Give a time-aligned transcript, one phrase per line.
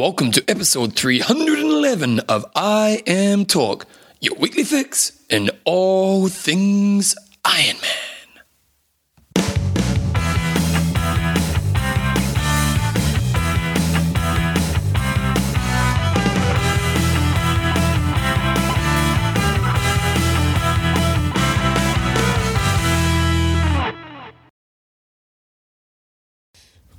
[0.00, 3.84] Welcome to episode 311 of IM Talk,
[4.18, 7.89] your weekly fix in all things Iron Man.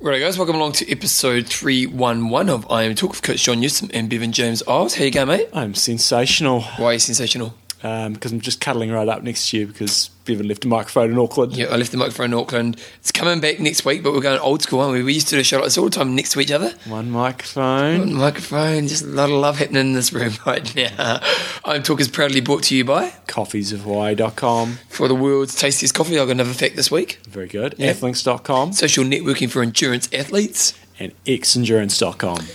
[0.02, 4.10] Right, guys, welcome along to episode 311 of IM Talk with Coach John Newsom and
[4.10, 4.96] Bevan James Eyles.
[4.96, 5.48] How you going, mate?
[5.52, 7.54] I'm sensational Why are you sensational?
[7.84, 11.10] Um, because I'm just cuddling right up next to you because Bevan left a microphone
[11.10, 11.56] in Auckland.
[11.56, 12.80] Yeah, I left the microphone in Auckland.
[13.00, 15.02] It's coming back next week, but we're going old school, aren't we?
[15.02, 16.72] We used to do a show like this all the time next to each other.
[16.86, 17.98] One microphone.
[17.98, 21.20] One microphone, just a lot of love happening in this room right now.
[21.66, 24.78] IM Talk is proudly brought to you by Coffeesofhawaii.com.
[24.88, 26.18] for the world's tastiest coffee.
[26.20, 27.18] I've got another fact this week.
[27.28, 27.74] Very good.
[27.78, 27.92] Yeah.
[27.92, 30.74] Athlinks.com Social networking for endurance athletes.
[31.00, 32.46] and xendurance.com.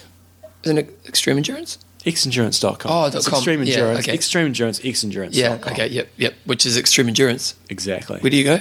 [0.64, 1.80] Isn't it extreme endurance?
[2.06, 2.92] Xendurance.com.
[2.92, 3.38] Oh, It's dot com.
[3.40, 4.00] Extreme Yeah, Endurance.
[4.00, 4.14] okay.
[4.14, 5.30] Extreme Endurance, xendurance.com.
[5.34, 6.34] Yeah, okay, yep, yep.
[6.46, 7.56] Which is extreme endurance.
[7.70, 8.20] Exactly.
[8.20, 8.60] Where do you go?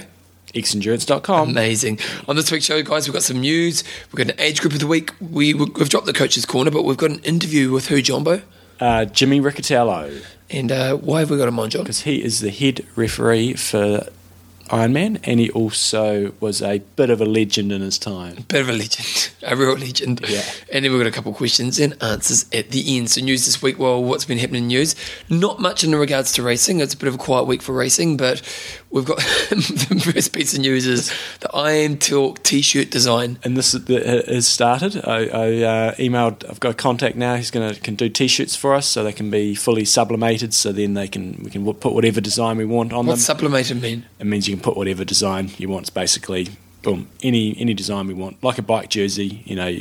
[0.53, 1.49] xendurance.com.
[1.49, 1.99] Amazing.
[2.27, 3.83] On this week's show, guys, we've got some news.
[4.11, 5.11] We've got an age group of the week.
[5.21, 8.41] We, we've dropped the coach's corner, but we've got an interview with who, Jumbo?
[8.79, 11.83] Uh, Jimmy Riccitello, And uh, why have we got him on, John?
[11.83, 14.07] because he is the head referee for
[14.67, 18.45] Ironman and he also was a bit of a legend in his time.
[18.47, 20.23] Bit of a legend, a real legend.
[20.27, 20.43] Yeah.
[20.71, 23.09] And then we've got a couple of questions and answers at the end.
[23.11, 24.95] So news this week, well, what's been happening in news?
[25.29, 26.79] Not much in regards to racing.
[26.79, 28.41] It's a bit of a quiet week for racing, but
[28.91, 29.17] we've got
[29.49, 33.39] the first piece of news is the Iron Talk t-shirt design.
[33.43, 35.01] and this has started.
[35.07, 36.47] I, I uh, emailed.
[36.49, 37.35] I've got a contact now.
[37.35, 40.53] He's going to can do t-shirts for us, so they can be fully sublimated.
[40.53, 43.35] So then they can we can put whatever design we want on What's them.
[43.37, 44.05] sublimated mean?
[44.19, 45.83] it means you can put whatever design you want.
[45.83, 46.49] It's basically
[46.81, 49.43] boom any any design we want, like a bike jersey.
[49.45, 49.77] You know,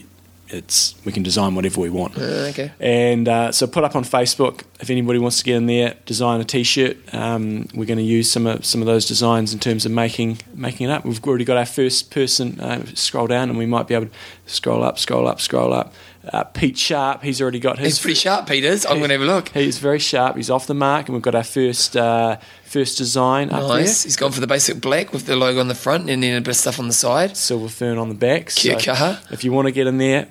[0.48, 2.16] it's we can design whatever we want.
[2.16, 2.72] Uh, okay.
[2.78, 6.40] And uh, so put up on Facebook if anybody wants to get in there, design
[6.40, 6.96] a T-shirt.
[7.14, 10.38] Um, we're going to use some of some of those designs in terms of making
[10.54, 11.04] making it up.
[11.04, 12.60] We've already got our first person.
[12.60, 14.12] Uh, scroll down, and we might be able to
[14.46, 15.94] scroll up, scroll up, scroll up.
[16.32, 17.86] Uh, Pete Sharp, he's already got his.
[17.94, 18.84] He's pretty sharp, Peters.
[18.84, 19.48] I'm going to have a look.
[19.50, 20.36] He's very sharp.
[20.36, 24.02] He's off the mark, and we've got our first uh, first design up Nice.
[24.02, 24.08] there.
[24.08, 26.40] He's gone for the basic black with the logo on the front and then a
[26.40, 27.36] bit of stuff on the side.
[27.36, 28.46] Silver fern on the back.
[28.46, 29.32] Kaha.
[29.32, 30.26] if you want to get in there,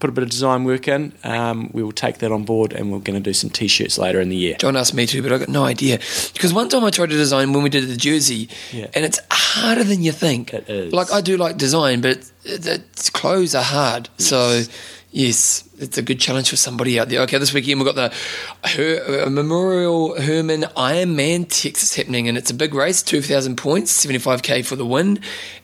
[0.00, 1.12] put a bit of design work in.
[1.24, 4.20] Um, we will take that on board, and we're going to do some T-shirts later
[4.20, 4.56] in the year.
[4.58, 5.98] John asked me to, but I got no idea.
[6.32, 8.86] Because one time I tried to design when we did the jersey, Yeah.
[8.94, 10.52] and it's harder than you think.
[10.54, 10.92] It is.
[10.92, 14.08] Like I do like design, but it, it's clothes are hard.
[14.18, 14.62] So
[15.14, 17.20] yes, it's a good challenge for somebody out there.
[17.22, 22.50] Okay, this weekend we've got the Her, uh, Memorial Herman Ironman Texas happening, and it's
[22.50, 25.20] a big race, two thousand points, seventy five k for the win,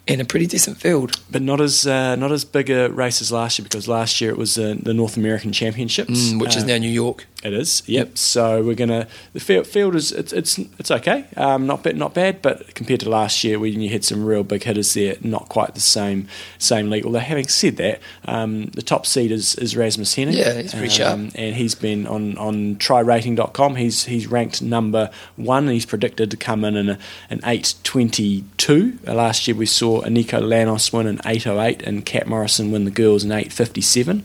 [0.09, 1.21] and a pretty decent field.
[1.31, 4.31] but not as uh, not as big a race as last year because last year
[4.31, 7.27] it was uh, the North American Championships, Mm, which is Uh, now New York.
[7.42, 8.19] It is, yep.
[8.19, 12.12] So we're gonna the field, field is it's it's it's okay, um, not bad, not
[12.12, 15.48] bad, but compared to last year when you had some real big hitters there, not
[15.48, 16.28] quite the same
[16.59, 17.06] same league.
[17.06, 20.34] Although having said that, um, the top seed is, is Rasmus Henning.
[20.34, 21.19] Yeah, he's pretty sharp.
[21.34, 23.77] and he's been on on trirating.com.
[23.77, 25.65] He's he's ranked number one.
[25.65, 28.99] and He's predicted to come in in a, an eight twenty two.
[29.05, 32.84] Last year we saw Nico Llanos win an eight oh eight and Kat Morrison win
[32.84, 34.25] the girls in eight fifty seven.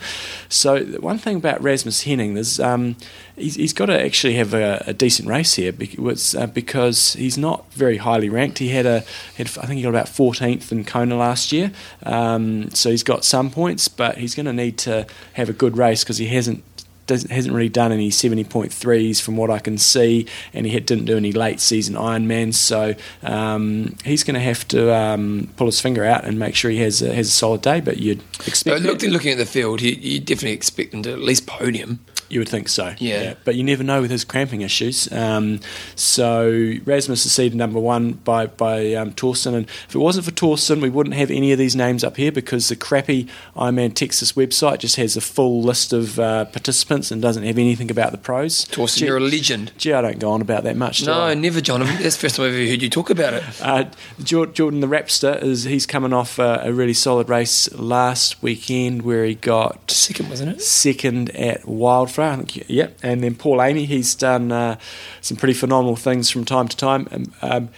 [0.49, 2.95] So one thing about Rasmus Henning, is um,
[3.35, 7.37] he's, he's got to actually have a, a decent race here because, uh, because he's
[7.37, 8.59] not very highly ranked.
[8.59, 9.03] He had a
[9.35, 11.71] had, I think he got about 14th in Kona last year,
[12.03, 15.64] um, so he's got some points, but he's going to need to have a good
[15.73, 16.63] race because he hasn't.
[17.07, 21.15] Doesn't, hasn't really done any 70.3s from what I can see, and he didn't do
[21.15, 26.03] any late season Ironmans, so um, he's going to have to um, pull his finger
[26.03, 27.79] out and make sure he has a, has a solid day.
[27.79, 31.11] But you'd expect But looking, looking at the field, you, you definitely expect him to
[31.11, 31.99] at least podium.
[32.29, 32.95] You would think so.
[32.97, 33.35] Yeah.
[33.43, 35.11] But you never know with his cramping issues.
[35.11, 35.59] Um,
[35.95, 39.53] so Rasmus is seeded number one by, by um, Torsten.
[39.53, 42.31] And if it wasn't for Torsten, we wouldn't have any of these names up here
[42.31, 47.21] because the crappy Ironman Texas website just has a full list of uh, participants and
[47.21, 48.65] doesn't have anything about the pros.
[48.65, 49.71] Torsten, Gee- you're a legend.
[49.77, 51.05] Gee, I don't go on about that much.
[51.05, 51.33] No, I?
[51.33, 51.81] never, John.
[51.81, 53.43] That's the first time I've ever heard you talk about it.
[53.65, 53.85] Uh,
[54.21, 59.25] Jordan the Rapster is he's coming off uh, a really solid race last weekend where
[59.25, 60.61] he got Second, wasn't it?
[60.61, 62.14] second at Wildflower.
[62.23, 62.97] I think, yep.
[63.03, 64.77] And then Paul Amey, he's done uh,
[65.21, 67.07] some pretty phenomenal things from time to time.
[67.11, 67.69] Um, um,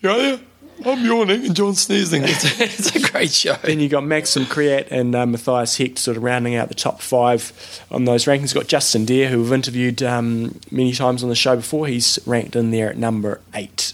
[0.00, 0.38] Yeah, yeah.
[0.84, 2.22] I'm yawning and John's sneezing.
[2.24, 3.54] It's a, it's a great show.
[3.62, 7.02] then you got Maxim Kriat and uh, Matthias Hecht sort of rounding out the top
[7.02, 7.52] five
[7.90, 8.54] on those rankings.
[8.54, 11.86] You've got Justin Daerr, who we've interviewed um, many times on the show before.
[11.86, 13.92] He's ranked in there at number eight.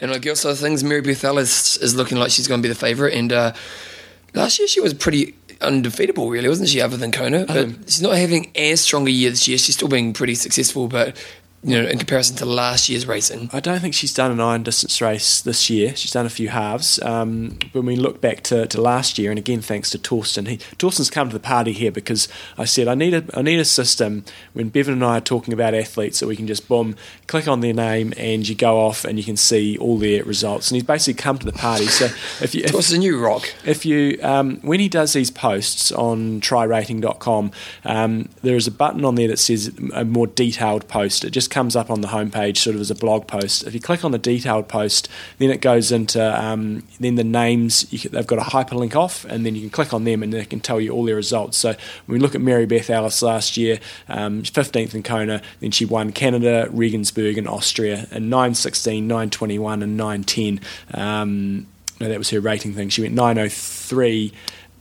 [0.00, 2.66] And on the girl of things, Mary Beth Ellis is looking like she's going to
[2.66, 3.14] be the favourite.
[3.14, 3.52] And uh,
[4.34, 6.80] last year she was pretty undefeatable, really, wasn't she?
[6.80, 9.58] Other than Kona, but Um, she's not having as strong a year this year.
[9.58, 11.16] She's still being pretty successful, but
[11.64, 14.62] you know, in comparison to last year's racing, I don't think she's done an iron
[14.62, 15.96] distance race this year.
[15.96, 17.02] She's done a few halves.
[17.02, 20.58] Um, when we look back to, to last year, and again thanks to Torsten, he,
[20.78, 23.64] Torsten's come to the party here because I said I need a I need a
[23.64, 26.94] system when Bevan and I are talking about athletes that we can just boom
[27.26, 30.70] click on their name and you go off and you can see all their results.
[30.70, 31.86] And he's basically come to the party.
[31.86, 32.06] So
[32.40, 33.52] if you if, what's the new rock?
[33.64, 37.50] if you um, when he does these posts on trirating.com
[37.84, 41.47] um, there is a button on there that says a more detailed post it just
[41.50, 43.64] comes up on the homepage sort of as a blog post.
[43.66, 45.08] If you click on the detailed post
[45.38, 49.44] then it goes into um, then the names can, they've got a hyperlink off and
[49.44, 51.58] then you can click on them and they can tell you all their results.
[51.58, 51.70] So
[52.06, 55.84] when we look at Mary Beth Ellis last year um, 15th in Kona then she
[55.84, 60.60] won Canada Regensburg and Austria and 916 921 and 910
[60.94, 61.66] um,
[62.00, 62.88] no, that was her rating thing.
[62.88, 64.32] She went 903,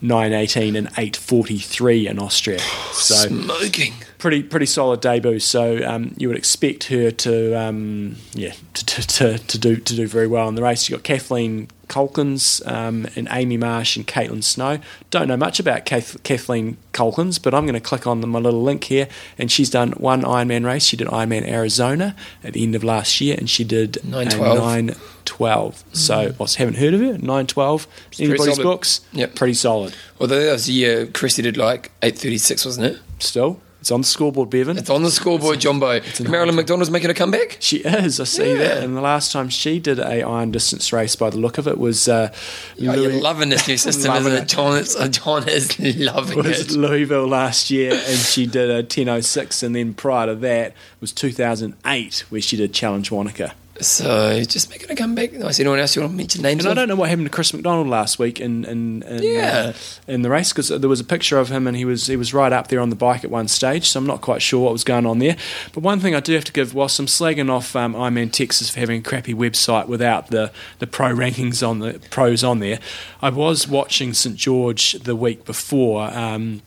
[0.01, 2.59] 918, and 843 in Austria.
[2.97, 3.94] So Smoking.
[4.17, 5.39] pretty pretty solid debut.
[5.39, 9.95] So um, you would expect her to um, yeah to, to, to, to do to
[9.95, 10.89] do very well in the race.
[10.89, 14.79] You got Kathleen Calkins um, and Amy Marsh and Caitlin Snow.
[15.09, 18.61] Don't know much about Kath- Kathleen Calkins, but I'm going to click on my little
[18.63, 19.07] link here,
[19.37, 20.83] and she's done one Ironman race.
[20.85, 24.57] She did Ironman Arizona at the end of last year, and she did 912.
[24.59, 24.95] nine
[25.25, 25.83] twelve.
[25.93, 27.17] So, I haven't heard of her.
[27.17, 27.87] Nine twelve.
[28.11, 28.63] pretty Anybody's solid.
[28.65, 29.01] books?
[29.13, 29.35] Yep.
[29.35, 29.93] pretty solid.
[30.19, 32.99] Although that was the year Chrissie did like eight thirty six, wasn't it?
[33.19, 34.77] Still, it's on the scoreboard, Bevan.
[34.77, 36.01] It's on the scoreboard, Jumbo.
[36.27, 37.55] Marilyn McDonald's making a comeback.
[37.61, 38.19] She is.
[38.19, 38.57] I see Yeah.
[38.57, 38.83] that.
[38.83, 41.77] And the last time she did a iron distance race, by the look of it,
[41.77, 42.35] was uh, Oh,
[42.75, 44.51] you're loving this new system, Loving isn't it?
[44.51, 44.55] it.
[44.55, 46.71] John, is, uh, John is loving was it.
[46.71, 52.25] Louisville last year, and she did a 10:06, and then prior to that was 2008,
[52.29, 53.53] where she did Challenge Wanaka.
[53.79, 55.33] So just making a comeback.
[55.33, 57.31] Is anyone else you want to mention names And I don't know what happened to
[57.31, 59.74] Chris McDonald last week in in, in, Yeah.
[59.75, 62.15] uh, in the race because there was a picture of him and he was he
[62.15, 63.88] was right up there on the bike at one stage.
[63.88, 65.35] So I'm not quite sure what was going on there.
[65.74, 68.69] But one thing I do have to give, whilst I'm slagging off um, Ironman Texas
[68.69, 72.80] for having a crappy website without the the pro rankings on the pros on there,
[73.21, 76.03] I was watching St George the week before.
[76.13, 76.62] Um,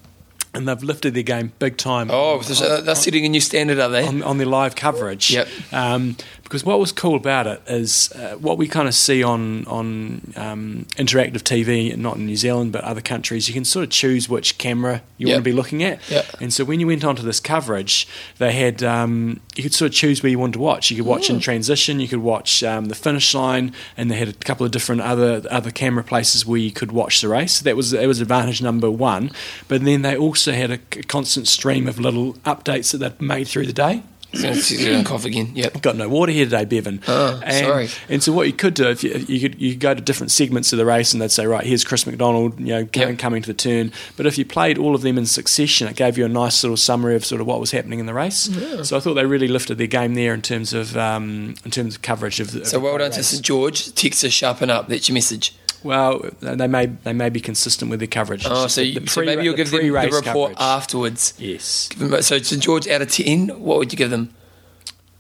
[0.55, 2.09] and they've lifted their game big time.
[2.11, 4.07] Oh, uh, they're setting a new standard, are they?
[4.07, 5.31] on, on their live coverage.
[5.31, 5.49] Yep.
[5.73, 9.65] Um, because what was cool about it is uh, what we kind of see on
[9.69, 13.47] on um, interactive TV, not in New Zealand but other countries.
[13.47, 15.35] You can sort of choose which camera you Yep.
[15.37, 16.01] want to be looking at.
[16.11, 16.27] Yep.
[16.41, 18.09] And so when you went onto this coverage,
[18.39, 20.91] they had um, you could sort of choose where you wanted to watch.
[20.91, 22.01] You could watch in transition.
[22.01, 25.43] You could watch um, the finish line, and they had a couple of different other
[25.53, 27.55] other camera places where you could watch the race.
[27.55, 29.31] So that was that was advantage number one.
[29.69, 33.67] But then they also had a constant stream of little updates that they'd made through
[33.67, 34.03] the day.
[34.33, 35.51] Going cough again.
[35.55, 35.83] Yep.
[35.83, 37.03] Got no water here today, Bevan.
[37.09, 37.89] Oh, and, sorry.
[38.09, 40.31] And so what you could do if you, you could you could go to different
[40.31, 43.19] segments of the race and they'd say right here's Chris McDonald you know coming, Yep.
[43.19, 43.91] coming to the turn.
[44.17, 46.77] But if you played all of them in succession, it gave you a nice little
[46.77, 48.49] summary of sort of what was happening in the race.
[48.85, 51.97] So I thought they really lifted their game there in terms of um, in terms
[51.97, 52.65] of coverage of the.
[52.65, 53.17] So well done race.
[53.17, 53.93] to St George.
[53.97, 54.87] Texas, sharpen up.
[54.87, 55.57] That's your message.
[55.83, 58.45] Well, they may they may be consistent with their coverage.
[58.47, 60.57] Oh, so, you, the so maybe you'll give them the report coverage.
[60.59, 61.35] afterwards.
[61.39, 64.35] Yes, them- So St George out of ten, what would you give them?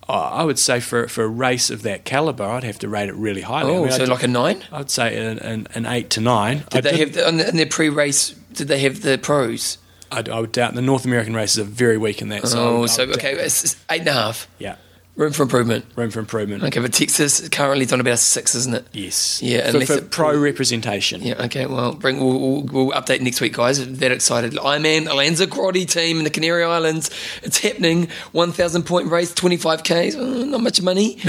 [0.08, 3.08] oh, I would say for for a race of that caliber, I'd have to rate
[3.08, 3.72] it really highly.
[3.72, 4.64] I Oh, mean, so I'd- like a nine?
[4.72, 6.64] I'd say an, an, an eight to nine.
[6.72, 8.30] I Did they have the, on in their pre-race?
[8.52, 9.78] Did they have the pros?
[10.12, 12.48] I, I would doubt the North American races are very weak in that.
[12.48, 14.48] So oh, I oh, so okay, it's eight and a half.
[14.58, 14.74] yeah,
[15.20, 15.84] Room for improvement.
[15.96, 16.62] room for improvement.
[16.64, 18.86] Okay, but Texas currently is on about a six, isn't it?
[18.94, 21.20] Yes, Yeah, for, for it- pro representation.
[21.20, 21.44] Yeah.
[21.44, 21.66] Okay.
[21.66, 23.86] Well, bring we'll, we'll, we'll update next week, guys.
[23.98, 24.54] That excited.
[24.54, 27.10] Ironman Lanzarote team in the Canary Islands.
[27.42, 28.08] It's happening.
[28.32, 30.16] One thousand point race, twenty five k's.
[30.16, 31.18] Oh, not much money.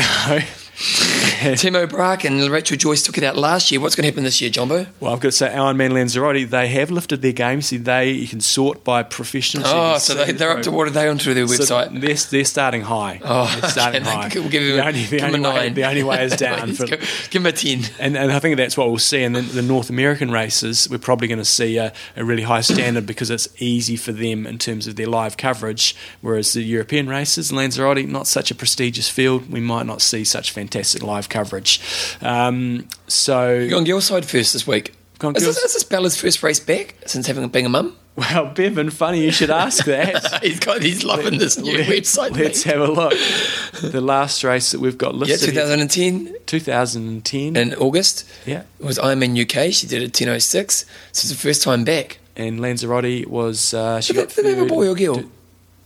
[1.62, 3.80] Timo Bracht and Rachel Joyce took it out last year.
[3.80, 4.88] What's going to happen this year, Jumbo?
[5.00, 7.62] well, I've got to say, Ironman Lanzarote, they have lifted their game.
[7.62, 9.64] See, they you can sort by professional.
[9.68, 12.02] Oh, so they, they're up to what are they onto their So website?
[12.02, 13.22] they're, they're starting high.
[13.24, 14.30] Oh, they're starting okay, high.
[14.34, 15.74] We'll give him, the only, the only a way, nine.
[15.76, 16.72] the only way is down.
[16.72, 17.82] Give him a ten.
[18.00, 19.24] And, and I think that's what we'll see.
[19.24, 22.62] And then the North American races, we're probably going to see a, a really high
[22.62, 25.96] standard because it's easy for them in terms of their live coverage.
[26.22, 30.50] Whereas the European races, Lanzarote, not such a prestigious field, we might not see such
[30.50, 30.71] fantastic
[31.04, 31.82] live coverage.
[32.22, 34.96] Um, so, You're on your side first this week.
[35.24, 37.96] Is this, is this Bella's first race back since having being a mum?
[38.16, 40.40] well, Bevan, funny you should ask that.
[40.44, 42.32] he's got he's loving this new website.
[42.32, 42.74] Let's mate.
[42.76, 43.14] have a look.
[43.82, 47.56] The last race that we've got yeah, listed, here, 2010 2010.
[47.56, 49.74] in August yeah, It was Ironman UK.
[49.74, 50.42] She did it 10:06.
[50.52, 52.20] So it's the first time back.
[52.36, 55.24] and Lanzarote was uh, she Did got they, did they have a boy or girl?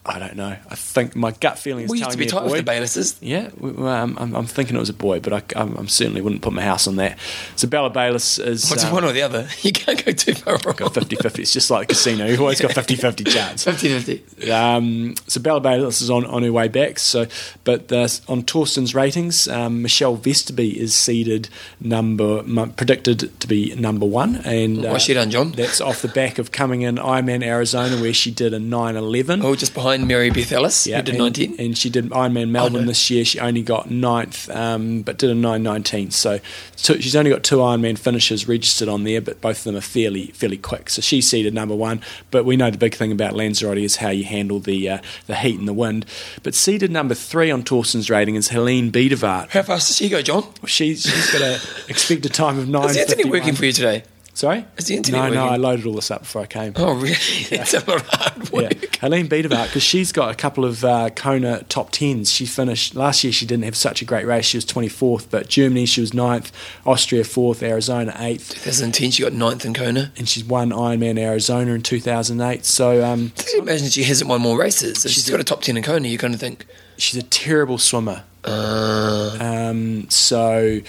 [0.07, 0.55] I don't know.
[0.69, 2.71] I think my gut feeling is We used to be me a tight with the
[2.71, 3.17] Baylisses.
[3.21, 5.87] Yeah, we- well, um, I'm, I'm thinking it was a boy, but I, I'm, I'm
[5.87, 7.17] certainly wouldn't put my house on that.
[7.55, 9.47] So Bella Bayliss is What's um, one or the other?
[9.61, 10.75] You can't go too far wrong.
[10.75, 11.39] 50-50.
[11.39, 12.27] It's just like a casino.
[12.27, 13.63] You've always got 50-50 chance.
[13.63, 14.51] 50 50.
[14.51, 16.99] Um, so Bella Bayliss is on, on her way back.
[16.99, 17.25] So,
[17.63, 22.43] but uh, on Torsten's ratings, um, Michelle Vesterby is seeded number
[22.75, 25.51] predicted to be number one, and uh, What's she done, John?
[25.51, 29.41] that's off the back of coming in Ironman Arizona where she did a 911.
[29.43, 31.55] Oh, just behind Mary Beth Ellis, who did and, 19.
[31.59, 32.87] and she did Ironman Melbourne no.
[32.87, 33.25] this year.
[33.25, 36.11] She only got ninth, um, but did a 919.
[36.11, 36.39] So,
[36.75, 39.81] so she's only got two Ironman finishes registered on there, but both of them are
[39.81, 40.89] fairly fairly quick.
[40.89, 42.01] So she's seeded number one.
[42.31, 44.97] But we know the big thing about Lanzarote is how you handle the uh,
[45.27, 46.05] the heat and the wind.
[46.43, 49.51] But seeded number three on Torsten's rating is Heleen bij de Vaate.
[49.51, 50.43] How fast does she go, John?
[50.65, 51.59] She's she's got a
[51.89, 52.89] expected time of nine.
[52.89, 54.03] Is the internet working for you today?
[54.37, 55.45] Sorry, Is the internet no, no.
[55.47, 56.73] I loaded all this up before I came.
[56.75, 57.15] Oh, really?
[57.51, 58.97] It's a lot of hard Yeah, work.
[58.99, 62.33] Heleen bij de Vaate, because she's got a couple of uh, Kona top tens.
[62.33, 63.31] She finished last year.
[63.33, 64.45] She didn't have such a great race.
[64.49, 66.51] She was twenty fourth, but Germany she was 9th,
[66.83, 70.11] Austria fourth, Arizona eighth, 2010, she got ninth in Kona.
[70.17, 72.65] and she's won Ironman Arizona in two thousand eight.
[72.65, 75.05] So um, Can you imagine she hasn't won more races?
[75.05, 76.65] If she's got a top 10 in Kona, you kind of think,
[76.97, 78.23] she's a terrible swimmer.
[78.43, 80.81] uh, Um, so,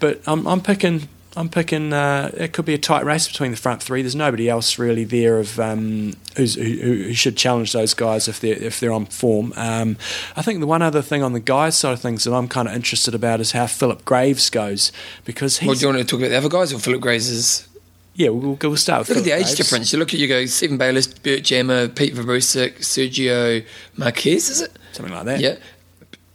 [0.00, 1.08] but I'm, I'm picking.
[1.36, 1.92] I'm picking.
[1.92, 4.02] Uh, it could be a tight race between the front three.
[4.02, 8.40] There's nobody else really there of um, who's, who, who should challenge those guys if
[8.40, 9.52] they're if they're on form.
[9.56, 9.96] Um,
[10.36, 12.68] I think the one other thing on the guys' side of things that I'm kind
[12.68, 14.92] of interested about is how Philip Graves goes
[15.24, 17.28] because he's well, do you want to talk about the other guys or Philip Graves
[17.30, 17.68] is?
[18.14, 18.28] yeah.
[18.28, 19.54] We'll, we'll start with Look at the age Graves.
[19.56, 19.92] difference.
[19.92, 23.64] You look at you go Stephen Bayliss, Bert Jammaer, Pete Vabrousek, Sergio
[23.96, 24.72] Marquez, is it?
[24.92, 25.40] something like that.
[25.40, 25.56] Yeah.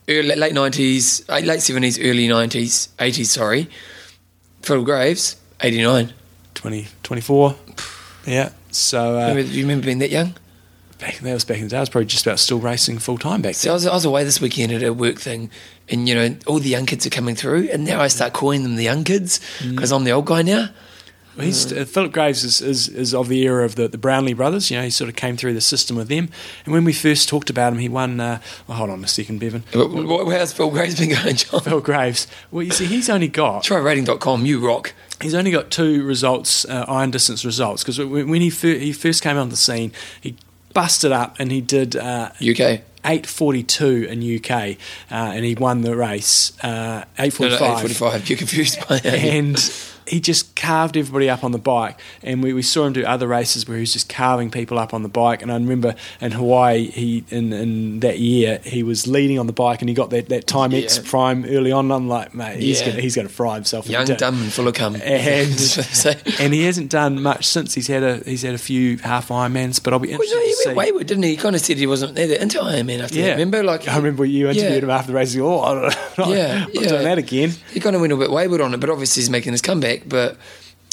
[0.10, 3.70] Early, late 90s, uh, late 70s, early 90s, 80s, sorry.
[4.68, 6.14] Phil Graves, 89.
[6.56, 7.56] 20, 24.
[8.26, 8.50] Yeah.
[8.72, 10.34] So uh, Remember, do you remember being that young?
[11.00, 11.78] back, that was back in the day.
[11.78, 13.70] I was probably just about still racing full time back then.
[13.70, 15.50] I was, I was away this weekend at a work thing,
[15.88, 18.64] and you know, all the young kids are coming through, and now I start calling
[18.64, 19.76] them the young kids Mm.
[19.76, 20.68] because I'm the old guy now.
[21.39, 24.72] He's, uh, Philip Graves is, is, is of the era of the, the Brownlee brothers.
[24.72, 26.29] You know, he sort of came through the system with them.
[26.65, 28.20] And when we first talked about him, he won.
[28.20, 29.63] Uh, well, hold on a second, Bevan.
[29.74, 31.62] How's Phil Graves been going, John?
[31.62, 32.27] Phil Graves.
[32.51, 34.94] Well, you see, he's only got Trirating.com, you rock.
[35.22, 37.84] he's only got two results, uh, iron distance results.
[37.84, 39.91] Because when he fir- he first came on the scene,
[40.22, 40.36] he
[40.74, 42.82] busted up and he did uh, UK.
[43.06, 44.77] 8:42 in UK,
[45.12, 46.51] uh, and he won the race.
[46.63, 47.53] Uh, No, no, 8:45.
[47.56, 48.29] 845.
[48.29, 49.13] You're confused by that.
[49.13, 49.72] and
[50.08, 52.00] he just carved everybody up on the bike.
[52.24, 54.94] And we, we saw him do other races where he was just carving people up
[54.94, 55.42] on the bike.
[55.42, 59.54] And I remember in Hawaii, he in, in that year he was leading on the
[59.54, 61.86] bike, and he got that, that time X prime early on.
[61.86, 62.90] And I'm like, mate, he's Yeah.
[62.92, 63.88] gonna he's gonna fry himself.
[63.88, 64.96] Young, don't." dumb, and full of cum.
[64.96, 65.54] And-
[65.98, 67.74] So- And he hasn't done much since.
[67.74, 70.42] He's had a he's had a few half Ironmans, but I'll be Well, interested no,
[70.42, 70.68] he to see.
[70.70, 71.30] went wayward, didn't he?
[71.32, 73.22] He kind of said he wasn't there into Iron Man after that.
[73.22, 73.64] yeah, Remember?
[73.64, 74.80] Like, I remember you interviewed Yeah.
[74.80, 75.36] him after the race.
[75.36, 76.34] go, Oh, I don't know.
[76.38, 76.90] Yeah, I'm yeah.
[76.90, 77.52] doing that again.
[77.74, 79.97] He kind of went a bit wayward on it, but obviously he's making his comeback.
[80.06, 80.38] But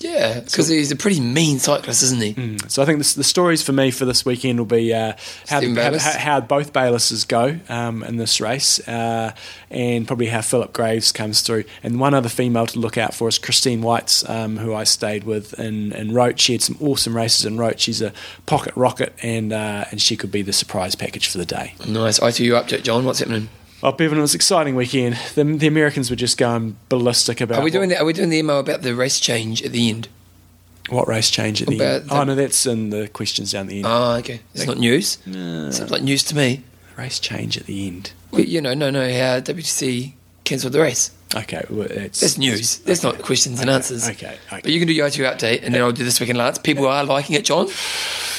[0.04, 2.58] yeah, because he's a pretty mean cyclist, isn't he?
[2.68, 5.14] So I think the, the stories for me for this weekend will be uh,
[5.48, 9.32] how, Stephen how, how, both Baylisses go um, in this race, uh,
[9.70, 11.64] and probably how Philip Graves comes through.
[11.82, 15.24] And one other female to look out for is Christine Whites, um, who I stayed
[15.24, 16.40] with in, in Roth.
[16.40, 17.80] She had some awesome races in Roth.
[17.80, 18.12] She's a
[18.46, 21.74] pocket rocket, and uh, and she could be the surprise package for the day.
[21.86, 22.18] Nice.
[22.18, 23.04] ITU update, John.
[23.04, 23.48] What's happening?
[23.86, 25.16] Oh, Bevan, it was an exciting weekend.
[25.34, 27.94] The, the Americans were just going ballistic about Are we what- doing?
[27.94, 30.08] Are we doing the email about the race change at the end?
[30.90, 32.10] what race change at the About end.
[32.10, 33.86] the- Oh no, that's in the questions down the end.
[33.86, 34.40] Oh, okay.
[34.54, 35.16] It's not news.
[35.26, 35.70] No.
[35.70, 36.62] Sounds like news to me.
[36.96, 38.12] race change at the end.
[38.30, 39.00] Well, you know, no, no.
[39.02, 40.12] How WTC
[40.44, 41.10] cancelled the race.
[41.34, 42.78] Okay, well, it's That's news.
[42.78, 44.08] That's not questions and answers.
[44.08, 44.60] Okay, okay.
[44.62, 46.58] But you can do your ITU update, and then I'll do this week in Lance.
[46.58, 47.66] People are liking it, John.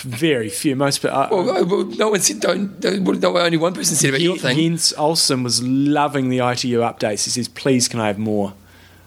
[0.05, 0.75] Very few.
[0.75, 2.39] Most, but uh, Well, well, well, no one said.
[2.39, 2.79] Don't.
[2.79, 4.57] don't no, only one person said about your thing.
[4.57, 7.25] Jens Olsen was loving the ITU updates.
[7.25, 8.53] He says, "Please, can I have more?"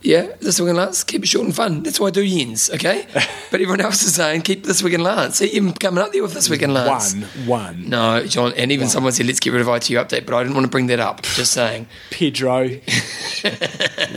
[0.00, 1.02] Yeah, this week in Lance.
[1.05, 1.83] Keep it short and fun.
[1.83, 2.71] That's why I do Jens.
[2.71, 3.07] Okay.
[3.50, 5.37] but everyone else is saying keep this week in Lance.
[5.37, 7.14] See him coming up there with this week in Lance.
[7.14, 7.88] One, one.
[7.88, 10.55] No, John, and even someone said let's get rid of ITU update, but I didn't
[10.55, 11.23] want to bring that up.
[11.23, 11.88] Just saying.
[12.11, 12.62] Pedro,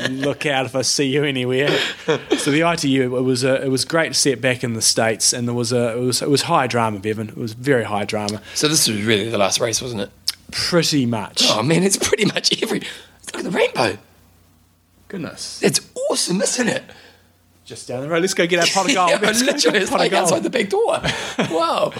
[0.09, 1.69] look out if I see you anywhere.
[2.37, 4.81] So the ITU, it was a, it was great to see it back in the
[4.81, 7.29] states, and there was a, it was, it was high drama, Bevan.
[7.29, 10.11] It was very high drama, So this was really the last race, wasn't it?
[10.51, 11.43] pretty much.
[11.49, 12.79] Oh man, it's pretty much every.
[12.79, 13.97] Look at the rainbow.
[15.11, 16.83] Goodness, It's awesome, isn't it?
[17.71, 18.19] Just down the road.
[18.19, 19.09] Let's go get our pot of gold.
[19.11, 20.23] yeah, Let's literally, it's like gold.
[20.23, 20.99] outside the back door.
[21.51, 21.93] Wow.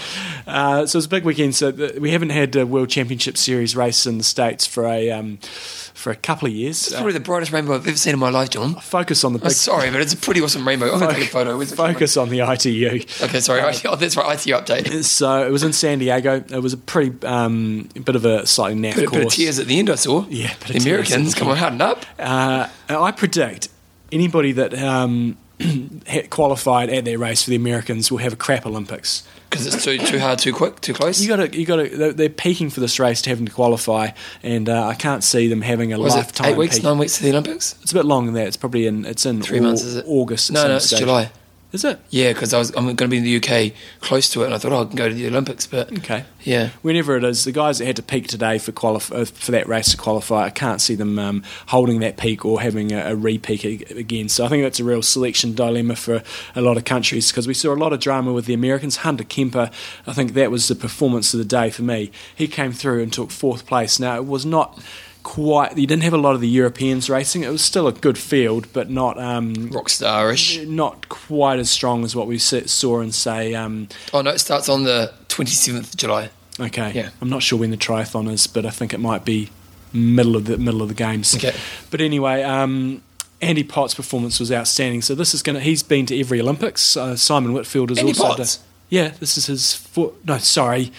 [0.46, 1.54] Uh, so it was a big weekend.
[1.54, 5.10] So the, we haven't had a World Championship Series race in the states for a
[5.10, 6.86] um, for a couple of years.
[6.88, 8.74] It's Uh, probably the brightest rainbow I've ever seen in my life, John.
[8.76, 9.52] focus on the big.
[9.52, 10.92] sorry, but it's a pretty awesome rainbow.
[10.92, 11.56] I'm going to take a photo.
[11.56, 11.72] Where's?
[11.72, 13.04] Focus on the ITU.
[13.24, 13.62] Okay, sorry.
[13.86, 14.38] Oh, that's right.
[14.38, 15.04] ITU update.
[15.04, 16.36] So it was in San Diego.
[16.48, 19.36] It was a pretty um, bit of a slightly naff Bit, bit of course.
[19.36, 20.26] tears at the end, I saw.
[20.28, 22.04] Yeah, bit the Americans, come on, harden up.
[22.18, 23.68] Uh, I predict
[24.10, 25.36] anybody that um,
[26.30, 29.26] qualified at that race for the Americans will have a crap Olympics.
[29.50, 31.20] Because it's too too hard, too quick, too close.
[31.20, 32.12] You got to, you got to.
[32.12, 34.08] They're, peaking for this race to having to qualify,
[34.42, 36.46] and uh, I can't see them having a it lifetime.
[36.46, 36.84] eight weeks, peak.
[36.84, 37.76] nine weeks to the Olympics?
[37.82, 38.46] It's a bit longer than that.
[38.46, 39.04] It's probably in.
[39.04, 40.06] It's in Three months, is it?
[40.08, 40.52] August.
[40.52, 41.00] No, no, it's stage.
[41.00, 41.30] July.
[41.72, 41.98] Is it?
[42.10, 44.54] Yeah, because I was I'm going to be in the UK close to it, and
[44.54, 46.24] I thought oh, I can go to the Olympics, but Okay.
[46.42, 49.52] yeah, Whenever it is, the guys that had to peak today for qualif- uh, for
[49.52, 53.12] that race to qualify, I can't see them um, holding that peak or having a,
[53.12, 54.28] a re-peak again.
[54.28, 56.22] So I think that's a real selection dilemma for
[56.54, 58.96] a lot of countries because we saw a lot of drama with the Americans.
[58.96, 59.70] Hunter Kemper,
[60.06, 62.10] I think that was the performance of the day for me.
[62.36, 63.98] He came through and took fourth place.
[63.98, 64.78] Now it was not
[65.22, 65.76] quite.
[65.76, 67.42] You didn't have a lot of the Europeans racing.
[67.44, 69.18] It was still a good field, but not.
[69.18, 70.66] Um, rock starish.
[70.66, 74.68] not quite as strong as what we saw in say um, Oh no, it starts
[74.68, 76.30] on the 27th of July.
[76.60, 76.92] Okay.
[76.92, 77.10] Yeah.
[77.20, 79.50] I'm not sure when the triathlon is, but I think it might be
[79.92, 81.34] middle of the middle of the games.
[81.34, 81.54] Okay.
[81.90, 83.02] But anyway, um,
[83.40, 85.02] Andy Potts' performance was outstanding.
[85.02, 85.60] So this is going to.
[85.60, 86.96] He's been to every Olympics.
[86.96, 88.22] Uh, Simon Whitfield is Andy also.
[88.36, 88.56] Potts?
[88.56, 89.74] done- yeah, this is his.
[89.74, 90.92] Four, no, sorry,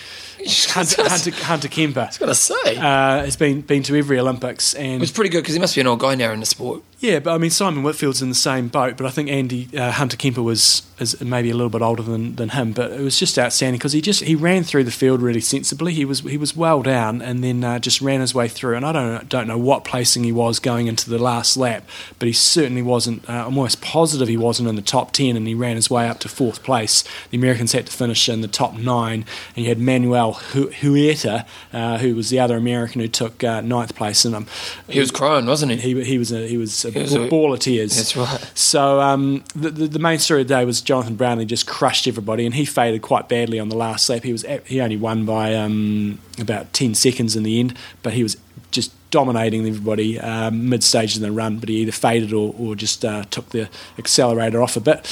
[0.46, 2.02] Hunter, Hunter, Hunter Kemper.
[2.02, 2.78] I was going to say.
[2.78, 5.76] Uh, has been been to every Olympics and it was pretty good because he must
[5.76, 6.84] be an old guy now in the sport.
[7.00, 9.92] yeah, but I mean Simon Whitfield's in the same boat, but I think Andy uh,
[9.92, 13.18] Hunter Kemper was is maybe a little bit older than, than him, but it was
[13.18, 15.94] just outstanding because he just he ran through the field really sensibly.
[15.94, 18.76] He was he was well down and then uh, just ran his way through.
[18.76, 21.88] And I don't don't know what placing he was going into the last lap,
[22.20, 23.28] but he certainly wasn't.
[23.30, 26.08] Uh, I'm almost positive he wasn't in the top ten, and he ran his way
[26.08, 27.04] up to fourth place.
[27.32, 31.46] The Americans had to finish in the top nine, and you had Manuel Hu- Huerta,
[31.72, 34.48] uh, who was the other American who took uh, ninth place, and um,
[34.88, 35.94] He was crying, wasn't he?
[35.94, 37.96] he, he was a, he was a, He was a- ball of tears.
[37.96, 38.52] That's right.
[38.54, 42.08] So um, the, the the main story of the day was Jonathan Brownlee just crushed
[42.08, 44.24] everybody, and he faded quite badly on the last lap.
[44.24, 48.24] He was he only won by um, about ten seconds in the end, but he
[48.24, 48.38] was
[48.72, 51.60] just dominating everybody um, mid stage in the run.
[51.60, 55.06] But he either faded or, or just uh, took the accelerator off a bit.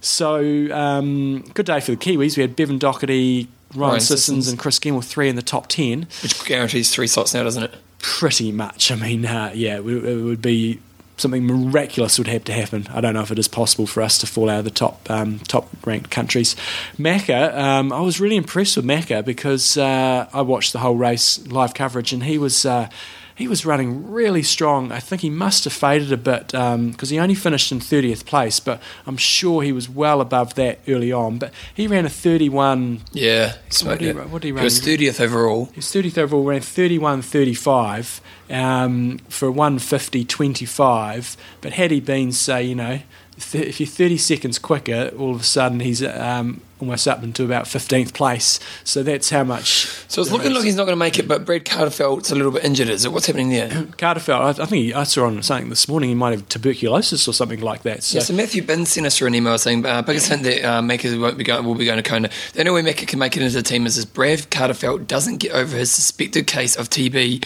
[0.00, 0.36] So
[0.74, 2.36] um, good day for the Kiwis.
[2.36, 3.48] We had Bevan Docherty.
[3.74, 4.48] Ryan, Ryan Sissons Sissons.
[4.48, 7.74] and Chris Gemmell three in the top ten Which guarantees three slots now, doesn't it?
[7.98, 8.90] pretty much.
[8.90, 10.80] I mean, uh, yeah, it, would- it would be
[11.18, 12.88] something miraculous would have to happen.
[12.92, 15.08] I don't know if it is possible for us to fall out of the top
[15.08, 16.56] um, top ranked countries.
[16.98, 21.46] Macca, um, I was really impressed with Macca because uh, I watched the whole race
[21.46, 22.66] live coverage, and he was.
[22.66, 22.88] Uh,
[23.34, 24.92] he was running really strong.
[24.92, 28.60] I think he must have faded a bit because he only finished in 30th place,
[28.60, 31.38] but I'm sure he was well above that early on.
[31.38, 34.80] But he ran a 31 Yeah, What did he run- what did he He was
[34.80, 35.66] 30th overall.
[35.66, 41.36] He was 30th overall ran 31 35 um, for 150 25.
[41.60, 43.00] But had he been, say, you know,
[43.38, 47.44] th- if you're 30 seconds quicker, all of a sudden he's um, almost up into
[47.44, 48.58] about 15th place.
[48.84, 49.86] So that's how much.
[50.08, 52.50] So it's looking like he's not going to make it, but Brad Kahlefeldt's a little
[52.50, 52.88] bit injured.
[52.88, 53.12] Is it?
[53.12, 53.68] What's happening there?
[53.98, 57.28] Kahlefeldt, I, I think he, I saw on something this morning he might have tuberculosis
[57.28, 58.02] or something like that.
[58.02, 60.64] So, Yeah, so Matthew Bin sent us through an email saying uh, biggest hint that
[60.64, 62.30] uh, Macca won't be going, will be going to Kona.
[62.52, 65.38] The only way Macca can make it into the team is if Brad Kahlefeldt doesn't
[65.38, 67.44] get over his suspected case of TB.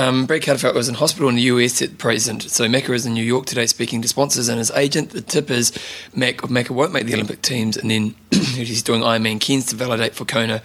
[0.00, 3.12] Um, Brad Kahlefeldt was in hospital in the US at present, so Macca is in
[3.12, 5.10] New York today speaking to sponsors and his agent.
[5.10, 5.78] The tip is
[6.14, 10.14] Mac, Macca won't make the Olympic teams, and then he's doing Ironman Cairns to validate
[10.14, 10.62] for Kona.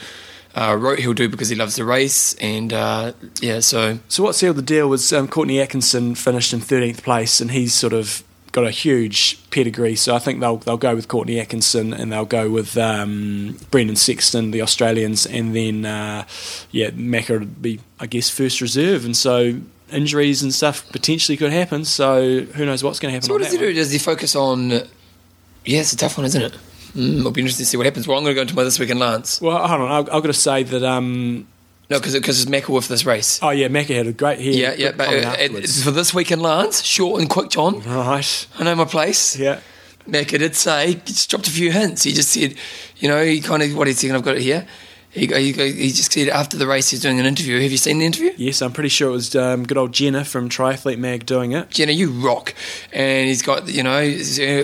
[0.55, 4.35] Uh, wrote he'll do because he loves the race, and uh, yeah, so So what
[4.35, 8.23] sealed the deal was um, Courtney Atkinson finished in 13th place, and he's sort of
[8.55, 9.97] got a huge pedigree.
[9.97, 13.97] So I think they'll they'll go with Courtney Atkinson, and they'll go with um, Brendan
[13.97, 16.25] Sexton, the Australians, and then uh,
[16.71, 19.59] yeah, Macca would be I guess first reserve, and so.
[19.91, 23.27] Injuries and stuff potentially could happen, so who knows what's going to happen.
[23.27, 23.71] So what does he do?
[23.71, 24.71] Does he focus on?
[24.71, 26.53] Yeah, it's a tough one, isn't it?
[26.95, 28.07] Mm, it'll be interesting to see what happens.
[28.07, 29.39] Well, I'm going to go into my this week in Lance.
[29.39, 30.83] Well, hold on, I've, I've got to say that.
[30.83, 31.45] Um,
[31.89, 33.39] No, because because it's Macca with this race.
[33.43, 34.53] oh yeah, Macca had a great hair.
[34.53, 34.91] yeah, yeah.
[34.91, 37.81] But uh, it's for this week in Lance, short and quick, John.
[37.81, 38.47] right.
[38.57, 39.37] I know my place.
[39.37, 39.59] Yeah.
[40.07, 42.03] Macca did say he just dropped a few hints.
[42.03, 42.55] He just said,
[42.97, 44.13] you know, he kind of what he's saying.
[44.15, 44.67] I've got it here.
[45.09, 47.59] He, he, he just said after the race he's doing an interview.
[47.61, 48.31] Have you seen the interview?
[48.35, 51.69] Yes, I'm pretty sure it was um, good old Jenna from Triathlete Mag doing it.
[51.69, 52.53] Jenna, you rock.
[52.91, 54.01] And he's got, you know,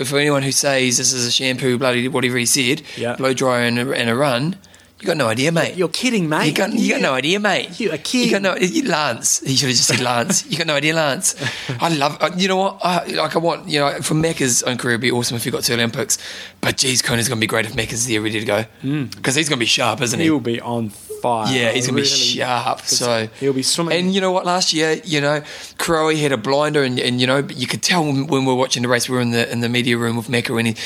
[0.04, 3.16] for anyone who says this is a shampoo, bloody whatever he said, Yeah.
[3.16, 4.56] blow dryer and a, and a run,
[5.02, 5.74] You got no idea, mate.
[5.76, 6.46] You're kidding, mate.
[6.46, 7.80] You got, you got no idea, mate.
[7.80, 8.26] You are kidding.
[8.26, 9.40] You got no you- Lance.
[9.40, 10.46] He should have just said Lance.
[10.46, 11.34] you got no idea, Lance.
[11.80, 12.16] I love.
[12.20, 12.78] uh, You know what?
[12.84, 13.66] I, like I want.
[13.68, 16.18] You know, for Macca's own career, it'd be awesome if he got to Olympics.
[16.60, 18.64] But geez, Kona's going to be great if Macca's there ready to go
[19.16, 20.26] because he's going to be sharp, isn't he?
[20.26, 21.46] He will be on fire.
[21.54, 22.80] Yeah, he's gonna Really- be sharp.
[22.82, 23.96] So he'll be swimming.
[23.98, 24.44] And you know what?
[24.44, 25.42] Last year, you know,
[25.78, 28.58] Crowe had a blinder, and, and you know, you could tell when, when we were
[28.58, 30.76] watching the race, we were in the in the media room with Macca, and he,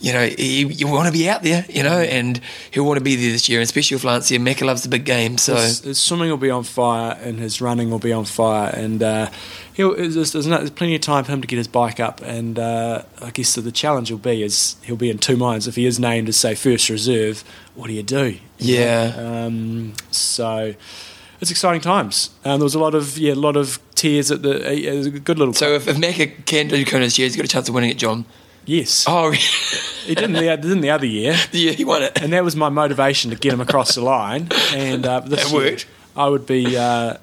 [0.00, 3.04] you know, he, you want to be out there, you know, and he'll want to
[3.04, 4.38] be there this year, and especially with Lance here.
[4.38, 7.60] Macca loves the big game, so his, his swimming will be on fire and his
[7.60, 9.28] running will be on fire and uh,
[9.76, 12.20] he'll, there's, there's, no, there's plenty of time for him to get his bike up
[12.22, 15.68] and uh, I guess the, the challenge will be is he'll be in two minds.
[15.68, 18.38] If he is named as say first reserve what do you do?
[18.58, 19.12] Yeah.
[19.16, 20.74] um, so
[21.40, 22.30] it's exciting times.
[22.44, 25.38] Um, there was a lot of yeah a lot of tears at the a good
[25.38, 27.74] little so if, if Macca can do Kona this year, he's got a chance of
[27.74, 28.24] winning it, John.
[28.64, 29.04] yes.
[29.06, 31.36] Oh, he didn't the, didn't the other year.
[31.52, 32.20] Yeah, he won it.
[32.22, 34.48] and that was my motivation to get him across the line.
[34.74, 35.86] And uh, this It year, worked.
[36.16, 37.18] I would be uh,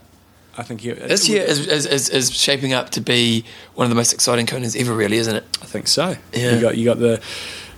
[0.57, 3.89] I think he, uh, This year is, is, is, shaping up to be one of
[3.89, 5.43] the most exciting Konas ever, really, isn't it?
[5.61, 6.15] I think so.
[6.31, 6.55] Yeah.
[6.55, 7.21] You got you got the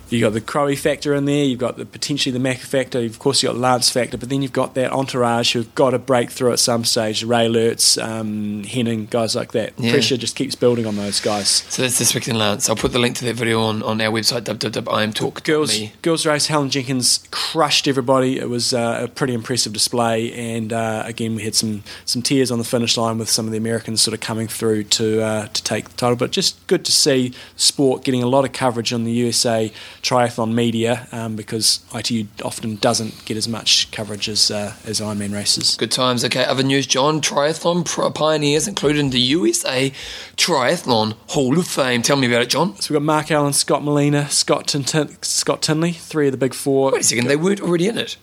[0.08, 1.44] you got the Crowe factor in there.
[1.44, 3.00] You've got the potentially the Mac factor.
[3.00, 5.90] Of course, you have got Lance factor, but then you've got that entourage who've got
[5.90, 7.24] to break through at some stage.
[7.24, 9.72] Raelerts, um, Henning, guys like that.
[9.78, 9.92] Yeah.
[9.92, 11.48] Pressure just keeps building on those guys.
[11.48, 12.68] So that's this week in Lance.
[12.68, 15.42] I'll put the link to that video on, on our website, www.imtalk.me.
[15.42, 16.46] Girls, girls race.
[16.46, 18.38] Helen Jenkins crushed everybody.
[18.38, 22.50] It was uh, a pretty impressive display, and uh, again we had some some tears
[22.50, 25.46] on the finish line with some of the Americans sort of coming through to uh,
[25.48, 26.16] to take the title.
[26.16, 29.72] But just good to see sport getting a lot of coverage on the USA
[30.06, 35.34] triathlon media um, because ITU often doesn't get as much coverage as uh, as Ironman
[35.34, 35.76] races.
[35.76, 36.24] Good times.
[36.24, 37.20] Okay, other news, John.
[37.20, 39.90] Triathlon pioneers included in the USA
[40.36, 42.02] Triathlon Hall of Fame.
[42.02, 42.76] Tell me about it, John.
[42.76, 46.38] So we've got Mark Allen, Scott Molina, Scott Tin- Tin- Scott Tinley, three of the
[46.38, 46.92] big four.
[46.92, 48.16] Wait a second, they weren't already in it.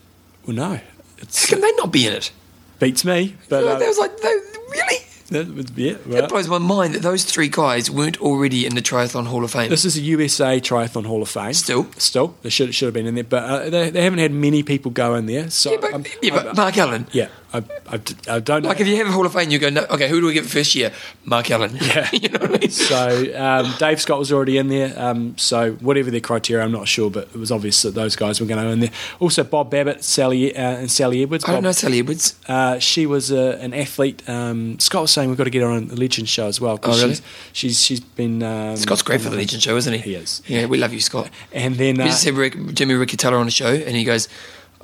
[0.46, 2.32] Well, no, How can they not be in it?
[2.78, 3.36] beats me.
[3.48, 4.28] But uh, was like, they,
[4.70, 4.98] really?
[5.34, 6.26] That was- yeah, It well.
[6.28, 9.68] blows my mind that those three guys weren't already in the Triathlon Hall of Fame.
[9.70, 11.52] This is a USA Triathlon Hall of Fame.
[11.54, 11.86] Still.
[11.98, 14.62] still, they should should have been in there, but uh, they, they haven't had many
[14.62, 15.50] people go in there.
[15.50, 17.06] So yeah, but, I'm- yeah, but Mark Allen.
[17.12, 17.94] yeah, I, I,
[18.28, 18.68] I don't know.
[18.68, 20.32] Like if you have a Hall of Fame, you go, no, okay, who do we
[20.32, 20.92] get first year?
[21.24, 21.76] Mark Allen.
[21.80, 22.08] Yeah.
[22.12, 22.70] you know what I mean?
[22.70, 24.92] so um, Dave Scott was already in there.
[24.96, 28.40] Um, so whatever their criteria, I'm not sure, but it was obvious that those guys
[28.40, 28.90] were going to go in there.
[29.20, 31.44] Also, Bob Babbitt, Sally uh, and Sally Edwards.
[31.44, 32.34] I don't know Sally Edwards.
[32.48, 34.28] Uh, she was uh, an athlete.
[34.28, 36.80] Um, Scott was saying we've got to get her on the Legend show as well.
[36.82, 37.14] Oh, really?
[37.14, 39.98] She's she's, she's been um, Scott's great for the Legion show, isn't he?
[40.00, 40.42] He is.
[40.46, 41.30] Yeah, we love you, Scott.
[41.52, 44.28] And then We uh, just had Rick, Jimmy Riccitello on the show, and he goes,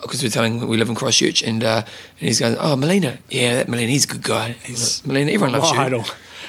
[0.02, 1.82] because we're telling we live in Christchurch, and uh,
[2.18, 4.52] and he's going, oh, Molina, yeah, that Molina, he's a good guy.
[4.64, 5.82] He's Molina, everyone loves my you.
[5.86, 6.04] idol.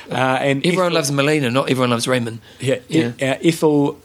[0.09, 2.39] Uh, and Everyone Ethel- loves Molina, not everyone loves Raymond.
[2.59, 3.13] Yeah, Yeah.
[3.21, 3.97] E- uh, Ethel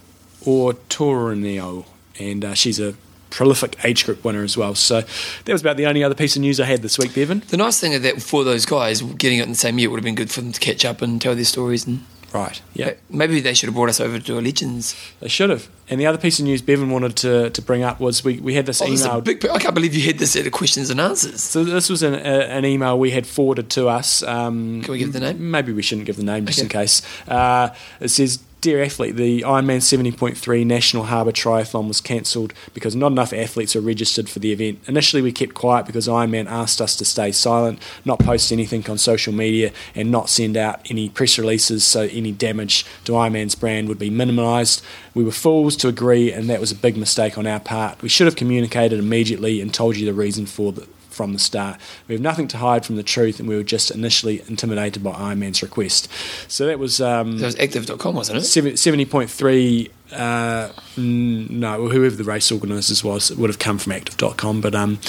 [0.45, 1.85] Autorino,
[2.19, 2.95] and uh, she's a
[3.31, 4.75] prolific age group winner as well.
[4.75, 7.43] So that was about the only other piece of news I had this week, Bevan.
[7.49, 9.97] The nice thing is that for those guys, getting it in the same year would
[9.99, 11.87] have been good for them to catch up and tell their stories.
[11.87, 12.05] And
[12.37, 12.61] Right.
[12.75, 14.95] Yeah, maybe they should have brought us over to a Legends.
[15.21, 15.69] they should have.
[15.89, 18.55] And the other piece of news Bevan wanted to, to bring up was we, we
[18.55, 19.21] had this Oh, this email.
[19.21, 21.41] big, I can't believe you had this at the questions and answers.
[21.43, 24.23] so this was an, a, an email we had forwarded to us.
[24.25, 25.51] Um, Can we give the name?
[25.51, 26.65] Maybe we shouldn't give the name just Okay.
[26.65, 27.03] in case.
[27.29, 33.13] Uh, it says, Dear athlete, the Ironman 70.3 National Harbour Triathlon was cancelled because not
[33.13, 34.81] enough athletes are registered for the event.
[34.89, 38.97] Initially, we kept quiet because Ironman asked us to stay silent, not post anything on
[38.97, 43.89] social media, and not send out any press releases so any damage to Ironman's brand
[43.89, 44.83] would be minimised.
[45.15, 48.01] We were fools to agree, and that was a big mistake on our part.
[48.01, 51.81] We should have communicated immediately and told you the reason for the, from the start.
[52.07, 55.13] We have nothing to hide from the truth, and we were just initially intimidated by
[55.13, 56.09] Ironman's request.
[56.47, 58.43] So that was um, That was active.com, wasn't it?
[58.45, 59.91] seven- 70.3.
[60.13, 64.61] Uh, no, whoever the race organisers was, it would have come from active.com.
[64.61, 65.01] But um,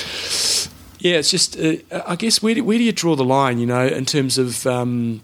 [1.00, 1.76] yeah, it's just, uh,
[2.08, 4.66] I guess, where do, where do you draw the line, you know, in terms of.
[4.66, 5.22] Um,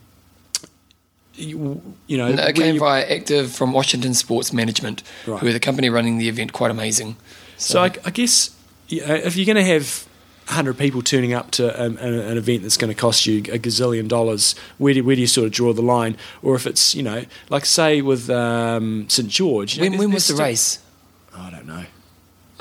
[1.36, 5.39] you, you know, No, it came you- via Active from Washington Sports Management, Right.
[5.39, 6.54] who are the company running the event.
[6.54, 7.15] Quite amazing.
[7.58, 8.52] So I, I guess
[8.88, 10.06] you know, if you're going to have
[10.45, 13.60] 100 people turning up to um, an, an event that's going to cost you a
[13.60, 16.17] gazillion dollars, where do, where do you sort of draw the line?
[16.41, 19.77] Or if it's, you know, like say with um, St George.
[19.77, 20.62] you know, when, when was the race?
[20.62, 20.84] still-
[21.36, 21.86] I don't know.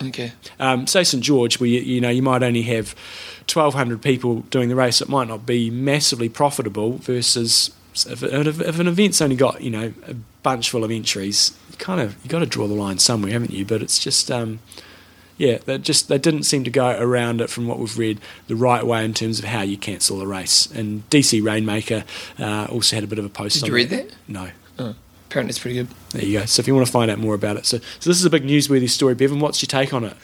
[0.01, 0.33] Okay.
[0.59, 2.95] Um, say St George, where you, you know you might only have
[3.53, 6.93] 1,200 people doing the race, it might not be massively profitable.
[6.99, 11.57] Versus if, if, if an event's only got you know a bunch full of entries,
[11.71, 13.65] you kind of you got to draw the line somewhere, haven't you?
[13.65, 14.61] But it's just um,
[15.43, 18.55] yeah, they just they didn't seem to go around it from what we've read the
[18.55, 20.67] right way in terms of how you cancel a race.
[20.67, 22.05] And DC Rainmaker
[22.39, 23.57] uh, also had a bit of a post.
[23.57, 24.15] Did on you read that?
[24.29, 24.51] No.
[24.79, 24.95] Oh,
[25.29, 25.89] apparently, it's pretty good.
[26.11, 26.45] There you go.
[26.45, 28.31] So if you want to find out more about it, so so this is a
[28.31, 29.41] big newsworthy story, Bevan.
[29.41, 30.17] What's your take on it?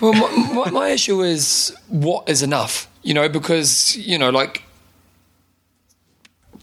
[0.00, 4.62] Well, my, my, my issue is what is enough, you know, because, you know, like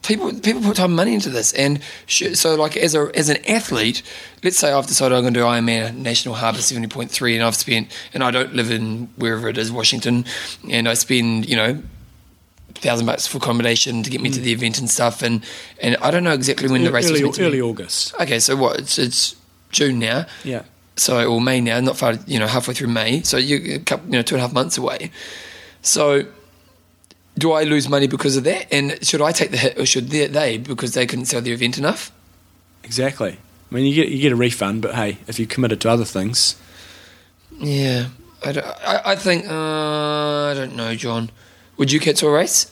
[0.04, 1.54] people people put time and money into this.
[1.54, 4.04] And sh- so, like, as, a, as an athlete,
[4.44, 7.88] let's say I've decided I'm going to do Ironman National Harbour 70.3 and I've spent,
[8.14, 10.26] and I don't live in wherever it is, Washington,
[10.70, 11.82] and I spend, you know,
[12.76, 14.44] thousand bucks for accommodation to get me to mm.
[14.44, 15.44] the event and stuff, and
[15.82, 17.62] and I don't know exactly when the race early, was early.
[17.62, 18.14] August.
[18.20, 18.80] Okay, so what?
[18.80, 19.36] It's, it's
[19.72, 20.26] June now.
[20.44, 20.64] Yeah.
[20.96, 23.24] So or May now, not far, you know, halfway through May.
[23.24, 25.12] So you a couple, you know, two and a half months away.
[25.82, 26.26] So
[27.38, 28.72] do I lose money because of that?
[28.72, 31.52] And should I take the hit, or should they, they because they couldn't sell the
[31.52, 32.12] event enough?
[32.84, 33.38] Exactly.
[33.72, 36.06] I mean, you get you get a refund, but hey, if you committed to other
[36.06, 36.56] things,
[37.60, 38.08] Yeah,
[38.46, 41.32] I, don't, I, I think uh, I don't know, John.
[41.78, 42.72] Would you cancel a race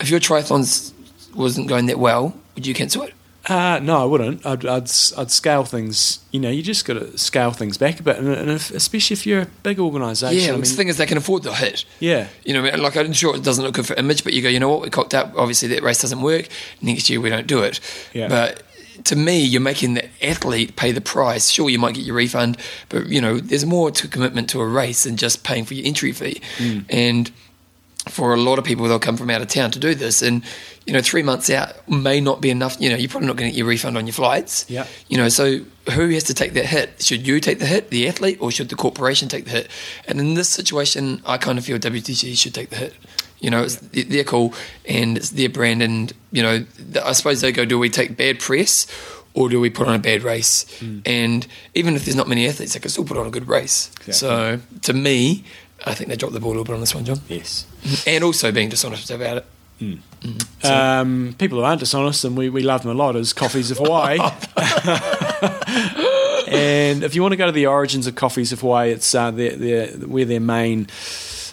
[0.00, 0.92] if your triathlons
[1.34, 2.34] wasn't going that well?
[2.54, 3.14] Would you cancel it?
[3.48, 4.44] Uh, no, I wouldn't.
[4.44, 6.18] I'd, I'd I'd scale things.
[6.30, 9.14] You know, you just got to scale things back a bit, and, and if, especially
[9.14, 10.38] if you're a big organisation.
[10.38, 11.84] Yeah, I mean, the thing is, they can afford the hit.
[12.00, 14.48] yeah, You know, like I'm sure it doesn't look good for image, but you go,
[14.48, 15.32] you know what, we cocked up.
[15.36, 16.48] Obviously, that race doesn't work.
[16.82, 17.80] Next year, we don't do it.
[18.12, 18.28] Yeah.
[18.28, 18.62] But
[19.04, 21.48] to me, you're making the athlete pay the price.
[21.48, 22.58] Sure, you might get your refund,
[22.90, 25.86] but you know, there's more to commitment to a race than just paying for your
[25.86, 26.42] entry fee.
[26.58, 26.84] Mm.
[26.90, 27.32] And
[28.08, 30.42] for a lot of people, they'll come from out of town to do this, and
[30.86, 32.76] you know, three months out may not be enough.
[32.80, 34.64] You know, you're probably not going to get your refund on your flights.
[34.68, 34.86] Yeah.
[35.08, 35.60] You know, so
[35.92, 37.02] who has to take that hit?
[37.02, 39.70] Should you take the hit, the athlete, or should the corporation take the hit?
[40.08, 42.94] And in this situation, I kind of feel WTG should take the hit.
[43.40, 44.54] You know, it's th- their call
[44.86, 46.64] and it's their brand, and you know,
[47.04, 48.86] I suppose they go, do we take bad press?
[49.32, 50.66] Or do we put on a bad race?
[50.80, 50.98] Hmm.
[51.06, 53.92] And even if there's not many athletes, they can still put on a good race.
[54.00, 54.12] Exactly.
[54.14, 55.44] So to me,
[55.86, 57.20] I think they dropped the ball a little bit on this one, John.
[57.28, 57.66] yes.
[58.06, 59.46] And also being dishonest about it.
[60.62, 63.78] Um, people who aren't dishonest, and we, we love them a lot, is Coffees of
[63.78, 64.18] Hawaii.
[66.48, 69.30] and if you want to go to the origins of Coffees of Hawaii, it's uh,
[69.30, 70.86] their, their, where their main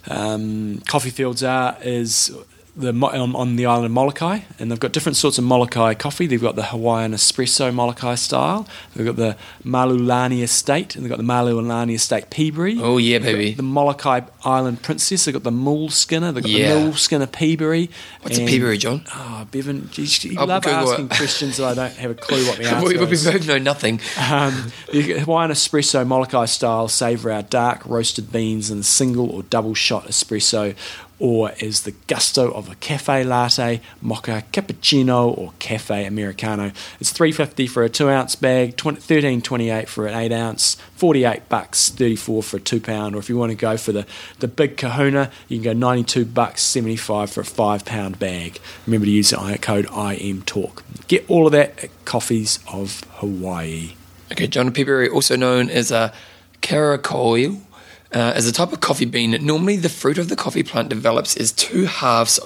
[0.10, 2.36] um, coffee fields are is
[2.78, 6.28] the on, on the island of Molokai, and they've got different sorts of Molokai coffee.
[6.28, 8.68] They've got the Hawaiian espresso Molokai style.
[8.96, 9.36] They've got the
[9.66, 12.80] Mululani Estate, and they've got the Mululani Estate Peaberry.
[12.82, 13.54] Oh, yeah, baby.
[13.54, 15.26] The Molokai Island Princess.
[15.26, 16.34] They've got the Muleskinner.
[16.34, 16.74] They've got Yeah.
[16.76, 17.90] the Muleskinner Peaberry.
[18.22, 19.04] What's a and- Peaberry, John?
[19.14, 20.06] Oh, Bevan, you
[20.46, 20.92] love Google it.
[20.92, 23.26] asking questions that I don't have a clue what the answer we, we is.
[23.26, 24.00] both know nothing.
[24.30, 29.44] Um, the Hawaiian espresso Molokai style savour our dark roasted beans in a single or
[29.44, 30.76] double shot espresso,
[31.20, 36.72] or is the gusto of a cafe latte, mocha, cappuccino, or cafe americano.
[37.00, 41.26] It's three fifty for a two ounce bag, 20, 13.28 for an eight ounce, forty
[41.26, 43.16] eight bucks thirty four for a two pound.
[43.16, 44.06] Or if you want to go for the
[44.40, 48.20] the big Kahuna, you can go ninety two bucks seventy five for a five pound
[48.20, 48.60] bag.
[48.86, 50.84] Remember to use the code IM Talk.
[51.08, 53.94] Get all of that at Coffees of Hawaii.
[54.32, 56.14] Okay, John Peaberry, also known as a
[56.62, 57.62] caracoil,
[58.14, 59.32] uh, a type of coffee bean.
[59.46, 62.40] Normally, the fruit of the coffee plant develops as two halves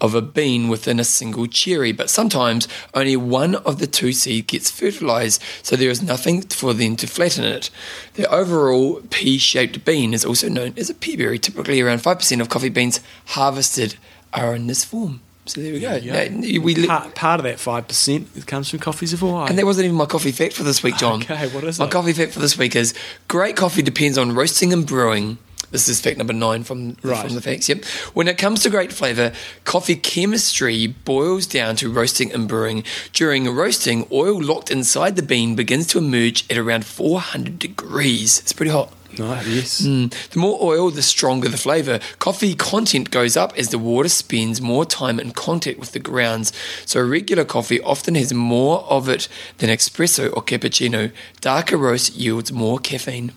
[0.00, 4.46] of a bean within a single cherry, but sometimes only one of the two seed
[4.46, 7.70] gets fertilized, so there is nothing for them to flatten it.
[8.14, 11.40] The overall pea-shaped bean is also known as a peaberry.
[11.40, 13.96] Typically, around five percent of coffee beans harvested
[14.32, 15.20] are in this form.
[15.48, 15.96] So there we go.
[15.96, 16.28] Yeah.
[16.28, 19.48] Now, we li- part, part of that five percent comes from Coffees of Hawaii.
[19.48, 21.22] and that wasn't even my coffee fact for this week, John.
[21.22, 21.82] Okay, what is it?
[21.82, 21.92] my it?
[21.92, 22.94] coffee fact for this week is
[23.28, 25.38] great coffee depends on roasting and brewing.
[25.70, 27.22] This is fact number nine from, Right.
[27.26, 27.68] from the facts.
[27.68, 27.84] Yep.
[28.14, 29.32] When it comes to great flavour,
[29.64, 32.84] coffee chemistry boils down to roasting and brewing.
[33.12, 38.38] During roasting, oil locked inside the bean begins to emerge at around 400 degrees.
[38.40, 38.90] It's pretty hot.
[39.18, 39.82] Yes.
[39.82, 40.12] Mm.
[40.30, 42.00] The more oil, the stronger the flavour.
[42.18, 46.52] Coffee content goes up as the water spends more time in contact with the grounds.
[46.86, 49.28] So regular coffee often has more of it
[49.58, 51.12] than espresso or cappuccino.
[51.40, 53.32] Darker roast yields more caffeine.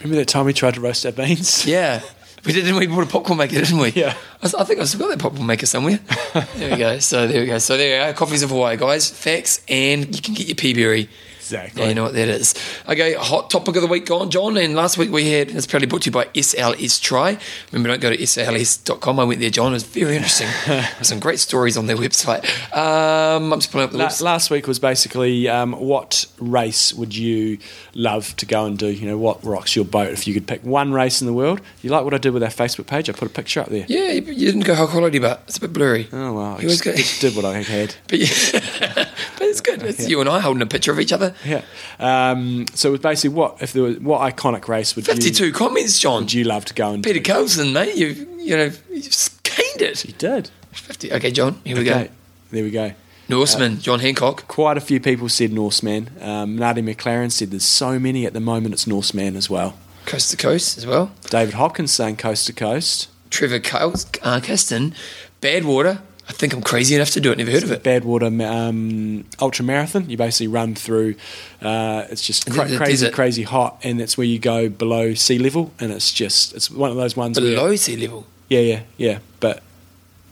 [0.00, 1.66] Remember that time we tried to roast our beans?
[1.70, 2.02] Yeah.
[2.42, 2.74] We didn't.
[2.76, 3.90] we bought a popcorn maker, didn't we?
[3.90, 4.14] Yeah.
[4.16, 5.98] I, was- I think I've still got that popcorn maker somewhere.
[6.56, 6.98] there we go.
[6.98, 7.58] So there we go.
[7.58, 8.16] So there you go.
[8.18, 9.10] Coffees of Hawaii, guys.
[9.10, 11.10] Facts, and you can get your pea berry.
[11.52, 11.82] Exactly.
[11.82, 12.54] Yeah, you know what that is.
[12.88, 14.56] Okay, hot topic of the week gone, John.
[14.56, 17.38] And last week we had, it's probably brought to you by SLS Try.
[17.72, 19.18] Remember, don't go to sls.com.
[19.18, 19.72] I went there, John.
[19.72, 20.48] It was very interesting.
[21.02, 22.44] Some great stories on their website.
[22.76, 24.22] Um, I'm just pulling up the La- website.
[24.22, 27.58] last week was basically um, what race would you
[27.94, 28.86] love to go and do?
[28.88, 31.60] You know, what rocks your boat if you could pick one race in the world?
[31.82, 33.08] You like what I did with our Facebook page?
[33.10, 33.86] I put a picture up there.
[33.88, 36.08] Yeah, you didn't go high quality, but it's a bit blurry.
[36.12, 37.94] Oh, well, I just go- did, what I had.
[38.08, 38.28] But, yeah,
[39.38, 39.82] but it's good.
[39.82, 41.34] It's you and I holding a picture of each other.
[41.44, 41.62] Yeah.
[41.98, 45.52] Um, so it was basically what if there was what iconic race would you 52
[45.52, 46.22] comments, John.
[46.22, 47.32] would you love to go and Peter do?
[47.32, 47.96] Colson, mate.
[47.96, 50.04] You you know, you just caned it.
[50.04, 50.50] You did.
[50.72, 51.12] 50.
[51.12, 52.04] Okay, John, here we Okay.
[52.04, 52.10] go.
[52.50, 52.92] There we go.
[53.28, 54.48] Norseman, John Hancock.
[54.48, 56.10] Quite a few people said Norseman.
[56.20, 59.78] Um, Nardi McLaren said there's so many at the moment it's Norseman as well.
[60.06, 61.12] coast to coast as well.
[61.28, 63.08] David Hopkins saying coast to coast.
[63.30, 66.00] Trevor Kyle- uh, Badwater.
[66.30, 67.38] I think I'm crazy enough to do it.
[67.38, 67.82] Never heard of it.
[67.82, 70.08] Badwater um, ultra marathon.
[70.08, 71.16] You basically run through.
[71.60, 73.12] Uh, it's just cra- the crazy, desert.
[73.14, 76.88] crazy hot, and that's where you go below sea level, and it's just it's one
[76.90, 77.38] of those ones.
[77.38, 78.26] where, Below sea level.
[78.48, 79.62] yeah, yeah, yeah, but.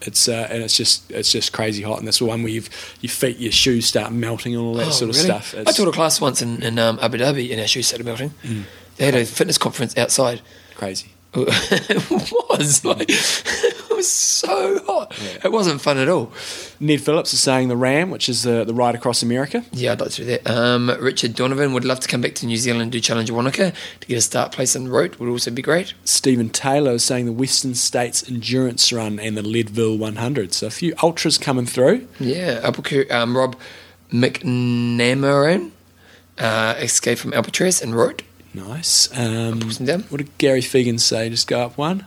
[0.02, 2.70] It's uh, and it's just it's just crazy hot, and that's the one where you've
[3.00, 5.26] your feet, your shoes start melting, and all that Oh, sort of really?
[5.26, 5.54] stuff.
[5.56, 8.04] I It's taught a class once in, in um, Abu Dhabi and our shoes started
[8.06, 8.30] melting.
[8.44, 8.62] Mm.
[8.96, 10.40] They had a fitness conference outside.
[10.76, 11.08] crazy.
[11.34, 12.10] It
[12.48, 15.14] was like it was so hot.
[15.44, 16.32] It wasn't fun at all.
[16.80, 19.62] Ned Phillips is saying the RAAM, which is the the ride across America.
[19.72, 20.50] Yeah, I'd like to do that.
[20.50, 23.72] Um, Richard Donovan would love to come back to New Zealand and do Challenge Wanaka
[24.00, 25.16] to get a start place the road.
[25.16, 25.92] Would also be great.
[26.04, 30.54] Stephen Taylor is saying the Western States Endurance Run and the Leadville 100.
[30.54, 32.08] So a few ultras coming through.
[32.18, 33.56] Yeah, Albuquerque, um, Rob
[34.12, 35.72] McNamaran,
[36.38, 38.22] uh, escaped from Alcatraz and wrote.
[38.66, 39.08] Nice.
[39.16, 39.60] Um,
[40.08, 41.30] what did Gary Fegan say?
[41.30, 42.06] Just go up one.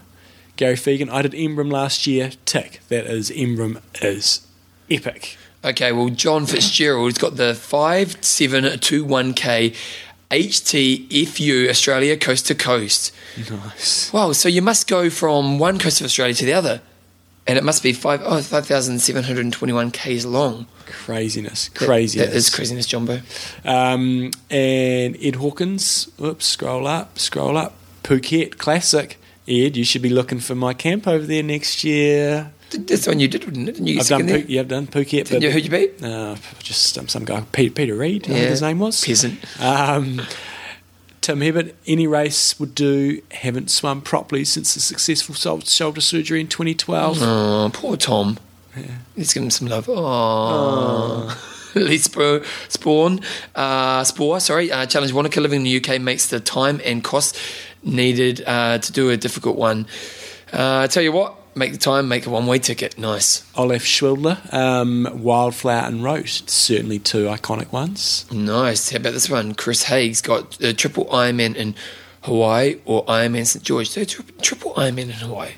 [0.56, 2.32] Gary Fegan, I did Embrun last year.
[2.44, 2.80] Tick.
[2.88, 4.46] That is Embrun is
[4.90, 5.38] epic.
[5.64, 9.74] Okay, well, John Fitzgerald's got the 5721K
[10.30, 13.12] HTFU Australia coast to coast.
[13.50, 14.12] Nice.
[14.12, 16.82] Wow, so you must go from one coast of Australia to the other.
[17.46, 20.66] And it must be five, oh, 5,721 Ks long.
[20.86, 21.68] Craziness.
[21.68, 22.28] That- Craziness.
[22.28, 23.20] That is craziness, Jumbo.
[23.64, 27.74] Um, and Ed Hawkins, oops, scroll up, scroll up.
[28.04, 29.18] Phuket Classic.
[29.48, 32.52] Ed, you should be looking for my camp over there next year.
[32.70, 33.72] That's the one you did, didn't it?
[33.72, 34.38] Didn't you I've done, there?
[34.38, 35.26] Yeah, I've done Phuket.
[35.26, 36.02] Didn't you, who'd you beat?
[36.02, 38.34] Uh, just um, some guy, Peter, Peter think Yeah.
[38.48, 39.04] his name was.
[39.04, 39.38] Peasant.
[39.60, 40.22] Um,
[41.22, 43.22] Tim Hibbert, any race would do.
[43.30, 47.18] Haven't swum properly since the successful shoulder surgery in 2012.
[47.22, 48.38] Oh, poor Tom.
[49.16, 49.88] Let's give him some love.
[49.88, 51.38] Oh.
[51.74, 53.20] Lee Sp- Spawn,
[53.54, 57.38] uh, Spore, sorry, uh, Challenge Wanaka living in the UK makes the time and cost
[57.82, 59.86] needed uh, to do a difficult one.
[60.52, 62.98] Uh, tell you what, make the time, make a one way ticket.
[62.98, 63.44] Nice.
[63.56, 68.26] Olaf Schwildler, um, Wildflower and Roth, certainly two iconic ones.
[68.32, 68.90] Nice.
[68.90, 69.54] How about this one?
[69.54, 71.74] Chris Haig's got a triple Ironman in
[72.22, 73.64] Hawaii or Ironman St.
[73.64, 73.88] George.
[73.90, 75.52] So tri- triple Ironman in Hawaii.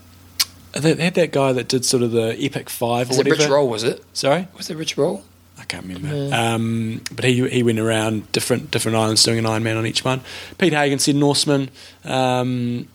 [0.72, 3.42] They, had that guy that did sort of the Epic Five or Was it whatever.
[3.42, 4.02] Rich Roll, was it?
[4.12, 5.22] Sorry, Was it Rich Roll?
[5.56, 6.34] I can't remember.
[6.34, 10.20] Um, but he he went around different different islands doing an Ironman on each one.
[10.58, 11.70] Pete Hagen said Norseman.
[12.04, 12.88] Um,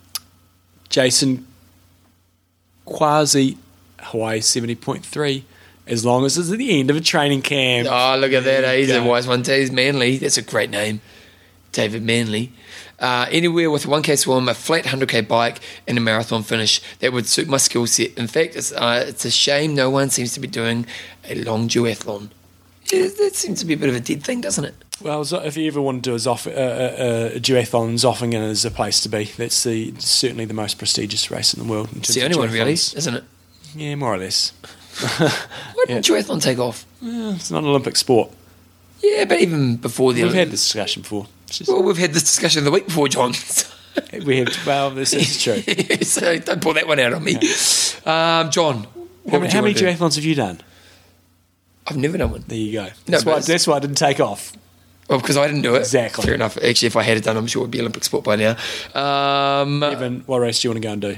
[0.90, 1.48] Jason
[2.90, 3.58] Quasi
[4.00, 5.46] Hawaii seventy point three.
[5.88, 7.88] As long as it's at the end of a training camp.
[7.90, 8.64] Oh, look at that.
[8.64, 8.78] Eh?
[8.78, 9.42] He's a wise one.
[9.42, 10.18] David Manly.
[10.18, 11.02] That's a great name.
[11.72, 12.52] David Manley.
[13.00, 16.82] Uh, anywhere with a 1k swim, a flat 100k bike, and a marathon finish.
[17.00, 18.14] That would suit my skill set.
[18.18, 20.86] In fact, it's, uh, it's a shame no one seems to be doing
[21.28, 22.30] a long duathlon.
[22.92, 24.76] That seems to be a bit of a dead thing, doesn't it?
[25.02, 28.66] Well, if you ever want to do a, Zoff, uh, uh, a duathlon, Zofingen is
[28.66, 29.26] a place to be.
[29.26, 31.92] That's the certainly the most prestigious race in the world.
[31.94, 33.24] In It's the only one, really, isn't it?
[33.76, 34.52] Yeah, more or less.
[35.18, 36.86] Why didn't duathlon take off?
[37.04, 38.32] Eh, It's not an Olympic sport.
[39.02, 41.28] Yeah, but even before the We've had this discussion before.
[41.48, 43.34] Just- Well, we've had this discussion the week before, John.
[44.26, 44.66] we have.
[44.68, 45.62] Well, this is true.
[46.04, 47.36] so don't pull that one out on me.
[48.06, 48.86] Um, John,
[49.32, 50.60] How, many- how many duathlons have you done?
[51.88, 52.44] I've never done one.
[52.48, 52.88] There you go.
[53.06, 54.52] That's, but why, that's why I didn't take off.
[55.10, 55.80] Well, because I didn't do it.
[55.80, 56.24] Exactly.
[56.26, 56.56] Fair enough.
[56.58, 58.56] Actually, if I had it done, I'm sure it would be Olympic sport by now.
[58.94, 61.18] Um, Evan, what race do you want to go and do?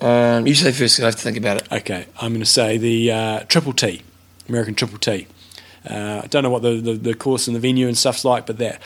[0.00, 1.68] um, you say first, 'cause I have to think about it.
[1.72, 4.02] Okay, I'm going to say the uh, Triple T,
[4.48, 5.26] American Triple T.
[5.88, 8.46] Uh, I don't know what the, the, the course and the venue and stuff's like,
[8.46, 8.80] but that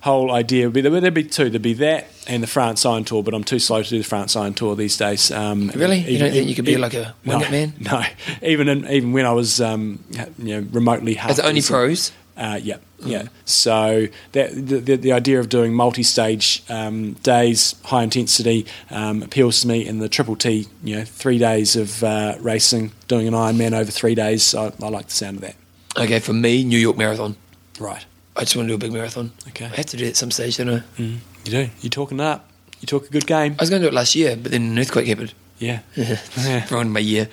[0.00, 1.50] whole idea would be there would be two.
[1.50, 4.04] There'd be that and the France Iron Tour, but I'm too slow to do the
[4.04, 5.30] France Iron Tour these days.
[5.30, 5.98] Um, Really?
[5.98, 7.74] You don't think you could be even- like a no, winged man?
[7.80, 8.02] No,
[8.42, 10.02] even in, even when I was um,
[10.38, 12.12] you know remotely half As only pros?
[12.36, 13.24] Uh, yeah, yeah.
[13.44, 19.60] So that the, the, the idea of doing multi-stage um, days, high intensity, um, appeals
[19.60, 19.86] to me.
[19.86, 23.90] And the Triple T, you know, three days of uh, racing, doing an Ironman over
[23.90, 24.54] three days.
[24.54, 25.56] I, I like the sound of that.
[25.98, 27.36] Okay, for me, New York Marathon.
[27.78, 28.06] Right.
[28.40, 29.32] I just want to do a big marathon.
[29.48, 29.66] Okay.
[29.66, 30.78] I have to do it at some stage, don't I?
[30.96, 31.68] Mm, you do.
[31.82, 32.48] You're talking up.
[32.80, 33.54] You talk a good game.
[33.58, 35.34] I was going to do it last year, but then an earthquake happened.
[35.58, 35.80] Yeah.
[35.94, 36.66] yeah.
[36.70, 37.28] Ruined my year.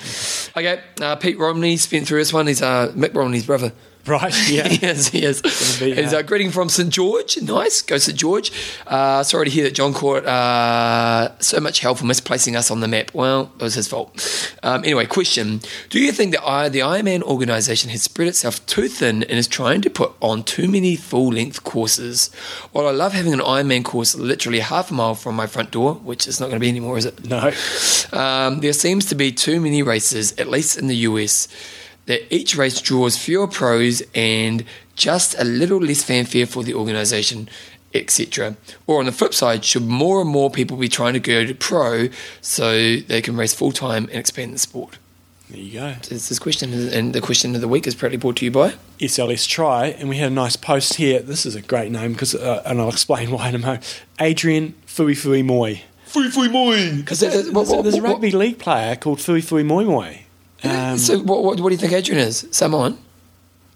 [0.57, 2.47] Okay, uh, Pete Romney spent through this one.
[2.47, 3.71] He's uh, Mitt Romney's brother.
[4.17, 4.49] Right.
[4.49, 4.67] Yeah.
[4.81, 5.41] yes, he is.
[5.79, 7.41] He's uh, uh, greeting from St George.
[7.41, 8.53] Nice, go St George.
[8.87, 12.79] Uh, sorry to hear that John caught uh, so much hell for misplacing us on
[12.79, 13.13] the map.
[13.13, 14.55] Well, it was his fault.
[14.63, 18.87] Um, anyway, question: Do you think that I, the Ironman organisation has spread itself too
[18.87, 22.33] thin and is trying to put on too many full-length courses?
[22.71, 25.95] While I love having an Ironman course literally half a mile from my front door,
[25.95, 27.25] which is not going to be anymore, is it?
[27.25, 27.51] No.
[28.17, 31.49] Um, there seems to be too many races, at least in the US,
[32.07, 34.65] that each race draws fewer pros and
[34.95, 37.47] just a little less fanfare for the organisation.
[37.93, 38.55] etc.
[38.85, 41.55] Or on the flip side, should more and more people be trying to go to
[41.55, 42.09] pro
[42.41, 44.97] so they can race full time and expand the sport?
[45.49, 45.95] There you go.
[46.11, 48.75] It's this question, and the question of the week is proudly brought to you by.
[48.99, 51.21] SLS Try, and we had a nice post here.
[51.21, 54.03] This is a great name because, uh, and I'll explain why in a moment.
[54.19, 55.75] Adrian Fui Fui Moi.
[56.05, 56.97] Fui Fui Moi.
[56.97, 60.23] Because There's, there's a rugby league player called Fuifui Moimoi.
[60.63, 62.47] Um, so what, what, what do you think Adrian is?
[62.51, 62.97] Samoan?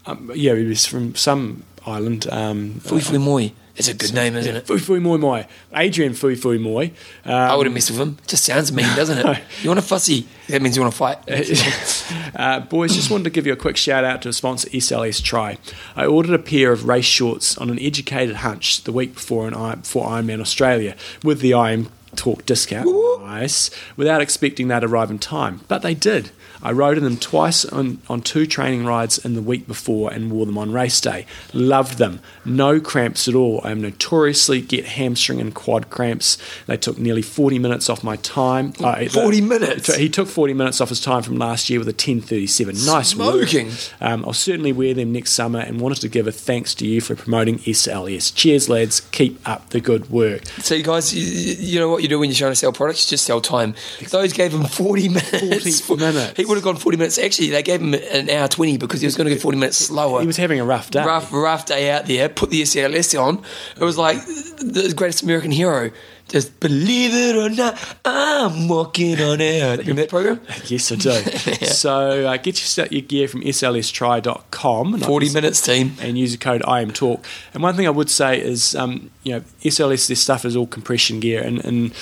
[0.06, 2.28] um, yeah, he was from some island.
[2.32, 3.50] Um, Fui Fui Moi.
[3.76, 4.68] It's a good name, isn't it?
[4.68, 5.44] Fui Fui Moi Moi.
[5.74, 6.90] Adrian Fui Fui Moi.
[7.26, 8.18] Um, I wouldn't mess with him.
[8.22, 9.44] It Just sounds mean, doesn't it?
[9.64, 10.28] You want a fussy?
[10.50, 11.20] That means you want to fight.
[12.36, 15.24] uh, boys, just wanted to give you a quick shout out to a sponsor, SLS
[15.24, 15.58] Try.
[15.96, 19.54] I ordered a pair of race shorts on an educated hunch the week before an
[19.54, 22.90] I, for Ironman Australia with the IM Talk discount.
[23.22, 23.72] Nice.
[23.96, 26.32] Without expecting that arrive in time, but they did.
[26.64, 30.32] I rode in them twice on, on two training rides in the week before and
[30.32, 31.26] wore them on race day.
[31.54, 32.20] Loved them.
[32.46, 33.62] No cramps at all.
[33.64, 36.38] I am notoriously get hamstring and quad cramps.
[36.68, 38.74] They took nearly 40 minutes off my time.
[38.80, 39.96] Uh, 40 minutes?
[39.96, 42.76] He took 40 minutes off his time from last year with a 1037.
[42.86, 43.68] Nice Smoking.
[43.68, 43.76] work.
[44.00, 47.02] Um, I'll certainly wear them next summer and wanted to give a thanks to you
[47.02, 48.34] for promoting SLS.
[48.36, 49.02] Cheers, lads.
[49.12, 50.46] Keep up the good work.
[50.60, 51.24] So, you guys, you,
[51.56, 53.06] you know what you do when you're trying to sell products?
[53.08, 53.76] You just sell time.
[54.10, 55.82] Those gave him 40 minutes.
[55.82, 56.34] 40 minutes.
[56.38, 57.18] He would have gone 40 minutes.
[57.18, 59.78] Actually, they gave him an hour 20 because he was going to go 40 minutes
[59.78, 60.20] slower.
[60.22, 61.04] He was having a rough day.
[61.04, 62.28] rough, rough day out there.
[62.30, 63.44] Put the SLS on.
[63.80, 65.92] It was like the greatest American hero.
[66.28, 69.78] Just believe it or not, I'm walking on air.
[69.78, 70.40] Remember that program?
[70.66, 71.12] Yes, I do.
[71.66, 74.94] So uh, get your, your gear from slstry.com.
[74.94, 75.94] and 40 minutes, team.
[76.00, 77.26] and use the code IM Talk.
[77.54, 80.68] And one thing I would say is, um, you know, SLS this stuff is all
[80.68, 81.94] compression gear, and, and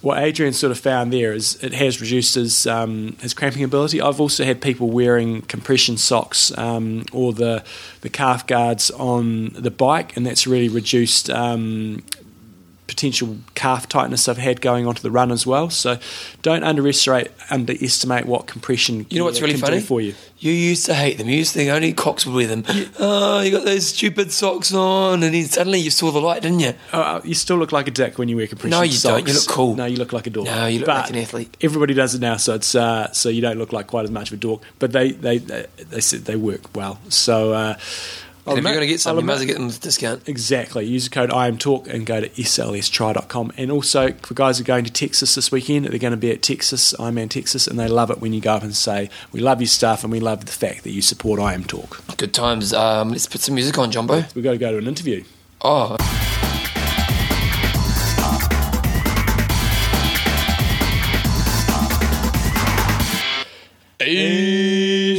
[0.00, 4.00] what Adrian sort of found there is it has reduced his um, his cramping ability.
[4.00, 7.64] I've also had people wearing compression socks um, or the
[8.02, 11.30] the calf guards on the bike, and that's really reduced.
[11.30, 12.04] Um,
[12.88, 15.70] potential calf tightness I've had going onto the run as well.
[15.70, 15.98] So
[16.42, 19.80] don't underestimate underestimate what compression You know what's really funny?
[19.80, 20.14] for you.
[20.40, 21.28] You used to hate them.
[21.28, 22.64] You used to think only cocks would wear them.
[22.98, 26.60] Oh, you got those stupid socks on, and then suddenly you saw the light, didn't
[26.60, 26.74] you?
[26.92, 29.14] Uh, you still look like a dick when you wear compression No, you socks.
[29.24, 29.28] don't.
[29.28, 29.74] You look cool.
[29.74, 30.46] No, you look like a dork.
[30.46, 31.56] No, you look But like an athlete.
[31.60, 34.28] Everybody does it now, so it's uh, so you don't look like quite as much
[34.30, 34.62] of a dork.
[34.78, 37.00] But they they they, they said they work well.
[37.08, 37.52] So.
[37.52, 37.74] Uh,
[38.50, 39.66] And if I'll you're going to get some, I'll you might as well get them
[39.66, 40.28] with a discount.
[40.28, 40.84] Exactly.
[40.86, 43.52] Use the code IM Talk and go to slstry.com.
[43.56, 46.30] And also, for guys who are going to Texas this weekend, they're going to be
[46.30, 49.40] at Texas, Ironman Texas, and they love it when you go up and say, "We
[49.40, 52.72] love your stuff, and we love the fact that you support IM Talk." Good times.
[52.72, 54.24] Um, let's put some music on, Jumbo.
[54.34, 55.24] We've got to go to an interview.
[55.62, 55.96] Oh.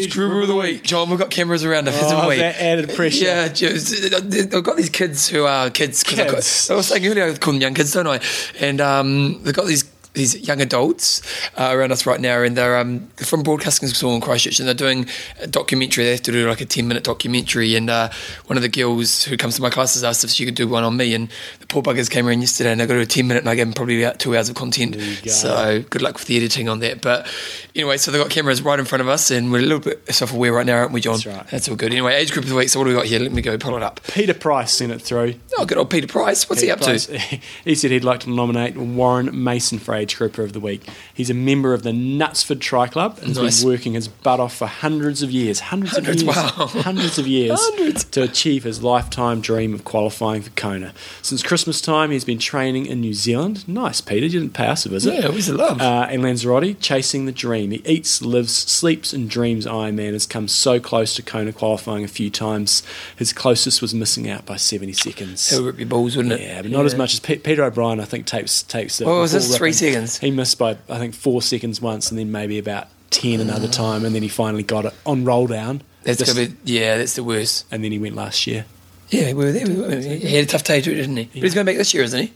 [0.05, 0.83] Age group of the week.
[0.83, 2.37] John, we've got cameras around us, haven't Oh, we?
[2.37, 3.25] that added pressure.
[3.25, 6.03] Yeah, just, I've got these kids who are kids.
[6.07, 6.69] I've got- Kids.
[6.69, 8.19] I was saying earlier, I call them young kids, don't I?
[8.59, 9.83] And um, they've got these
[10.19, 11.21] these young adults
[11.57, 14.75] uh, around us right now, and they're um, from Broadcasting School in Christchurch, and they're
[14.75, 15.07] doing
[15.39, 16.03] a documentary.
[16.03, 18.09] They have to do like a ten minute documentary, and uh,
[18.45, 20.83] one of the girls who comes to my classes asked if she could do one
[20.83, 23.27] on me, and the poor buggers came around yesterday, and they got to a ten
[23.27, 24.95] minute, and I gave them probably about two hours of content.
[25.25, 27.01] So good luck with the editing on that.
[27.01, 27.27] But
[27.75, 30.13] anyway, so they've got cameras right in front of us, and we're a little bit
[30.13, 31.13] self aware right now, aren't we, John?
[31.13, 31.47] That's right.
[31.47, 31.91] That's all good.
[31.91, 32.69] Anyway, age group of the week.
[32.69, 33.19] So what do we got here?
[33.19, 34.01] Let me go pull it up.
[34.13, 35.35] Peter Price sent it through.
[35.57, 36.49] Oh, good old Peter Price.
[36.49, 37.17] What's he up Price, to?
[37.63, 40.87] he said he'd like to nominate Warren Mason for Age Grouper of the Week.
[41.13, 44.55] He's a member of the Knutsford Tri Club and has been working his butt off
[44.55, 45.59] for hundreds of years.
[45.59, 46.35] Hundreds, Hundreds, of years.
[46.37, 46.65] wow.
[46.83, 48.03] Hundreds of years Hundreds.
[48.05, 50.93] to achieve his lifetime dream of qualifying for Kona.
[51.21, 53.67] Since Christmas time, he's been training in New Zealand.
[53.67, 54.25] Nice, Peter.
[54.25, 55.13] You didn't pay us a visit.
[55.13, 55.81] Yeah, where's the love?
[55.81, 57.71] Uh, and Lanzarote, chasing the dream.
[57.71, 60.13] He eats, lives, sleeps, and dreams Ironman.
[60.13, 62.83] Has come so close to Kona qualifying a few times.
[63.15, 65.51] His closest was missing out by 70 seconds.
[65.51, 66.41] It would rip your balls, wouldn't it?
[66.41, 67.99] Yeah, but not as much as Pe- Peter O'Brien.
[67.99, 68.99] I think takes takes.
[68.99, 69.88] What was this, three ripping.
[69.93, 70.17] Seconds?
[70.19, 73.71] He missed by I think four seconds once, and then maybe about ten another ah.
[73.71, 75.81] time, and then he finally got it on roll down.
[76.03, 77.65] That's Just- be yeah, that's the worst.
[77.71, 78.65] and then he went last year.
[79.09, 79.67] Yeah, we were there.
[79.67, 81.25] We were, he had a tough day too, didn't he?
[81.25, 82.33] But he's going back this year, isn't he?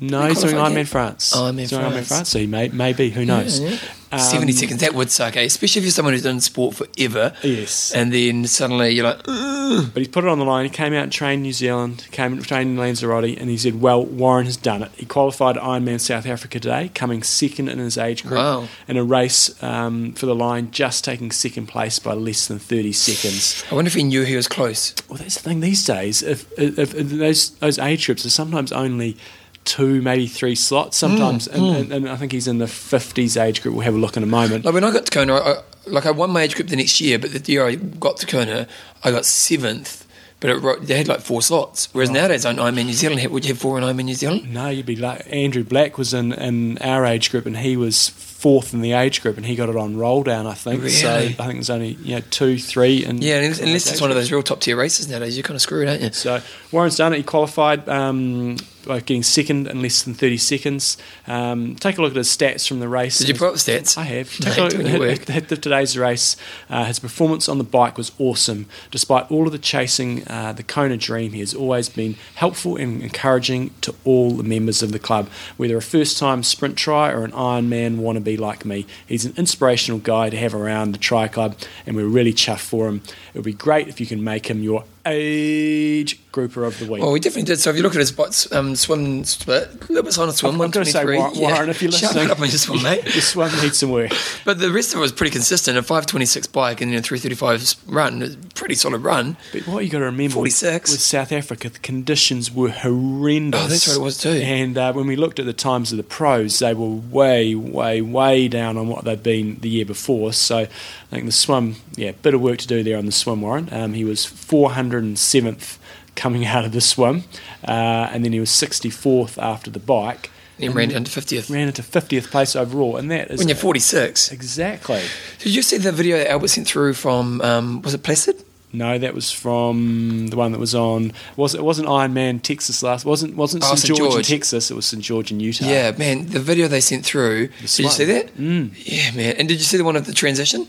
[0.00, 0.86] No, He he's doing Ironman?
[0.88, 1.32] France.
[1.34, 2.08] Oh, Ironman He's doing Ironman France.
[2.08, 3.60] France, so he may maybe who knows.
[3.60, 3.78] Yeah, yeah.
[4.12, 4.80] Um, Seventy seconds.
[4.80, 5.40] That would suck, eh?
[5.42, 7.32] Especially if you're someone who's done sport forever.
[7.42, 7.92] Yes.
[7.92, 10.64] And then suddenly you're like, "Ugh." But he's put it on the line.
[10.66, 13.80] He came out and trained New Zealand, came and trained in Lanzarote, and he said,
[13.80, 14.92] "Well, Warren has done it.
[14.96, 18.68] He qualified Ironman South Africa today, coming second in his age group Wow.
[18.86, 22.92] in a race um, for the line, just taking second place by less than thirty
[22.92, 24.94] seconds." I wonder if he knew he was close.
[25.08, 26.22] Well, that's the thing these days.
[26.22, 29.16] If, if, if those those age groups are sometimes only
[29.64, 30.96] two, maybe three slots.
[30.96, 31.80] Sometimes, mm, and, mm.
[31.80, 33.74] and, and I think he's in the fifties age group.
[33.74, 34.64] We'll have a look in a moment.
[34.64, 37.00] Like when I got to Kona, I, like I won my age group the next
[37.00, 38.66] year, but the year I got to Kona,
[39.02, 40.06] I got seventh.
[40.40, 41.88] but it, they had like four slots.
[41.92, 42.14] Whereas oh.
[42.14, 44.52] nowadays on Ironman New Zealand, would you have four in Ironman New Zealand?
[44.52, 48.10] No, you'd be like Andrew Black was in, in our age group, and he was
[48.44, 50.86] fourth in the age group, and he got it on roll down, I think.
[50.90, 54.10] So I think there's only you know two, three, and Yeah, and unless it's one
[54.10, 56.12] of those real top tier races nowadays, you're kind of screwed, aren't you?
[56.12, 56.42] So
[56.74, 57.18] Warren's done it.
[57.18, 60.96] He qualified um, by getting second in less than 30 seconds.
[61.28, 63.18] Um, take a look at his stats from the race.
[63.18, 63.96] Did you put up the stats?
[63.96, 64.30] I have.
[64.40, 66.36] Take a look at, at, at today's race.
[66.68, 68.66] Uh, his performance on the bike was awesome.
[68.90, 73.02] Despite all of the chasing, uh, the Kona Dream, he has always been helpful and
[73.02, 75.28] encouraging to all the members of the club.
[75.56, 80.00] Whether a first time sprint try or an Ironman wannabe like me, he's an inspirational
[80.00, 81.56] guy to have around the Tri Club,
[81.86, 83.02] and we're really chuffed for him.
[83.32, 87.02] It would be great if you can make him your age grouper of the week.
[87.02, 87.60] Well, we definitely did.
[87.60, 90.32] So if you look at his spots, um, swim split, a little bit on a
[90.32, 92.82] swim, I've got to say, Warren, Warren, if you're Shut listening, up on your swim,
[92.82, 93.04] mate.
[93.04, 94.12] your swim needs some work.
[94.44, 95.78] But the rest of it was pretty consistent.
[95.78, 99.36] A 526 bike and then a 335 run, a pretty solid run.
[99.52, 100.90] But what you got to remember 46.
[100.90, 103.60] with South Africa, the conditions were horrendous.
[103.64, 104.30] Oh, that's right, it was too.
[104.30, 108.00] And uh, when we looked at the times of the pros, they were way, way,
[108.00, 110.32] way down on what they'd been the year before.
[110.32, 110.66] So I
[111.10, 113.68] think the swim, yeah, bit of work to do there on the swim, Warren.
[113.72, 115.78] Um, he was 407th
[116.14, 117.24] coming out of the swim,
[117.66, 117.70] uh,
[118.12, 120.30] and then he was 64th after the bike.
[120.58, 121.50] Then ran down to 50th.
[121.50, 124.30] ran into 50th place overall, and that is When you're 46.
[124.30, 125.02] exactly.
[125.40, 128.44] Did you see the video that Albert sent through from, um, was it Placid?
[128.72, 131.12] No, that was from the one that was on.
[131.36, 133.04] Was it wasn't Iron Man Texas last?
[133.04, 133.96] wasn't wasn't Oh, St St.
[133.96, 134.68] George, in Texas?
[134.68, 135.66] It was St George in Utah.
[135.66, 137.46] Yeah, man, the video they sent through.
[137.48, 138.36] Did you see that?
[138.36, 138.72] Mm.
[138.84, 139.36] Yeah, man.
[139.38, 140.66] And did you see the one of the transition?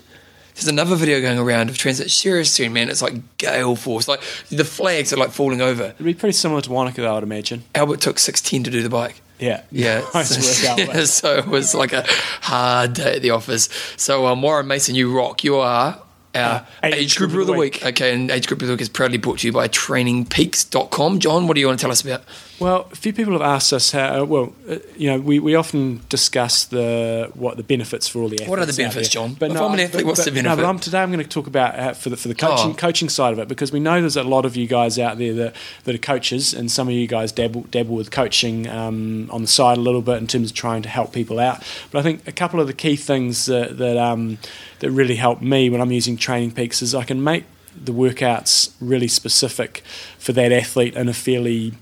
[0.55, 2.09] There's another video going around of transition.
[2.09, 4.07] Seriously, man, it's like gale force.
[4.07, 5.83] Like the flags are like falling over.
[5.83, 7.63] it'd be pretty similar to Wanaka, though, I'd imagine.
[7.75, 9.21] Albert took 16 to do the bike.
[9.37, 11.07] Yeah, Yeah, nice Albert.
[11.07, 12.05] so it was like a
[12.41, 13.67] hard day at the office.
[13.97, 15.43] So um, Warren Mason, you rock.
[15.43, 16.01] You are
[16.33, 17.85] our Uh, age, grouper of the week.
[17.85, 21.19] Okay, and age grouper of the week is proudly brought to you by TrainingPeaks.com.
[21.19, 22.23] John, what do you want to tell us about?
[22.57, 24.23] Well, a few people have asked us how.
[24.23, 28.35] Well, uh, you know, we, we often discuss the what the benefits for all the
[28.35, 28.49] athletes.
[28.49, 29.09] What are the benefits.
[29.09, 29.31] John?
[29.31, 30.55] If I'm an athlete, what's the No, benefit?
[30.61, 32.73] but I'm, today I'm going to talk about uh, for the for the coaching Oh.
[32.75, 35.33] coaching side of it because we know there's a lot of you guys out there
[35.33, 39.41] that, that are coaches, and some of you guys dabble dabble with coaching um, on
[39.41, 41.61] the side a little bit in terms of trying to help people out.
[41.91, 44.37] But I think a couple of the key things that that, um,
[44.79, 47.43] that really help me when I'm using Training Peaks is I can make
[47.75, 49.83] the workouts really specific
[50.17, 51.73] for that athlete in a fairly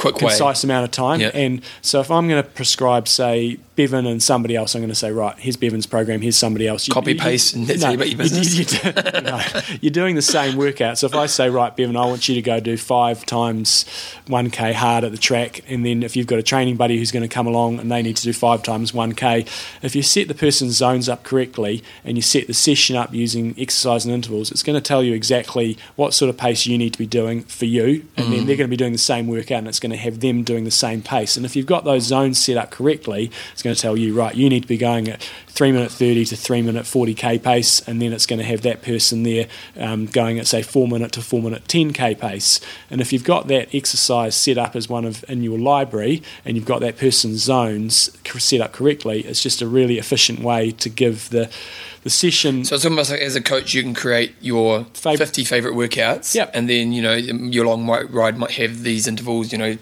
[0.00, 0.28] Quick way.
[0.30, 1.20] concise amount of time.
[1.20, 1.30] Yeah.
[1.34, 4.94] And so if I'm going to prescribe, say, Bevan and somebody else, I'm going to
[4.94, 6.86] say, right, here's Bevan's program, here's somebody else.
[6.86, 9.40] You- Copy, you- paste, and that's no, You, you, you do, no,
[9.80, 10.98] you're doing the same workout.
[10.98, 13.84] So if I say, right, Bevan, I want you to go do five times
[14.26, 17.22] 1K hard at the track, and then if you've got a training buddy who's going
[17.22, 19.46] to come along and they need to do five times 1K,
[19.82, 23.54] if you set the person's zones up correctly and you set the session up using
[23.58, 26.92] exercise and intervals, it's going to tell you exactly what sort of pace you need
[26.92, 28.30] to be doing for you, and Mm.
[28.36, 30.42] then they're going to be doing the same workout, and it's going to have them
[30.42, 31.36] doing the same pace.
[31.36, 34.34] And if you've got those zones set up correctly, it's going to tell you, right,
[34.34, 38.00] you need to be going at three minute 30 to three minute 40k pace, and
[38.00, 39.46] then it's going to have that person there
[39.76, 42.60] um, going at say four minute to four minute 10k pace.
[42.90, 46.56] And if you've got that exercise set up as one of in your library, and
[46.56, 50.88] you've got that person's zones set up correctly, it's just a really efficient way to
[50.88, 51.50] give the
[52.02, 52.64] the session.
[52.64, 56.34] So it's almost like as a coach, you can create your Fav- 50 favorite workouts.
[56.34, 56.50] Yep.
[56.54, 59.76] And then, you know, your long ri- ride might have these intervals, you know,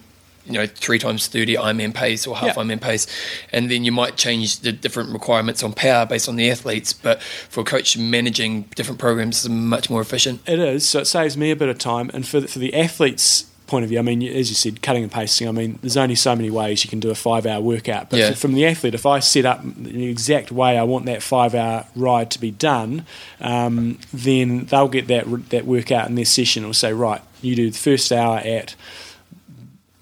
[0.48, 2.62] you know, three times 30 Ironman pace or half Yeah.
[2.62, 3.06] Ironman pace.
[3.52, 6.92] And then you might change the different requirements on power based on the athletes.
[6.92, 10.40] But for a coach, managing different programs is much more efficient.
[10.46, 12.10] It is, so it saves me a bit of time.
[12.14, 15.02] And for the, for the athletes' point of view, I mean, as you said, cutting
[15.02, 15.46] and pasting.
[15.46, 18.08] I mean, there's only so many ways you can do a five-hour workout.
[18.08, 18.32] But Yeah.
[18.32, 22.30] from the athlete, if I set up the exact way I want that five-hour ride
[22.30, 23.04] to be done,
[23.42, 26.62] um, then they'll get that that workout in their session.
[26.62, 28.74] It'll say, right, you do the first hour at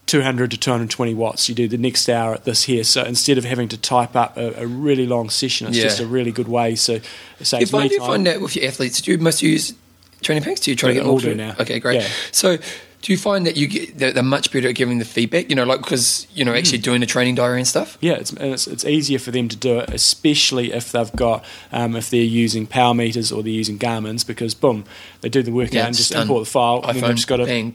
[0.07, 1.49] 200 to 220 watts.
[1.49, 2.85] You do the next hour at this here.
[2.85, 5.85] So instead of having to type up a, a really long session, it's Yeah.
[5.85, 6.77] just a really good way.
[6.77, 7.09] So it Do
[7.41, 8.09] you, saves find, me do you time.
[8.11, 9.75] find that with your athletes, do you must use
[10.23, 10.61] training peaks?
[10.61, 11.55] Do you try to get all do now.
[11.61, 12.01] Okay, great.
[12.03, 12.09] Yeah.
[12.33, 12.57] So
[13.03, 15.51] do you find that you get that they're much better at giving the feedback?
[15.51, 16.59] You know, like because you know Hmm.
[16.59, 17.99] actually doing the training diary and stuff.
[18.01, 21.45] Yeah, it's, and it's, it's easier for them to do it, especially if they've got
[21.73, 24.85] um, if they're using power meters or they're using Garmin's, because boom,
[25.21, 26.23] they do the workout Yeah, and just done.
[26.23, 27.73] import the file, and then iPhone, they've just got a bang,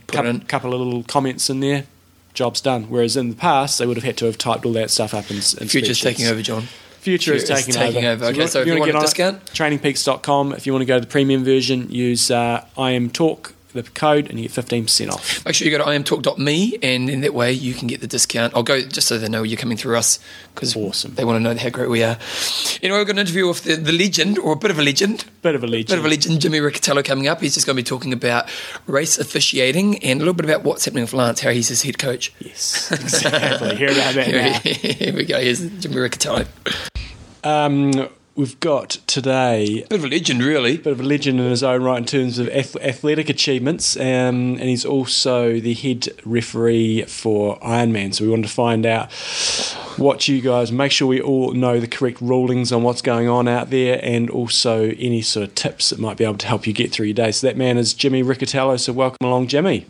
[0.48, 1.86] couple of little comments in there,
[2.34, 2.84] job's done.
[2.84, 5.30] Whereas in the past, they would have had to have typed all that stuff up
[5.30, 6.64] in, in Future's taking over, John.
[7.02, 8.26] Future is Future is taking, taking over.
[8.26, 9.46] Okay, so if you want a get on it, discount?
[9.46, 10.54] trainingpeaks.com.
[10.54, 14.30] If you want to go to the premium version, use uh, IM Talk the code
[14.30, 15.46] and you get 15% off.
[15.46, 18.54] Make sure you go to iamtalk.me and in that way you can get the discount.
[18.56, 20.20] I'll go just so they know you're coming through us
[20.54, 21.16] because Awesome.
[21.16, 22.18] they want to know how great we are.
[22.82, 25.26] Anyway, we've got an interview with the, the legend, or a bit of a legend,
[25.42, 25.88] Bit of a legend.
[25.88, 27.42] bit of a legend, Jimmy Riccitello coming up.
[27.42, 28.50] He's just going to be talking about
[28.88, 31.98] race officiating and a little bit about what's happening with Lance, how he's his head
[31.98, 32.34] coach.
[32.40, 33.76] Yes, exactly.
[33.76, 34.60] Hear about that Here, now.
[34.60, 35.40] here we go.
[35.40, 36.48] Here's Jimmy Riccitello.
[37.44, 40.76] Um, we've got today a Bit of a legend, really.
[40.76, 44.04] A bit of a legend in his own right in terms of athletic achievements, um,
[44.04, 48.14] and he's also the head referee for Ironman.
[48.14, 49.12] So we wanted to find out
[49.98, 53.48] what you guys make sure we all know the correct rulings on what's going on
[53.48, 56.74] out there, and also any sort of tips that might be able to help you
[56.74, 57.32] get through your day.
[57.32, 58.80] So that man is Jimmy Riccitello.
[58.80, 59.86] So welcome along, Jimmy.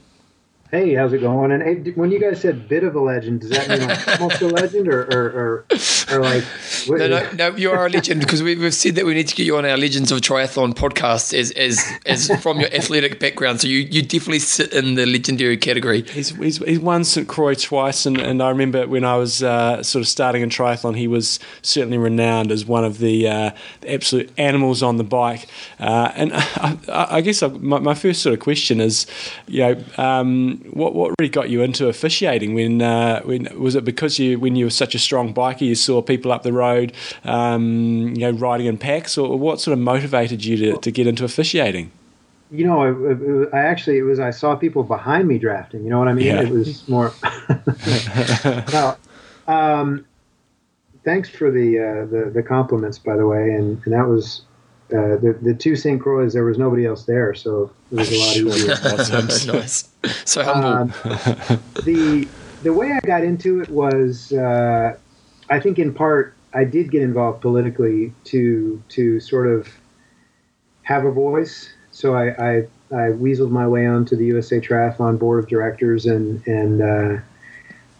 [0.72, 1.52] Hey, how's it going?
[1.52, 4.42] And hey, when you guys said bit of a legend, does that mean like almost
[4.42, 5.66] a legend or, or, or,
[6.10, 6.46] or like,
[6.88, 9.28] what, No, no, no, you are a legend because we, we've said that we need
[9.28, 13.20] to get you on our Legends of Triathlon podcast as, as, as from your athletic
[13.20, 13.60] background.
[13.60, 16.04] So you, you definitely sit in the legendary category.
[16.04, 17.28] He's, he's, he's won St.
[17.28, 20.96] Croix twice, and, and I remember when I was uh, sort of starting in triathlon,
[20.96, 23.52] he was certainly renowned as one of the, uh,
[23.82, 25.50] the absolute animals on the bike.
[25.82, 29.06] Uh, and I, I, I guess I, my, my first sort of question is,
[29.48, 32.54] you know, um, what what really got you into officiating?
[32.54, 35.76] When uh, when was it because you when you were such a strong biker, you
[35.76, 36.94] saw people up the road,
[37.24, 41.08] um, you know, riding in packs, or what sort of motivated you to, to get
[41.08, 41.92] into officiating?
[42.52, 46.00] you know, I, I actually, it was, I saw people behind me drafting, you know
[46.00, 46.28] what I mean?
[46.28, 46.42] Yeah.
[46.42, 47.14] It was more,
[48.74, 48.98] no,
[49.48, 50.06] um,
[51.06, 53.52] thanks for the, uh, the, the compliments, by the way.
[53.52, 54.42] And, and that was,
[54.94, 56.02] uh, the, the two St.
[56.02, 57.34] Croix, there was nobody else there.
[57.34, 58.48] So it was a lot Sure.
[58.50, 58.74] easier.
[58.84, 59.54] Awesome.
[59.56, 59.90] nice.
[60.26, 60.70] So humble.
[60.70, 60.94] Um,
[61.86, 62.28] the
[62.64, 64.96] the way I got into it was, uh,
[65.50, 69.68] I think in part I did get involved politically to to sort of
[70.84, 71.70] have a voice.
[71.92, 72.58] So I I,
[72.92, 77.22] I weaseled my way onto the USA Triathlon Board of Directors and and uh,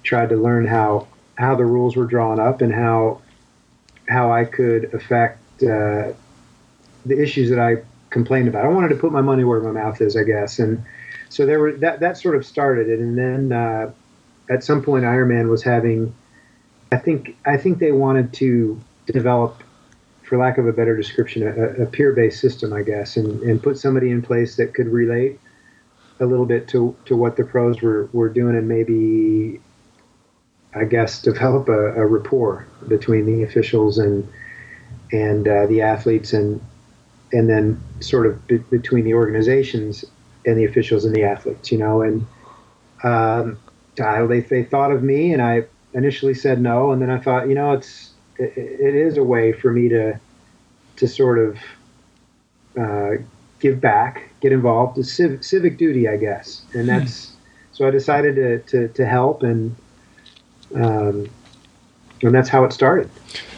[0.04, 3.22] tried to learn how how the rules were drawn up and how
[4.10, 6.12] how I could affect uh,
[7.06, 8.66] the issues that I complained about.
[8.66, 10.84] I wanted to put my money where my mouth is, I guess, and
[11.30, 13.92] so there were that that sort of started it, and then uh,
[14.50, 16.14] at some point Ironman was having,
[16.92, 19.64] I think I think they wanted to develop,
[20.24, 23.78] for lack of a better description, a, a peer-based system, I guess, and, and put
[23.78, 25.40] somebody in place that could relate
[26.20, 29.60] a little bit to, to what the pros were, were doing, and maybe,
[30.76, 34.28] I guess, develop a, a rapport between the officials and
[35.14, 36.62] and uh, the athletes, and
[37.32, 40.06] and then sort of be, between the organizations
[40.46, 42.26] and the officials and the athletes, you know, and
[43.04, 43.58] um,
[44.02, 47.48] I, they they thought of me, and I initially said no, and then I thought,
[47.48, 50.20] you know, it's it, it is a way for me to
[50.98, 51.58] to sort of
[52.80, 53.12] uh,
[53.60, 57.34] give back, get involved, it's civic, civic duty, I guess, and that's
[57.72, 59.76] so I decided to to, to help, and
[60.76, 61.30] um,
[62.22, 63.10] and that's how it started.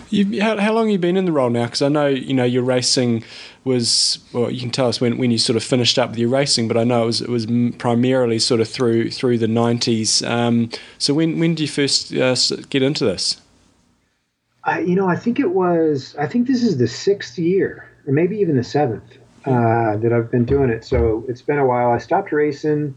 [0.10, 1.66] You, how, how long have you been in the role now?
[1.66, 3.24] Because I know you know you're racing
[3.64, 4.52] was well.
[4.52, 6.78] You can tell us when, when you sort of finished up with your racing, but
[6.78, 7.48] I know it was it was
[7.78, 10.22] primarily sort of through through the nineties.
[10.24, 12.36] Um, so when when did you first uh,
[12.70, 13.42] get into this?
[14.66, 16.16] I, you know, I think it was.
[16.18, 20.32] I think this is the sixth year, or maybe even the seventh, uh, that I've
[20.32, 20.86] been doing it.
[20.86, 21.92] So it's been a while.
[21.92, 22.96] I stopped racing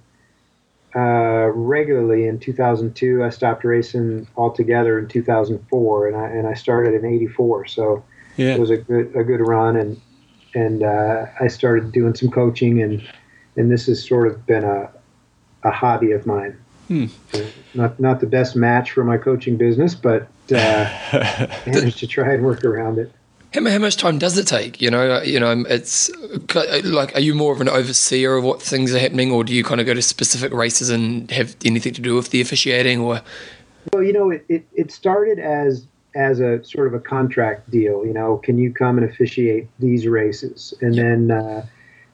[0.94, 3.24] uh, regularly in 2002.
[3.24, 7.66] I stopped racing altogether in 2004, and I and I started in '84.
[7.66, 8.04] So
[8.36, 10.00] Yeah, it was a good a good run, and
[10.57, 13.07] and uh, I started doing some coaching, and
[13.57, 14.90] and this has sort of been a
[15.62, 16.59] a hobby of mine.
[16.88, 17.07] Hmm.
[17.74, 20.90] Not not the best match for my coaching business, but uh,
[21.66, 23.12] managed to try and work around it.
[23.52, 24.80] How, how much time does it take?
[24.80, 26.11] You know, uh, you know, it's
[26.54, 29.54] uh, like, are you more of an overseer of what things are happening, or do
[29.54, 33.00] you kind of go to specific races and have anything to do with the officiating?
[33.00, 33.20] Or
[33.92, 35.86] Well, you know, it, it, it started as
[36.16, 38.04] as a sort of a contract deal.
[38.04, 40.74] You know, can you come and officiate these races?
[40.80, 41.66] And then uh,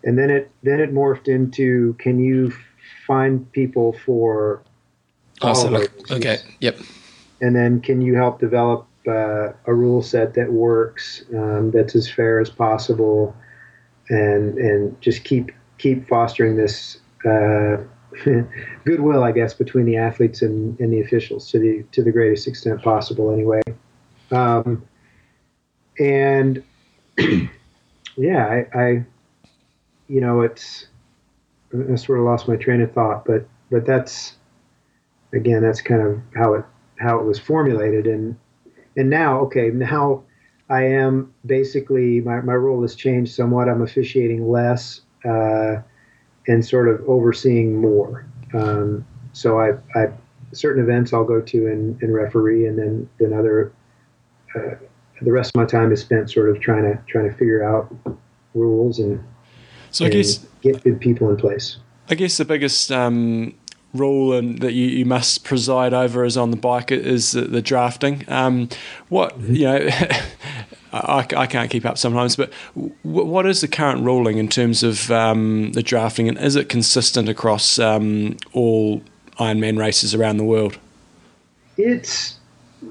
[0.05, 2.53] and then it then it morphed into can you
[3.07, 4.63] find people for
[5.41, 5.65] those
[6.11, 6.79] okay, yep,
[7.41, 12.11] and then can you help develop uh, a rule set that works um, that's as
[12.11, 13.35] fair as possible
[14.09, 17.77] and and just keep keep fostering this uh,
[18.85, 22.47] goodwill I guess between the athletes and, and the officials to the to the greatest
[22.47, 23.63] extent possible anyway
[24.33, 24.87] um,
[25.99, 26.63] and
[28.17, 29.05] yeah I, I
[30.09, 30.87] you know it's
[31.73, 34.37] I sort of lost my train of thought but but that's
[35.33, 36.65] again that's kind of how it
[36.99, 38.37] how it was formulated and
[38.97, 40.23] and now okay now
[40.69, 45.77] i am basically my, my role has changed somewhat i'm officiating less uh,
[46.49, 48.27] and sort of overseeing more.
[48.55, 50.09] Um, so I, I
[50.53, 53.73] certain events I'll go to and, and referee, and then then other.
[54.55, 54.75] Uh,
[55.21, 57.95] the rest of my time is spent sort of trying to trying to figure out
[58.55, 59.23] rules and
[59.91, 61.77] so I guess get good people in place.
[62.09, 63.55] I guess the biggest um,
[63.95, 67.63] rule and that you, you must preside over is on the bike is the, the
[67.63, 68.25] drafting.
[68.29, 68.69] Um,
[69.09, 69.89] what you know,
[70.93, 74.83] I, I can't keep up sometimes, but w- what is the current ruling in terms
[74.83, 79.03] of um, the drafting, and is it consistent across um, all
[79.39, 80.79] Ironman races around the world?
[81.77, 82.39] It's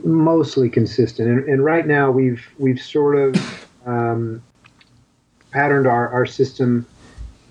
[0.04, 4.42] mostly consistent, and, and right now we've we've sort of um,
[5.52, 6.86] patterned our, our system.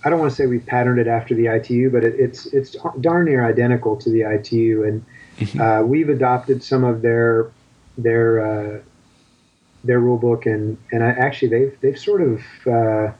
[0.04, 2.76] I don't want to say we've patterned it after the ITU, but it, it's it's
[3.00, 7.50] darn near identical to the ITU, and uh, we've adopted some of their
[7.98, 8.80] their uh,
[9.84, 13.12] their rule book, and and I, actually they've they've sort of uh,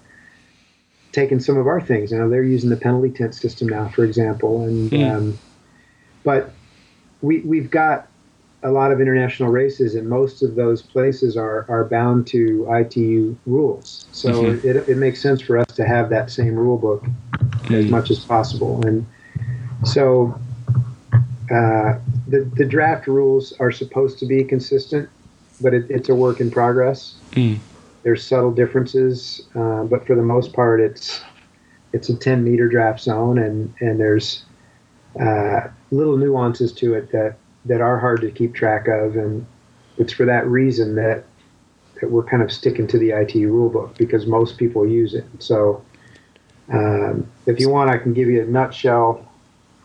[1.13, 2.13] taken some of our things.
[2.13, 5.03] You know, they're using the penalty tent system now, for example, and Hmm.
[5.03, 5.39] um,
[6.25, 6.53] but
[7.23, 8.09] we we've got
[8.63, 13.37] a lot of international races, and most of those places are, are bound to ITU
[13.47, 14.07] rules.
[14.13, 14.65] So Mhm.
[14.65, 17.07] it, it makes sense for us to have that same rule book
[17.71, 18.81] as much as possible.
[18.87, 19.07] And
[19.85, 20.35] so
[21.51, 21.99] uh,
[22.29, 25.09] the, the draft rules are supposed to be consistent,
[25.61, 27.17] but it, it's a work in progress.
[27.33, 27.59] Mm.
[28.05, 31.23] There's subtle differences, uh, but for the most part, it's
[31.93, 34.45] it's a 10 meter draft zone, and and there's
[35.21, 39.47] uh, little nuances to it that that are hard to keep track of, and
[39.99, 41.25] it's for that reason that
[42.01, 45.27] that we're kind of sticking to the ITU rulebook because most people use it.
[45.39, 45.85] So,
[46.73, 49.27] um, if you want, I can give you a nutshell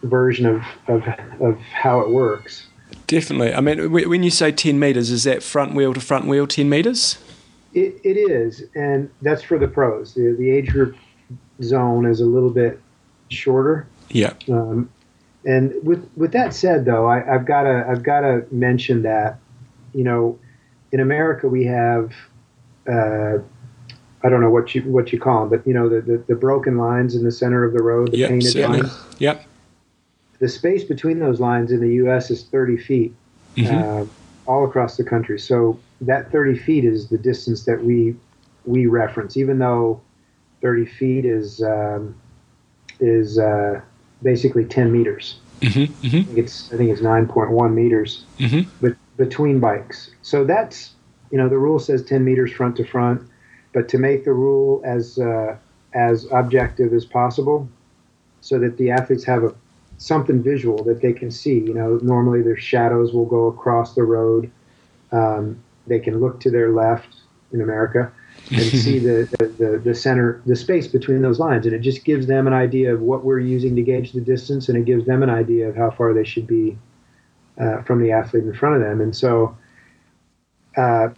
[0.04, 1.04] version of of,
[1.42, 2.68] of how it works.
[3.08, 3.54] Definitely.
[3.54, 6.48] I mean, wh- when you say 10 metres, is that front wheel to front wheel
[6.48, 7.18] 10 metres?
[7.74, 10.14] It, it is, and that's for the pros.
[10.14, 10.96] The, the age group
[11.62, 12.80] zone is a little bit
[13.30, 13.88] shorter.
[14.10, 14.34] Yeah.
[14.50, 14.90] Um,
[15.46, 19.38] and with with that said, though, I, I've got to I've got to mention that
[19.94, 20.38] you know
[20.92, 22.14] in America we have
[22.88, 23.38] uh,
[24.24, 26.36] I don't know what you what you call them, but you know the, the, the
[26.36, 28.82] broken lines in the center of the road, the Yep, painted certainly.
[28.82, 29.00] lines.
[29.20, 29.46] Yep.
[30.40, 32.30] The space between those lines in the U.S.
[32.30, 33.16] is 30 feet
[33.56, 34.04] Mhm.
[34.04, 34.06] uh,
[34.48, 35.40] all across the country.
[35.40, 38.16] So that 30 feet is the distance that we
[38.66, 40.02] we reference, even though
[40.62, 42.16] 30 feet is um,
[43.00, 43.80] is uh,
[44.22, 45.40] basically 10 meters.
[45.62, 50.12] hmm I hmm think it's I think it's 9.1 meters hmm bet- between bikes.
[50.22, 50.94] So that's
[51.32, 53.22] you know the rule says 10 meters front to front,
[53.74, 55.58] but to make the rule as uh,
[55.94, 57.70] as objective as possible,
[58.42, 59.54] so that the athletes have a
[59.98, 61.60] something visual that they can see.
[61.60, 64.52] You know, normally their shadows will go across the road.
[65.12, 67.16] Um, they can look to their left
[67.54, 68.12] in America
[68.52, 69.28] and see the,
[69.58, 71.66] the, the, center, the space between those lines.
[71.66, 74.70] And it just gives them an idea of what we're using to gauge the distance,
[74.70, 76.78] and it gives them an idea of how far they should be
[77.60, 79.02] uh, from the athlete in front of them.
[79.02, 79.58] And so
[80.78, 81.10] uh,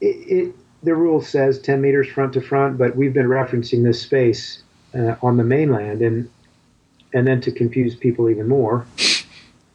[0.00, 4.00] it, it, the rule says 10 meters front to front, but we've been referencing this
[4.00, 4.62] space
[4.94, 6.02] uh, on the mainland.
[6.02, 6.30] And,
[7.14, 8.86] and then to confuse people even more,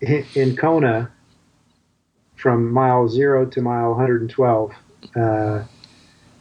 [0.02, 1.12] in, in Kona,
[2.36, 4.72] from mile zero to mile 112,
[5.16, 5.64] uh,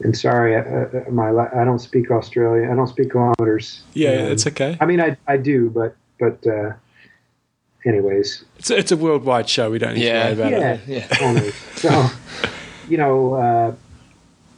[0.00, 2.70] and sorry, uh, uh, my I don't speak Australia.
[2.70, 3.82] I don't speak kilometers.
[3.94, 4.76] Yeah, Um, it's okay.
[4.80, 6.72] I mean, I, I do, but but uh,
[7.84, 9.70] anyways, It's, it's a worldwide show.
[9.70, 10.34] We don't need Yeah.
[10.34, 10.80] to worry about yeah, it.
[10.86, 11.18] Yeah.
[11.22, 11.54] owners.
[11.76, 12.06] So,
[12.88, 13.74] you know, uh,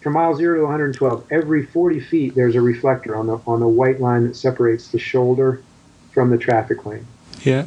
[0.00, 3.68] from mile zero to 112, every 40 feet there's a reflector on the on the
[3.68, 5.62] white line that separates the shoulder
[6.12, 7.06] from the traffic lane.
[7.42, 7.66] Yeah.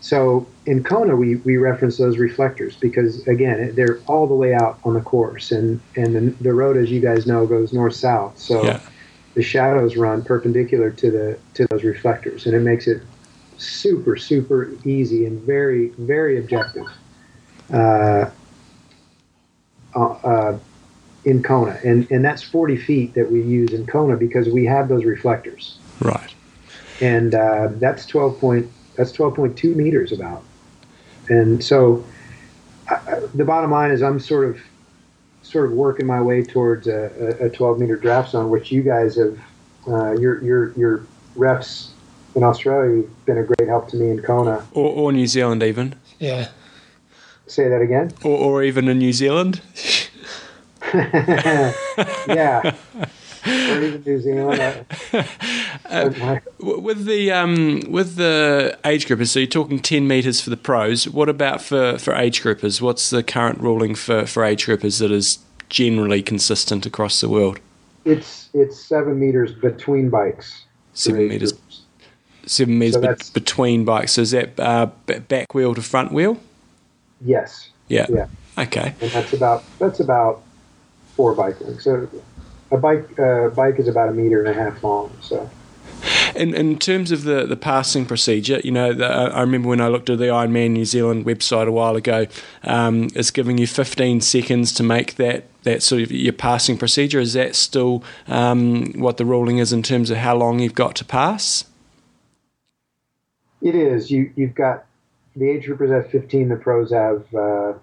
[0.00, 4.80] So in Kona, we, we reference those reflectors because again, they're all the way out
[4.84, 8.38] on the course, and and the, the road, as you guys know, goes north south.
[8.38, 8.80] So Yeah.
[9.34, 13.02] the shadows run perpendicular to the to those reflectors, and it makes it
[13.58, 16.86] super super easy and very very objective.
[17.72, 18.30] Uh,
[19.94, 20.58] uh, uh,
[21.24, 24.88] in Kona, and and that's 40 feet that we use in Kona because we have
[24.88, 26.34] those reflectors Right.
[27.02, 28.70] and uh, that's 12 point
[29.00, 30.42] that's 12.2 meters about
[31.30, 32.04] and so
[32.90, 34.60] I, I- the bottom line is i'm sort of
[35.42, 38.82] sort of working my way towards a, a, a 12 meter draft zone which you
[38.82, 39.38] guys have
[39.88, 41.88] uh, your your your refs
[42.34, 45.62] in australia have been a great help to me in kona Or, or New Zealand,
[45.62, 45.94] even.
[46.18, 46.48] Yeah.
[47.46, 49.62] say that again Or, or even in New Zealand.
[50.94, 52.74] yeah
[53.46, 54.84] or even new zealand
[55.90, 60.56] W- With the um, with the age groupers, so you're talking ten meters for the
[60.56, 61.08] pros.
[61.08, 62.80] What about for, for age groupers?
[62.80, 65.38] What's the current ruling for, for age groupers that is
[65.68, 67.60] generally consistent across the world?
[68.04, 70.64] it's it's seven meters between bikes
[70.94, 71.52] Seven meters.
[71.52, 71.82] Groups.
[72.46, 74.12] Seven meters so be- between bikes.
[74.12, 74.86] So is that uh,
[75.28, 76.38] back wheel to front wheel?
[77.20, 77.70] Yes.
[77.88, 78.06] Yeah.
[78.08, 78.26] Yeah.
[78.58, 78.94] Okay.
[79.00, 80.42] And that's about that's about
[81.16, 81.84] four bike lengths.
[81.84, 82.08] So
[82.70, 85.10] a bike uh, bike is about a meter and a half long.
[85.20, 85.48] So.
[86.34, 89.88] In, in terms of the, the passing procedure, you know, the, I remember when I
[89.88, 92.26] looked at the Ironman New Zealand website a while ago,
[92.64, 97.20] um, it's giving you 15 seconds to make that, that sort of your passing procedure.
[97.20, 100.94] Is that still um, what the ruling is in terms of how long you've got
[100.96, 101.64] to pass?
[103.60, 104.10] It is.
[104.10, 104.86] You, you've got
[105.36, 107.74] the age groupers have 15, the pros have, uh,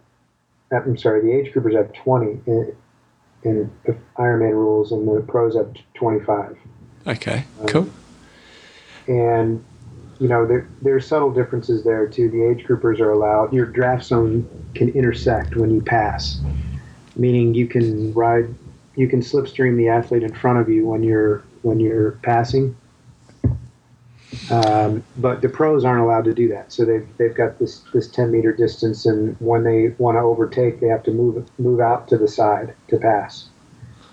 [0.71, 2.75] I'm sorry, the age groupers have 20 in,
[3.47, 3.71] in
[4.17, 6.57] Ironman rules, and the pros have 25.
[7.07, 7.89] Okay, um, cool.
[9.07, 9.63] And
[10.19, 12.29] you know there there's subtle differences there too.
[12.29, 13.53] The age groupers are allowed.
[13.53, 16.39] Your draft zone can intersect when you pass,
[17.15, 18.53] meaning you can ride,
[18.95, 22.75] you can slipstream the athlete in front of you when you're when you're passing.
[24.49, 26.71] Um, but the pros aren't allowed to do that.
[26.71, 30.79] So they've they've got this this 10 meter distance, and when they want to overtake,
[30.79, 33.49] they have to move move out to the side to pass.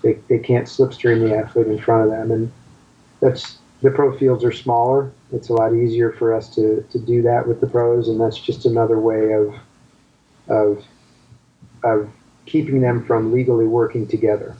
[0.01, 2.51] They they can't slipstream the athlete in front of them, and
[3.21, 5.11] that's the pro fields are smaller.
[5.31, 8.39] It's a lot easier for us to, to do that with the pros, and that's
[8.39, 9.55] just another way of
[10.47, 10.83] of
[11.83, 12.09] of
[12.45, 14.55] keeping them from legally working together.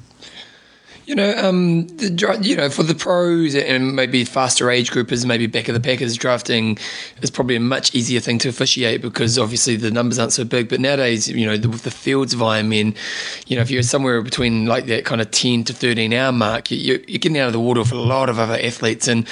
[1.06, 5.46] You know, um, the, you know, for the pros and maybe faster age groupers, maybe
[5.46, 6.80] back of the packers, drafting
[7.22, 10.68] is probably a much easier thing to officiate because obviously the numbers aren't so big.
[10.68, 12.98] But nowadays, you know, the, with the fields of Ironman,
[13.46, 16.72] you know, if you're somewhere between like that kind of ten to thirteen hour mark,
[16.72, 19.28] you, you're getting out of the water for a lot of other athletes, and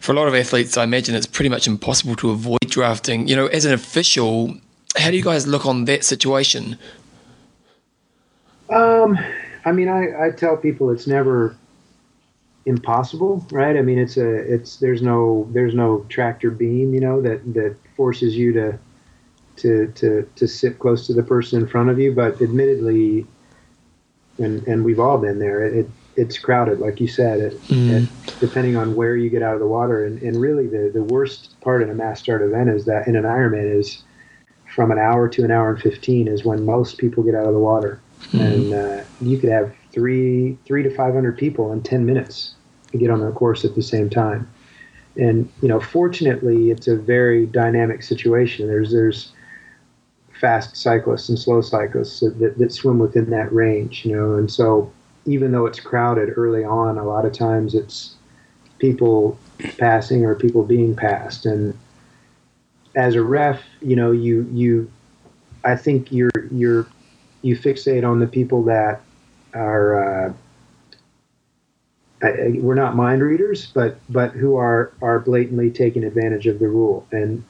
[0.00, 3.26] for a lot of athletes, I imagine it's pretty much impossible to avoid drafting.
[3.26, 4.54] You know, as an official,
[4.96, 6.78] how do you guys look on that situation?
[8.68, 9.18] Um
[9.66, 11.56] I mean, I, I tell people it's never
[12.66, 13.76] impossible, right?
[13.76, 17.76] I mean, it's a it's there's no there's no tractor beam, you know, that that
[17.96, 18.78] forces you to
[19.56, 22.14] to to to sit close to the person in front of you.
[22.14, 23.26] But admittedly,
[24.38, 25.66] and and we've all been there.
[25.66, 27.40] It, it's crowded, like you said.
[27.40, 27.90] It, mm.
[27.90, 31.02] it, depending on where you get out of the water, and, and really the the
[31.02, 34.04] worst part in a mass start event is that in an Ironman is
[34.72, 37.52] from an hour to an hour and fifteen is when most people get out of
[37.52, 38.40] the water mm-hmm.
[38.40, 42.54] and uh, you could have three three to five hundred people in ten minutes
[42.92, 44.48] to get on the course at the same time.
[45.16, 48.66] And you know, fortunately, it's a very dynamic situation.
[48.66, 49.32] There's there's
[50.40, 54.92] fast cyclists and slow cyclists that, that swim within that range, you know, and so
[55.24, 58.14] even though it's crowded early on, a lot of times it's
[58.78, 59.38] people
[59.78, 61.46] passing or people being passed.
[61.46, 61.76] And
[62.94, 64.90] as a ref, you know, you you
[65.64, 66.86] I think you're you're
[67.46, 69.00] you fixate on the people that
[69.54, 70.32] are uh,
[72.20, 77.06] we're not mind readers, but but who are are blatantly taking advantage of the rule.
[77.12, 77.44] And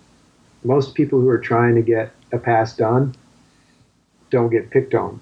[0.64, 3.14] most people who are trying to get a pass done
[4.28, 5.20] don't get picked on.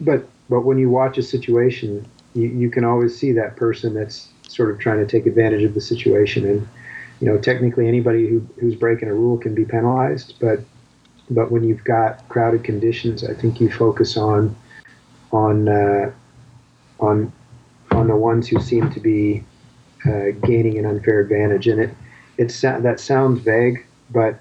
[0.00, 4.28] But but when you watch a situation, you, you can always see that person that's
[4.48, 6.48] sort of trying to take advantage of the situation.
[6.48, 6.66] And
[7.20, 10.60] you know, technically, anybody who, who's breaking a rule can be penalized, but
[11.30, 14.54] but when you've got crowded conditions, I think you focus on
[15.32, 16.10] on uh,
[17.00, 17.32] on
[17.90, 19.44] on the ones who seem to be
[20.06, 21.66] uh, gaining an unfair advantage.
[21.66, 21.94] And it
[22.38, 24.40] it's that sounds vague, but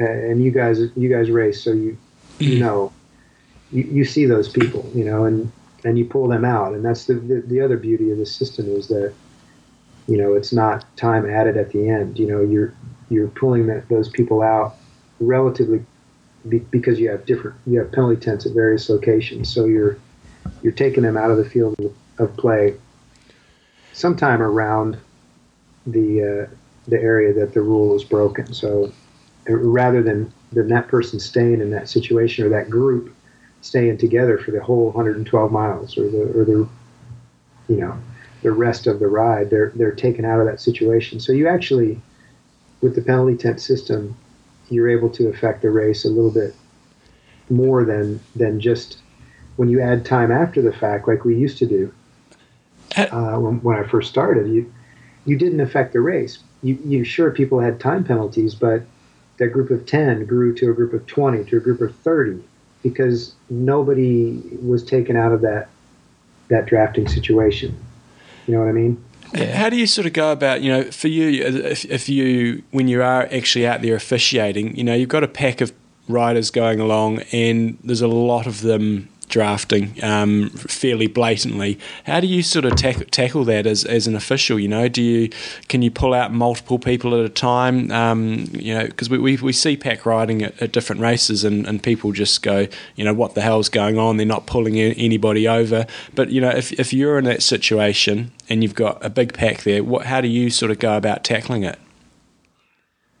[0.00, 1.96] uh, and you guys you guys race, so you
[2.38, 2.60] you mm.
[2.60, 2.92] know
[3.70, 5.50] you, you see those people, you know, and
[5.84, 6.72] and you pull them out.
[6.72, 9.12] And that's the, the the other beauty of the system is that
[10.08, 12.18] you know it's not time added at the end.
[12.18, 12.74] You know, you're
[13.10, 14.74] you're pulling that, those people out
[15.20, 15.84] relatively
[16.48, 19.48] be, because you have different you have penalty tents at various locations.
[19.52, 19.98] So you're
[20.62, 21.74] you're taking them out of the field
[22.18, 22.74] of play
[23.92, 24.98] sometime around
[25.86, 26.54] the uh,
[26.88, 28.52] the area that the rule is broken.
[28.52, 28.92] So
[29.48, 33.14] uh, rather than than that person staying in that situation or that group
[33.60, 36.68] staying together for the whole 112 miles or the or the
[37.68, 37.98] you know
[38.42, 41.18] the rest of the ride, they're they're taken out of that situation.
[41.18, 42.00] So you actually
[42.82, 44.16] with the penalty tent system
[44.70, 46.54] you're able to affect the race a little bit
[47.50, 48.98] more than than just
[49.56, 51.92] when you add time after the fact, like we used to do.
[52.96, 54.72] Uh, when, when, I first started, you
[55.24, 56.38] you didn't affect the race.
[56.62, 58.82] You, you sure people had time penalties, but
[59.38, 62.42] that group of ten grew to a group of twenty to a group of thirty
[62.82, 65.68] because nobody was taken out of that
[66.48, 67.76] that drafting situation.
[68.46, 69.02] You know what I mean?
[69.34, 72.88] How do you sort of go about, you know, for you, if, if you, when
[72.88, 75.72] you are actually out there officiating, you know, you've got a pack of
[76.08, 81.76] riders going along and there's a lot of them drafting um, fairly blatantly.
[82.06, 84.60] How do you sort of tack- tackle that as, as an official?
[84.60, 85.28] You know, do you
[85.66, 87.90] can you pull out multiple people at a time?
[87.90, 91.66] Um, you know, because we, we, we see pack riding at, at different races, and,
[91.66, 94.18] and people just go, you know, what the hell's going on?
[94.18, 95.84] They're not pulling anybody over.
[96.14, 99.64] But you know, if if you're in that situation and you've got a big pack
[99.64, 101.80] there, what how do you sort of go about tackling it?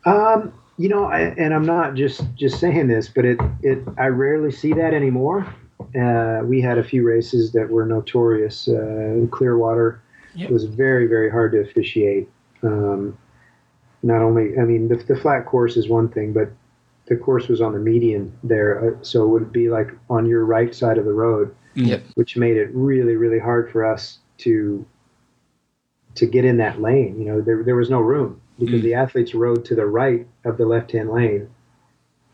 [0.04, 4.06] Um, you know, I, and I'm not just just saying this, but it it I
[4.06, 5.52] rarely see that anymore.
[5.98, 8.68] Uh, we had a few races that were notorious.
[8.68, 10.00] Uh, Clearwater
[10.34, 10.50] yep.
[10.50, 12.28] was very very hard to officiate.
[12.62, 13.16] Um,
[14.02, 16.50] not only, I mean, the, the, flat course is one thing, but
[17.06, 20.44] the course was on the median there, uh, so it would be like on your
[20.44, 22.02] right side of the road, yep.
[22.14, 24.84] which made it really really hard for us to
[26.14, 27.18] to get in that lane.
[27.18, 28.84] You know, there there was no room because mm.
[28.84, 31.48] the athletes rode to the right of the left hand lane,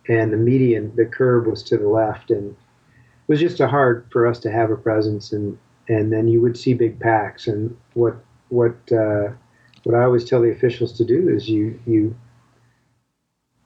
[0.08, 2.56] and the median, the curb was to the left, and it
[3.30, 5.32] was just a hard for us to have a presence.
[5.32, 5.56] And
[5.88, 7.46] and then you would see big packs.
[7.46, 8.16] And what
[8.48, 9.28] what uh,
[9.84, 12.14] what I always tell the officials to do is you you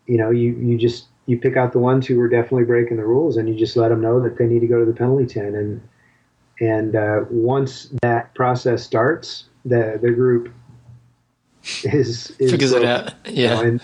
[0.07, 3.07] you know you you just you pick out the ones who are definitely breaking the
[3.07, 5.27] rules, and you just let them know that they need to go to the penalty
[5.27, 5.57] tent.
[5.57, 5.81] And
[6.61, 10.53] and uh, once that process starts, the the group
[11.85, 13.15] is, is figures broken, it out.
[13.25, 13.33] Yeah.
[13.33, 13.83] You know, and,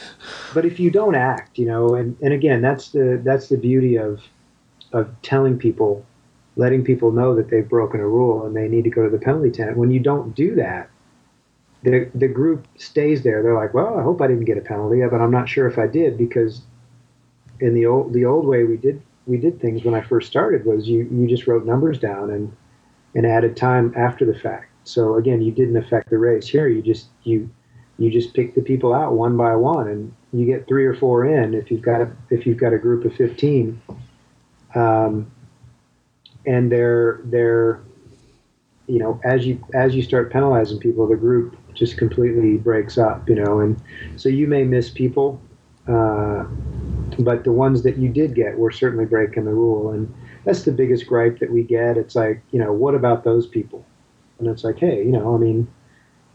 [0.53, 3.97] but if you don't act, you know, and, and again, that's the that's the beauty
[3.97, 4.21] of
[4.93, 6.05] of telling people,
[6.57, 9.23] letting people know that they've broken a rule and they need to go to the
[9.23, 9.77] penalty tent.
[9.77, 10.91] When you don't do that,
[11.83, 13.43] the the group stays there.
[13.43, 15.79] They're like, well, I hope I didn't get a penalty, but I'm not sure if
[15.79, 16.63] I did because
[17.61, 20.65] in the old the old way we did we did things when I first started
[20.65, 22.55] was you you just wrote numbers down and
[23.15, 24.71] and added time after the fact.
[24.85, 26.47] So again, you didn't affect the race.
[26.47, 27.51] Here, you just you
[27.99, 31.27] you just pick the people out one by one, and you get three or four
[31.27, 33.81] in if you've got a if you've got a group of fifteen,
[34.75, 35.31] um,
[36.47, 37.83] and they're they're
[38.87, 43.29] you know as you as you start penalizing people, the group just completely breaks up,
[43.29, 43.81] you know, and
[44.17, 45.41] so you may miss people,
[45.87, 46.45] uh,
[47.19, 50.13] but the ones that you did get were certainly breaking the rule, and
[50.45, 51.97] that's the biggest gripe that we get.
[51.97, 53.85] It's like you know what about those people?
[54.39, 55.69] And it's like, hey, you know, I mean,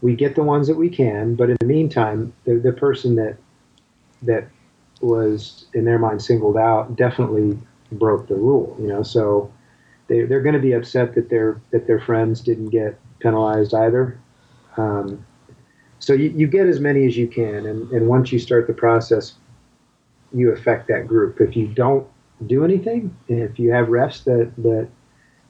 [0.00, 3.36] we get the ones that we can, but in the meantime, the, the person that
[4.22, 4.48] that
[5.00, 7.58] was in their mind singled out definitely
[7.92, 8.76] broke the rule.
[8.80, 9.52] You know, so
[10.08, 14.18] they they're going to be upset that their that their friends didn't get penalized either.
[14.76, 15.24] Um,
[15.98, 18.74] so you, you get as many as you can, and, and once you start the
[18.74, 19.34] process,
[20.32, 21.40] you affect that group.
[21.40, 22.06] If you don't
[22.46, 24.88] do anything, if you have refs that that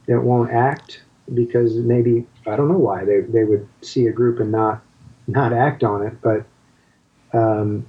[0.06, 1.02] that won't act
[1.34, 4.82] because maybe I don't know why they they would see a group and not
[5.26, 6.20] not act on it.
[6.22, 6.46] But
[7.32, 7.86] um,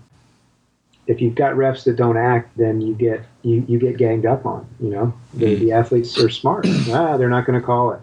[1.06, 4.46] if you've got refs that don't act, then you get you, you get ganged up
[4.46, 4.68] on.
[4.80, 6.68] You know, the, the athletes are smart.
[6.90, 8.02] ah, they're not going to call it,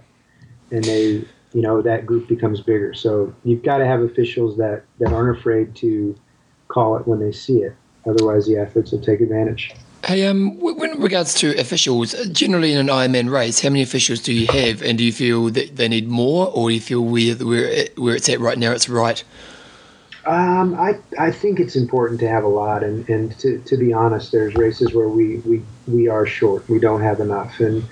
[0.71, 2.95] and they you know that group becomes bigger.
[2.95, 6.17] So you've got to have officials that that aren't afraid to
[6.69, 7.77] call it when they see it.
[8.07, 9.73] Otherwise, the athletes will take advantage.
[10.05, 14.35] Hey, um, in regards to officials, generally in an Ironman race, how many officials do
[14.35, 17.35] you have, and do you feel that they need more, or do you feel where
[17.37, 19.23] where, where it's at right now, it's right?
[20.27, 23.93] Um, I I think it's important to have a lot, and, and to, to be
[23.93, 27.85] honest, there's races where we, we, we are short, we don't have enough, and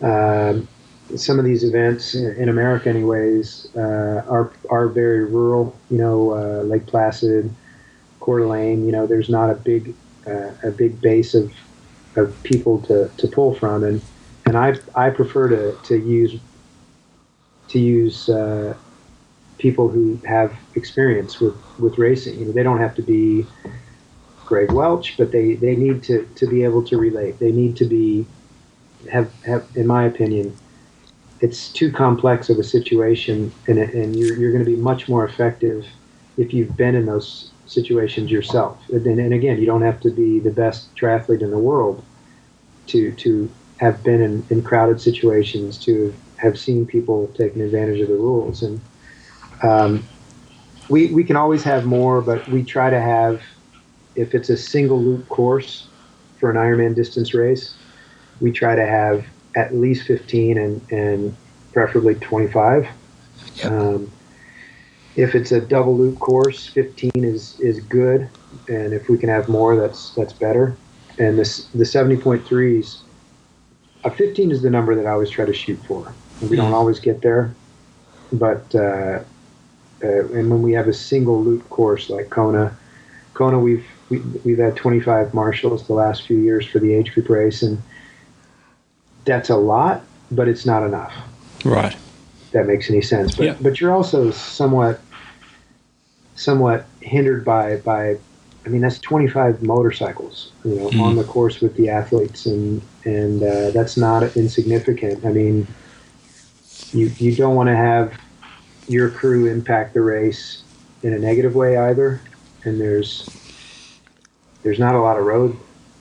[0.00, 0.68] um,
[1.14, 5.76] some of these events in America, anyways, uh, are are very rural.
[5.90, 7.54] You know, uh, Lake Placid,
[8.20, 8.86] Coeur d'Alene.
[8.86, 9.94] You know, there's not a big
[10.26, 11.52] uh, a big base of
[12.16, 14.00] of people to, to pull from, and
[14.46, 16.40] and I I prefer to, to use
[17.68, 18.74] to use uh,
[19.58, 22.38] people who have experience with, with racing.
[22.38, 23.46] You know, they don't have to be
[24.44, 27.38] Greg Welch, but they, they need to, to be able to relate.
[27.38, 28.26] They need to be
[29.08, 30.56] have have in my opinion,
[31.40, 35.24] it's too complex of a situation, and and you're you're going to be much more
[35.24, 35.86] effective
[36.36, 38.78] if you've been in those situations yourself.
[38.90, 42.04] And, and again, you don't have to be the best triathlete in the world
[42.88, 48.08] to to have been in, in crowded situations, to have seen people taking advantage of
[48.08, 48.62] the rules.
[48.62, 48.80] And
[49.62, 50.04] um,
[50.88, 53.42] we we can always have more, but we try to have
[54.14, 55.88] if it's a single loop course
[56.38, 57.74] for an Ironman distance race,
[58.40, 59.26] we try to have
[59.56, 61.36] at least 15 and, and
[61.72, 62.86] preferably 25.
[63.56, 63.72] Yep.
[63.72, 64.12] Um,
[65.16, 68.28] if it's a double loop course, 15 is is good,
[68.68, 70.76] and if we can have more, that's that's better.
[71.18, 73.00] And this the 70.3s,
[74.04, 76.12] a 15 is the number that I always try to shoot for.
[76.42, 76.74] We don't hmm.
[76.74, 77.54] always get there,
[78.30, 79.20] but uh,
[80.02, 82.76] uh, and when we have a single loop course like Kona,
[83.34, 86.92] Kona we've we, have we have had 25 marshals the last few years for the
[86.94, 87.82] age group race, and
[89.24, 91.12] that's a lot, but it's not enough.
[91.64, 91.96] Right.
[92.52, 93.34] That makes any sense.
[93.36, 93.56] But Yeah.
[93.60, 95.00] but you're also somewhat
[96.34, 98.16] somewhat hindered by by
[98.64, 101.00] I mean that's 25 motorcycles you know Mhm.
[101.00, 105.24] on the course with the athletes and and uh, that's not insignificant.
[105.24, 105.66] I mean
[106.92, 108.12] you you don't want to have
[108.88, 110.62] your crew impact the race
[111.02, 112.20] in a negative way either.
[112.64, 113.28] And there's
[114.62, 115.56] there's not a lot of road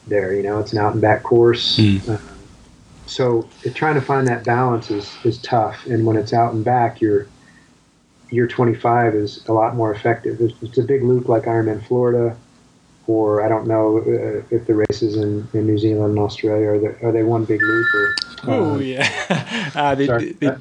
[0.07, 1.77] there you know it's an out and back course.
[1.77, 2.09] Mm.
[2.09, 2.21] Um,
[3.07, 5.85] so uh, trying to find that balance is, is tough.
[5.85, 7.27] And when it's out and back your
[8.31, 10.41] your 25 is a lot more effective.
[10.41, 12.35] If it's a big loop like ironman florida
[13.07, 16.79] or i don't know uh, if the races in, in new zealand and australia are
[16.79, 18.15] they, are they one big loop or?
[18.47, 20.31] Oh uh, yeah, uh, they, Sorry.
[20.33, 20.55] they,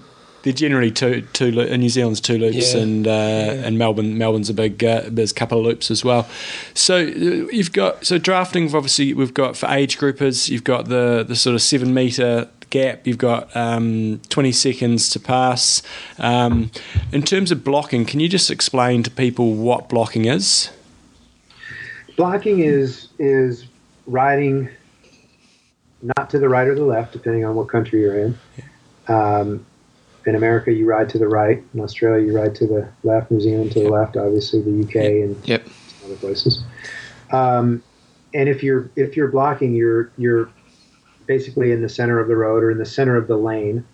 [0.45, 2.83] they're generally two two in New Zealand's two loops, Yeah.
[2.83, 6.29] and uh, and Melbourne Melbourne's a big uh, there's a couple of loops as well.
[6.75, 7.09] So uh,
[7.51, 11.55] you've got so drafting obviously we've got for age groupers you've got the the sort
[11.55, 15.83] of seven meter gap you've got um, 20 seconds to pass.
[16.19, 16.71] Um,
[17.13, 20.71] in terms of blocking can you just explain to people what blocking is?
[22.17, 23.67] Blocking is is
[24.07, 24.69] riding
[26.03, 28.39] not to the right or the left depending on what country you're in.
[29.09, 29.65] Um,
[30.27, 31.63] in america you ride to the right.
[31.75, 33.31] In australia you ride to the left.
[33.31, 35.67] New zealand to the left obviously the uk and Yep.
[36.05, 36.63] other places.
[37.31, 37.83] Um,
[38.33, 40.51] and if you're if you're blocking you're you're
[41.27, 43.85] basically in the center of the road or in the center of the lane.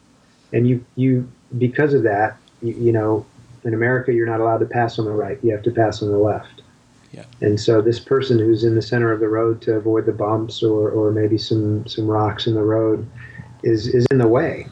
[0.53, 3.25] And you you because of that you, you know
[3.65, 5.39] in america you're not allowed to pass on the right.
[5.43, 6.63] You have to pass on the left.
[7.13, 7.25] Yeah.
[7.41, 10.63] and so this person who's in the center of the road to avoid the bumps
[10.63, 13.07] or, or maybe some some rocks in the road
[13.65, 14.67] is is in the way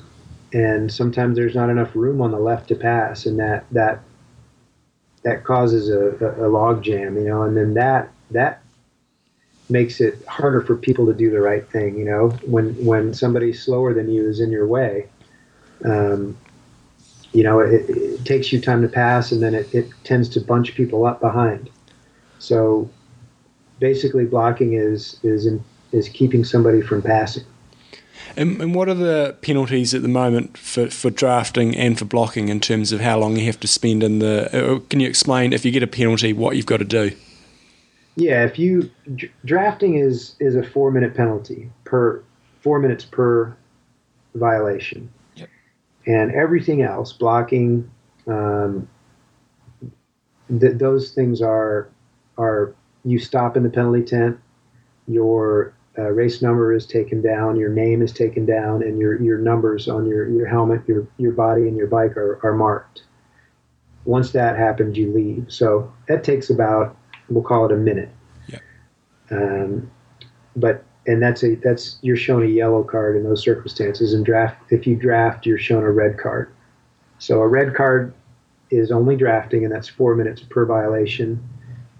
[0.53, 4.01] and sometimes there's not enough room on the left to pass and that that
[5.25, 8.63] that causes a, a, log jam you know and then that that
[9.69, 12.31] makes it harder for people to do the right thing you know.
[12.47, 15.09] When when somebody slower than you is in your way
[15.85, 16.37] um,
[17.33, 20.41] you know it, it takes you time to pass and then it, it tends to
[20.41, 21.69] bunch people up behind.
[22.39, 22.89] So
[23.81, 27.45] basically blocking is is in, is keeping somebody from passing
[28.39, 32.49] and, and what are the penalties at the moment for, for drafting and for blocking
[32.49, 35.53] in terms of how long you have to spend in the uh, can you explain
[35.53, 37.11] if you get a penalty what you've got to do
[38.17, 42.23] Yeah, if you dr- drafting is is a four minute penalty per
[42.63, 43.57] four minutes per
[44.35, 45.49] violation, Yep.
[46.07, 47.89] and everything else blocking,
[48.27, 48.89] um,
[50.61, 51.89] th- those things are
[52.37, 52.75] are
[53.05, 54.39] you stop in the penalty tent,
[55.07, 59.39] your uh, race number is taken down, your name is taken down, and your your
[59.39, 63.03] numbers on your your helmet, your your body, and your bike are, are marked.
[64.05, 65.47] Once that happens, you leave.
[65.49, 66.97] So that takes about
[67.29, 68.11] we'll call it a minute.
[68.49, 68.63] Yep.
[69.31, 69.91] Um,
[70.55, 74.13] but and that's a that's you're shown a yellow card in those circumstances.
[74.15, 76.53] And draft if you draft, you're shown a red card.
[77.19, 78.15] So a red card
[78.71, 81.43] is only drafting, and that's four minutes per violation.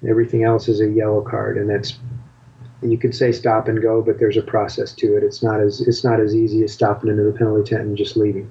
[0.09, 1.99] Everything else is a yellow card, and that's
[2.83, 5.23] you could say stop and go, but there's a process to it.
[5.23, 8.17] It's not as it's not as easy as stopping into the penalty tent and just
[8.17, 8.51] leaving.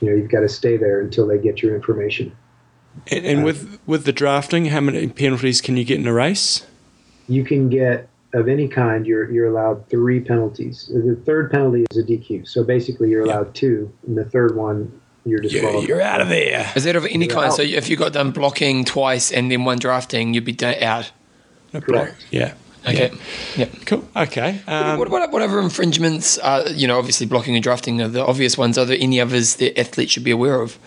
[0.00, 2.36] You know, you've got to stay there until they get your information.
[3.10, 6.12] And, and uh, with with the drafting, how many penalties can you get in a
[6.12, 6.66] race?
[7.26, 11.96] you can get of any kind you're you're allowed three penalties the third penalty is
[11.96, 13.32] a dq so basically you're Yeah.
[13.36, 14.92] allowed two and the third one
[15.24, 16.70] you're Yeah, disqualified you're out of there.
[16.76, 17.46] Is that of any You're kind?
[17.46, 17.54] out.
[17.54, 21.12] So if you got done blocking twice and then one drafting, you'd be da- out.
[21.72, 22.26] Correct.
[22.30, 22.52] Yeah.
[22.86, 23.10] Okay.
[23.56, 23.66] Yeah.
[23.86, 24.06] Cool.
[24.14, 24.60] Okay.
[24.66, 28.24] Um, what, what, what other infringements are, you know, obviously blocking and drafting are the
[28.24, 28.76] obvious ones.
[28.76, 30.78] Are there any others that athletes should be aware of?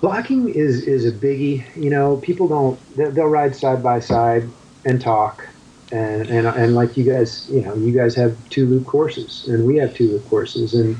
[0.00, 4.48] blocking is is a biggie you know people don't they- they'll ride side by side
[4.84, 5.44] and talk
[5.90, 9.66] and and and like you guys you know you guys have two loop courses and
[9.66, 10.96] we have two loop courses and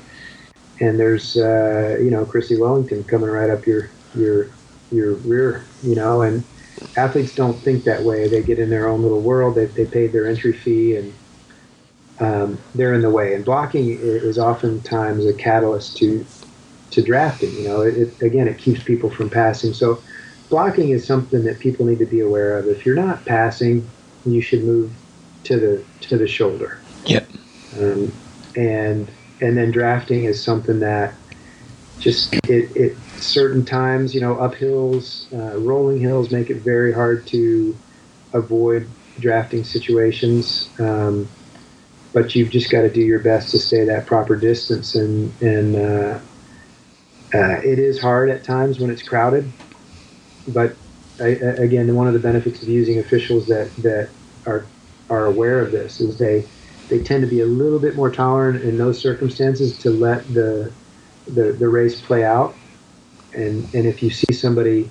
[0.81, 4.49] and there's uh, you know Chrissie Wellington coming right up your your
[4.91, 6.43] your rear you know and
[6.97, 10.13] athletes don't think that way they get in their own little world they, they paid
[10.13, 11.13] their entry fee and
[12.21, 16.27] um, they're in the way and blocking is oftentimes a catalyst to
[16.91, 17.55] to drafting.
[17.55, 19.73] You know, it, it, again, it keeps people from passing.
[19.73, 20.03] So,
[20.49, 22.67] blocking is something that people need to be aware of.
[22.67, 23.89] If you're not passing,
[24.25, 24.93] you should move
[25.45, 26.81] to the to the shoulder.
[27.07, 27.29] Yep.
[27.79, 28.13] Um,
[28.57, 29.09] and
[29.41, 31.15] and then drafting is something that
[31.99, 37.27] just it, it certain times, you know, uphills, uh, rolling hills make it very hard
[37.29, 37.79] to
[38.33, 40.73] avoid drafting situations.
[40.79, 41.29] Um,
[42.15, 45.77] but you've just got to do your best to stay that proper distance and and
[45.77, 46.21] uh,
[47.35, 49.53] uh, it is hard at times when it's crowded,
[50.47, 50.77] but
[51.21, 54.15] I, again, one of the benefits of using officials that that
[54.47, 54.73] are
[55.11, 56.51] are aware of this is they
[56.89, 60.75] they tend to be a little bit more tolerant in those circumstances to let the
[61.35, 62.55] the, the race play out.
[63.35, 64.91] And and if you see somebody,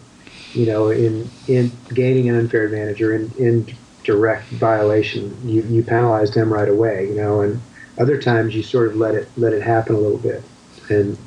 [0.54, 3.68] you know, in in gaining an unfair advantage or in, in
[4.04, 7.60] direct violation, you, you penalize them right away, you know, and
[8.00, 10.44] other times you sort of let it let it happen a little bit.
[10.90, 11.18] And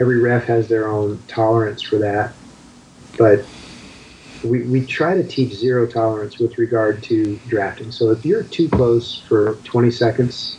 [0.00, 2.34] every ref has their own tolerance for that.
[3.16, 3.46] But
[4.42, 7.90] we, we try to teach zero tolerance with regard to drafting.
[7.90, 10.58] So if you're too close for 20 seconds,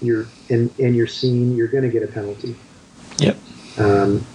[0.00, 2.54] you're in, and you're seen, you're going to get a penalty.
[3.18, 3.36] Yep.
[3.76, 4.26] Um,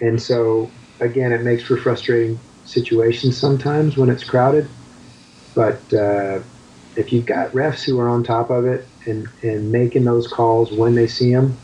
[0.00, 4.68] and so again, it makes for frustrating situations sometimes when it's crowded.
[5.54, 6.40] But uh,
[6.96, 10.72] if you've got refs who are on top of it and, and making those calls
[10.72, 11.56] when they see them,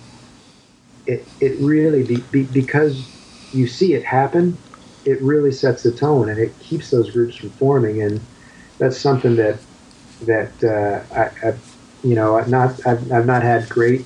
[1.06, 3.10] it, it really be, be, because
[3.52, 4.56] you see it happen
[5.04, 8.02] it really sets the tone and it keeps those groups from forming.
[8.02, 8.20] And
[8.78, 9.58] that's something that
[10.22, 11.54] that uh, I, I,
[12.04, 14.04] you know, I've not I've, I've not had great.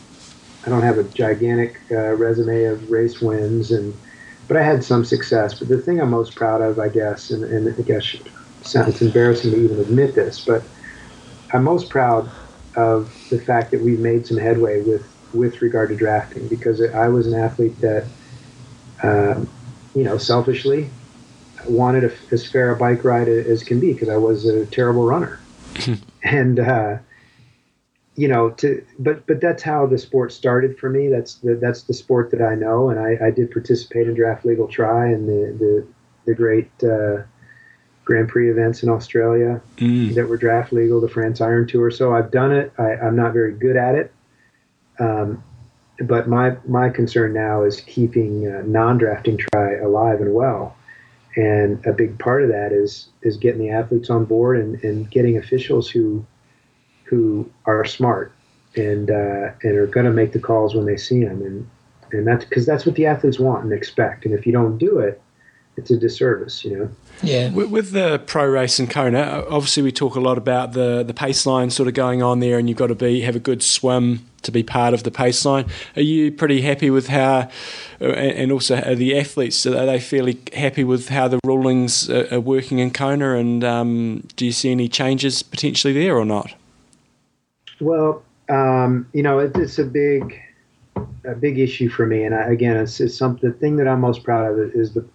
[0.66, 3.94] I don't have a gigantic uh, resume of race wins, and
[4.48, 5.59] but I had some success.
[5.59, 8.16] But the thing I'm most proud of, I guess, and, and I guess
[8.60, 10.62] it's embarrassing to even admit this, but
[11.52, 12.28] I'm most proud
[12.74, 17.09] of the fact that we've made some headway with with regard to drafting because I
[17.09, 18.06] was an athlete that
[19.02, 19.48] um,
[19.94, 20.90] you know, selfishly,
[21.68, 25.06] wanted a, as fair a bike ride as can be because I was a terrible
[25.06, 25.40] runner.
[26.22, 26.98] and, uh,
[28.16, 31.09] you know, to but but that's how the sport started for me.
[31.09, 34.44] That's the that's the sport that I know, and I, I did participate in draft
[34.44, 35.86] legal tri and the the
[36.24, 37.22] the great uh,
[38.06, 40.14] Grand Prix events in Australia mm.
[40.14, 41.90] that were draft legal, the France Iron Tour.
[41.90, 42.72] So I've done it.
[42.78, 44.12] I, am not very good at it,
[44.98, 45.44] um,
[46.01, 50.74] but my my concern now is keeping uh, non-drafting tri alive and well,
[51.36, 55.10] and a big part of that is is getting the athletes on board and, and
[55.10, 56.24] getting officials who
[57.07, 58.33] who are smart
[58.77, 61.69] and uh, and are going to make the calls when they see them, and
[62.12, 64.24] and that's because that's what the athletes want and expect.
[64.24, 65.20] And if you don't do it,
[65.77, 66.91] it's a disservice, you know.
[67.23, 67.51] Yeah.
[67.51, 71.15] With, with, the pro race in Kona, obviously we talk a lot about the the
[71.15, 73.62] pace line sort of going on there, and you've got to be have a good
[73.62, 75.66] swim to be part of the pace line.
[75.97, 77.49] Are you pretty happy with how,
[78.01, 82.41] uh, and also are the athletes are they fairly happy with how the rulings are,
[82.41, 83.35] working in Kona?
[83.35, 86.55] And um, do you see any changes potentially there or not?
[87.81, 90.40] Well, um, you know, it, it's a big
[91.24, 93.51] a big issue for me, and I, again, it's, it's something.
[93.51, 95.07] The thing that I'm most proud of is the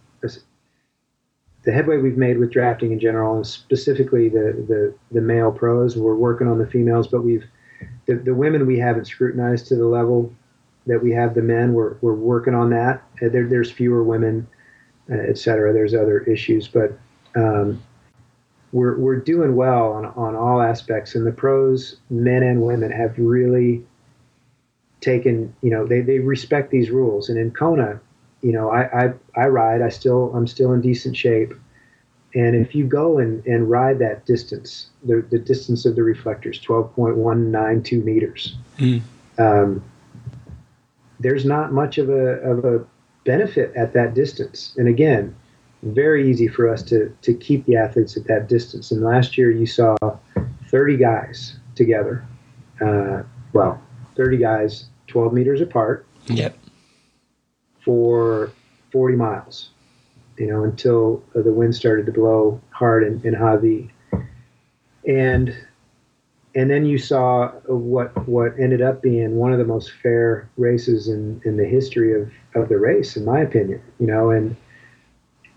[1.64, 5.96] the headway we've made with drafting in general, and specifically the, the, the male pros.
[5.96, 7.46] We're working on the females, but we've
[8.08, 10.34] the, the women we haven't scrutinized to the level
[10.88, 11.74] that we have the men.
[11.74, 13.04] We're, we're working on that.
[13.20, 14.48] There, there's fewer women,
[15.12, 15.72] uh, et cetera.
[15.72, 16.98] There's other issues, but
[17.36, 17.82] um,
[18.72, 21.15] we're, we're doing well on, on all aspects.
[21.15, 23.85] And the pros, men and women, have really
[25.02, 27.30] taken, you know, they, they respect these rules.
[27.30, 27.99] And in Kona,
[28.41, 29.81] you know, I, I, I ride.
[29.81, 31.53] I still I'm still in decent shape.
[32.34, 36.61] And if you go and, and ride that distance, the, the distance of the reflectors,
[36.61, 39.02] 12.192 meters, mm.
[39.38, 39.84] um,
[41.19, 42.85] there's not much of a, of a
[43.26, 44.73] benefit at that distance.
[44.77, 45.35] And again,
[45.84, 48.91] very easy for us to, to keep the athletes at that distance.
[48.91, 49.95] And last year you saw
[50.70, 52.26] 30 guys together.
[52.80, 53.82] Uh, well,
[54.16, 56.06] 30 guys 12 meters apart.
[56.28, 56.58] Yep
[57.84, 58.52] for
[58.91, 59.70] 40 miles,
[60.38, 63.91] you know, until the wind started to blow hard in, in Hawi.
[65.08, 65.56] And
[66.53, 71.08] and then you saw what what ended up being one of the most fair races
[71.08, 73.82] in, in the history of, of the race, in my opinion.
[73.99, 74.56] You know, and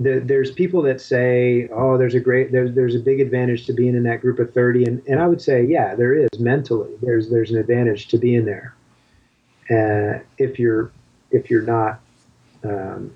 [0.01, 3.73] the, there's people that say, "Oh, there's a great there's there's a big advantage to
[3.73, 6.93] being in that group of 30," and and I would say, yeah, there is mentally.
[7.01, 8.75] There's there's an advantage to being there.
[9.71, 10.91] Uh, if you're
[11.31, 12.01] if you're not
[12.65, 13.13] um,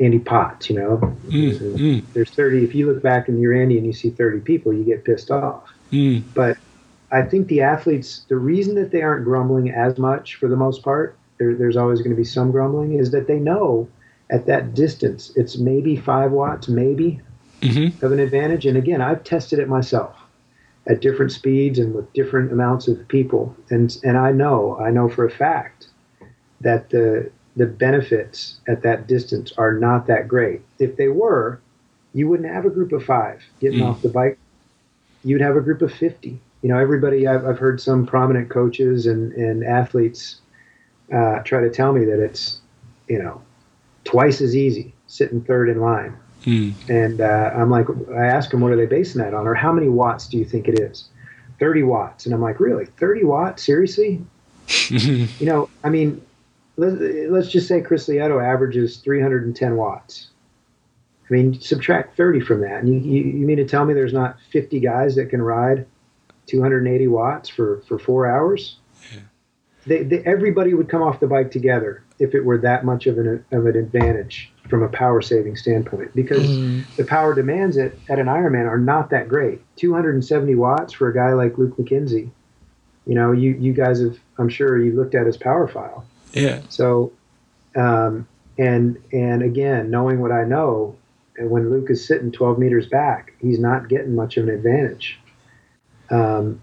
[0.00, 0.98] Andy Potts, you know.
[1.26, 2.04] Mm, mm.
[2.12, 2.64] There's 30.
[2.64, 5.30] If you look back in your Andy and you see 30 people, you get pissed
[5.30, 5.72] off.
[5.92, 6.22] Mm.
[6.34, 6.58] But
[7.10, 10.82] I think the athletes, the reason that they aren't grumbling as much for the most
[10.82, 13.88] part, there, there's always going to be some grumbling, is that they know
[14.30, 17.20] at that distance it's maybe five watts, maybe
[17.60, 18.04] mm-hmm.
[18.04, 18.66] of an advantage.
[18.66, 20.16] And again, I've tested it myself
[20.86, 25.08] at different speeds and with different amounts of people, and and I know, I know
[25.08, 25.88] for a fact
[26.60, 30.60] that the the benefits at that distance are not that great.
[30.78, 31.60] If they were,
[32.12, 33.86] you wouldn't have a group of five getting mm.
[33.86, 34.38] off the bike.
[35.24, 36.38] You'd have a group of 50.
[36.62, 40.40] You know, everybody, I've, I've heard some prominent coaches and, and athletes
[41.12, 42.60] uh, try to tell me that it's,
[43.08, 43.42] you know,
[44.06, 46.16] twice as easy sitting third in line.
[46.44, 46.74] Mm.
[46.88, 49.46] And uh, I'm like, I ask them, what are they basing that on?
[49.46, 51.08] Or how many watts do you think it is?
[51.58, 52.24] 30 watts.
[52.24, 52.86] And I'm like, really?
[52.86, 53.64] 30 watts?
[53.64, 54.24] Seriously?
[54.88, 56.24] you know, I mean,
[56.76, 60.28] let, us just say Chris Lieto averages 310 watts.
[61.28, 62.82] I mean, subtract 30 from that.
[62.82, 65.86] And you, you, you mean to tell me there's not 50 guys that can ride
[66.46, 68.76] 280 watts for, for four hours?
[69.86, 73.18] They, they, everybody would come off the bike together if it were that much of
[73.18, 76.84] an, of an advantage from a power saving standpoint because mm.
[76.96, 79.60] the power demands at, at an Ironman are not that great.
[79.76, 82.30] 270 watts for a guy like Luke McKenzie.
[83.06, 86.04] You know, you, you guys have, I'm sure you looked at his power file.
[86.32, 86.62] Yeah.
[86.68, 87.12] So,
[87.76, 88.26] um,
[88.58, 90.96] and, and again, knowing what I know,
[91.36, 95.20] and when Luke is sitting 12 meters back, he's not getting much of an advantage.
[96.10, 96.62] Um,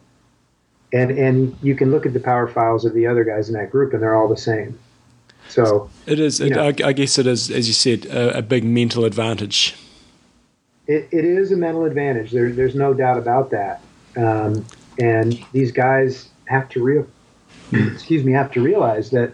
[0.93, 3.71] and, and you can look at the power files of the other guys in that
[3.71, 4.79] group and they're all the same.
[5.49, 6.39] So it is.
[6.39, 9.75] It, I, I, guess it is, as you said, a, a big mental advantage.
[10.87, 12.31] It, it is a mental advantage.
[12.31, 13.81] There, there's no doubt about that.
[14.15, 14.65] Um,
[14.99, 17.07] and these guys have to real,
[17.73, 19.33] excuse me, have to realize that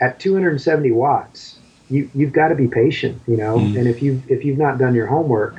[0.00, 1.58] at 270 watts,
[1.88, 3.58] you you've got to be patient, you know.
[3.58, 3.78] Mm.
[3.78, 5.56] And if you if you've not done your homework,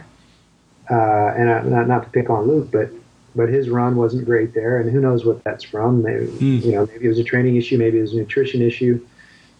[0.89, 2.89] uh, and I, not not to pick on Luke, but
[3.35, 6.03] but his run wasn't great there, and who knows what that's from?
[6.03, 6.63] Maybe mm.
[6.63, 9.05] you know, maybe it was a training issue, maybe it was a nutrition issue.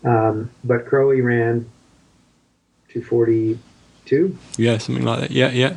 [0.04, 1.70] Um, but Crowie ran
[2.90, 4.38] 242.
[4.58, 5.32] Yeah, something like that.
[5.32, 5.76] Yeah, yeah.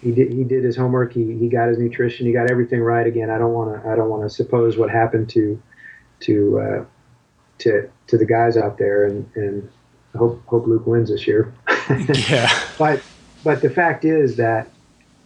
[0.00, 0.32] He did.
[0.32, 1.12] He did his homework.
[1.12, 2.26] He, he got his nutrition.
[2.26, 3.06] He got everything right.
[3.06, 3.88] Again, I don't want to.
[3.88, 5.60] I don't want to suppose what happened to
[6.20, 6.84] to uh,
[7.58, 9.06] to to the guys out there.
[9.06, 9.68] And and
[10.16, 11.52] hope hope Luke wins this year.
[12.30, 12.48] yeah.
[12.78, 13.02] But
[13.42, 14.70] but the fact is that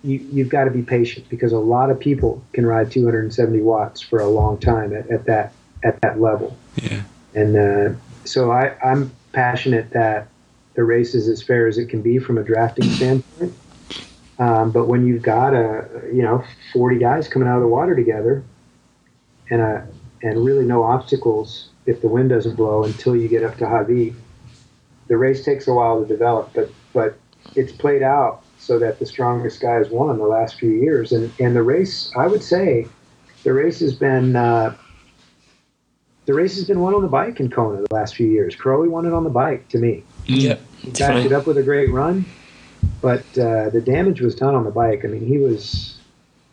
[0.04, 4.00] you, you've got to be patient because a lot of people can ride 270 watts
[4.00, 5.52] for a long time at, at that
[5.84, 6.56] at that level.
[6.76, 7.02] Yeah.
[7.34, 10.28] And uh, so I, I'm passionate that
[10.74, 13.54] the race is as fair as it can be from a drafting standpoint.
[14.38, 17.94] Um, but when you've got a you know 40 guys coming out of the water
[17.94, 18.42] together,
[19.50, 19.86] and a
[20.22, 24.14] and really no obstacles if the wind doesn't blow until you get up to Hawi,
[25.08, 26.50] the race takes a while to develop.
[26.54, 27.18] But but
[27.54, 31.56] it's played out so that the strongest guys won the last few years, and and
[31.56, 32.86] the race I would say,
[33.42, 34.76] the race has been uh,
[36.26, 38.54] the race has been won on the bike in Kona the last few years.
[38.54, 40.04] Crowie won it on the bike to me.
[40.26, 42.24] Yeah, he backed it up with a great run,
[43.00, 45.04] but uh, the damage was done on the bike.
[45.04, 45.98] I mean, he was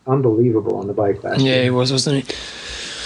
[0.08, 1.56] unbelievable on the bike last yeah, year.
[1.56, 2.34] Yeah, he was, wasn't he?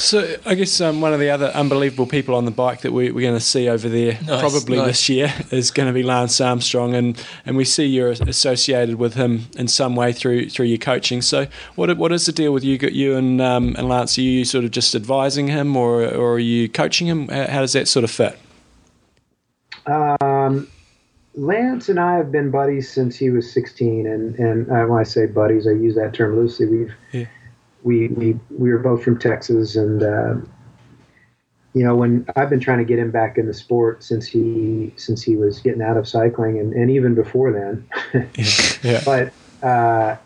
[0.04, 3.08] So I guess um, one of the other unbelievable people on the bike that we,
[3.08, 4.86] are going to see over there nice, probably nice.
[4.86, 9.14] this year is going to be Lance Armstrong, and, and we see you're associated with
[9.14, 11.22] him in some way through through your coaching.
[11.22, 14.18] So what what is the deal with you you and um, and Lance?
[14.18, 17.28] Are you sort of just advising him, or or are you coaching him?
[17.28, 18.38] How does that sort of fit?
[19.86, 20.68] Um,
[21.34, 25.04] Lance and I have been buddies since he was 16, and and uh, when I
[25.04, 26.66] say buddies, I use that term loosely.
[26.66, 27.24] We've yeah
[27.84, 30.34] we we we were both from Texas, and uh,
[31.74, 34.92] you know when I've been trying to get him back in the sport since he
[34.96, 38.28] since he was getting out of cycling, and, and even before then.
[38.82, 39.02] yeah.
[39.04, 39.32] But
[39.62, 40.16] uh,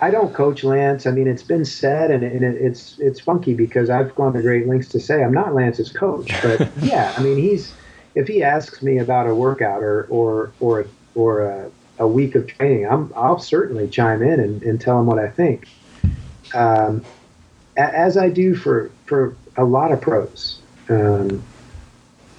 [0.00, 1.06] I don't coach Lance.
[1.06, 4.42] I mean, it's been said, and, and it, it's it's funky because I've gone to
[4.42, 6.32] great lengths to say I'm not Lance's coach.
[6.42, 7.74] But yeah, I mean, he's
[8.14, 12.46] if he asks me about a workout or or or or a, a week of
[12.46, 15.68] training, I'm I'll certainly chime in and, and tell him what I think
[16.54, 17.04] um,
[17.76, 20.60] as I do for for a lot of pros.
[20.88, 21.42] Um,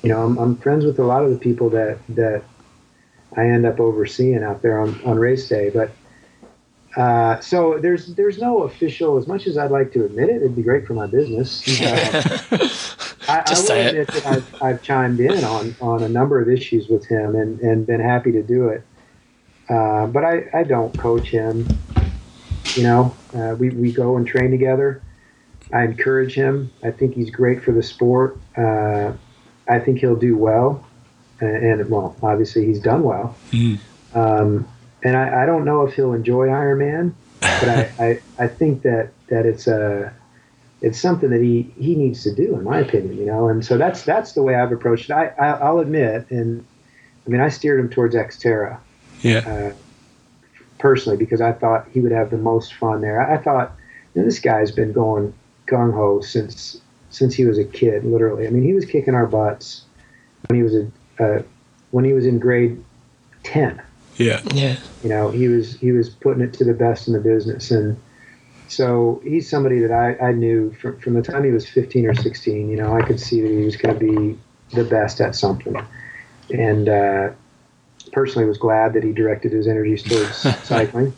[0.04, 2.44] you know, I'm, I'm, friends with a lot of the people that that
[3.36, 5.70] I end up overseeing out there on, on race day.
[5.70, 5.92] But
[6.96, 9.18] uh, so there's there's no official.
[9.18, 11.64] As much as I'd like to admit it, it'd be great for my business.
[13.28, 16.50] Uh, I, I will admit that I've, I've chimed in on on a number of
[16.50, 18.84] issues with him and and been happy to do it.
[19.68, 21.68] Uh, but I, I don't coach him.
[22.78, 25.02] You know, uh, we, we go and train together.
[25.74, 26.72] I encourage him.
[26.84, 28.38] I think he's great for the sport.
[28.56, 29.14] Uh,
[29.68, 30.86] I think he'll do well.
[31.40, 33.36] And, and, well, obviously he's done well.
[33.52, 33.80] Mm.
[34.14, 34.68] Um,
[35.04, 39.12] and I, I, don't know if he'll enjoy Ironman, but I, I, I think that,
[39.28, 40.14] that it's a,
[40.82, 43.50] it's something that he, he needs to do, in my opinion, you know.
[43.50, 45.14] And so that's that's the way I've approached it.
[45.14, 46.64] I, I will admit, and
[47.26, 48.80] I mean, I steered him towards Xterra.
[49.22, 49.40] Yeah.
[49.40, 49.76] Uh,
[50.80, 53.22] personally because I thought he would have the most fun there.
[53.22, 53.76] I thought
[54.14, 55.34] you know, this guy's been going
[55.68, 56.80] gung ho since
[57.10, 58.48] since he was a kid, literally.
[58.48, 59.84] I mean, he was kicking our butts
[60.48, 60.88] when he was a
[61.20, 61.42] uh,
[61.92, 62.84] when he was in grade
[63.44, 63.82] ten.
[64.18, 64.78] Yeah, yeah.
[65.04, 68.00] You know, he was he was putting it to the best in the business, and
[68.68, 72.16] so he's somebody that I, I knew from from the time he was fifteen or
[72.16, 72.70] sixteen.
[72.70, 74.38] You know, I could see that he was going to be
[74.74, 75.76] the best at something,
[76.52, 77.30] and uh,
[78.18, 81.14] personally was glad that he directed his energies towards cycling.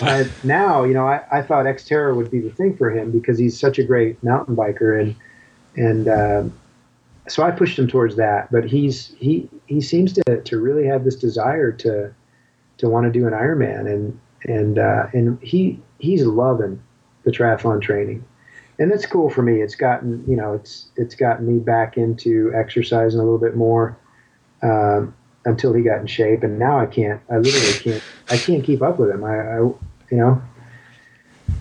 [0.00, 3.40] but now, you know, I, I thought Xterra would be the thing for him because
[3.40, 5.16] he's such a great mountain biker, and
[5.74, 6.52] and um,
[7.26, 8.52] so I pushed him towards that.
[8.52, 12.14] But he's he he seems to to really have this desire to
[12.78, 16.80] to want to do an Ironman, and and uh, and he he's loving
[17.24, 18.24] the triathlon training,
[18.78, 19.60] and that's cool for me.
[19.60, 23.98] It's gotten you know it's it's gotten me back into exercising a little bit more.
[24.62, 25.12] Um,
[25.46, 27.20] until he got in shape, and now I can't.
[27.30, 28.02] I literally can't.
[28.28, 29.24] I can't keep up with him.
[29.24, 29.78] I, I you
[30.10, 30.42] know.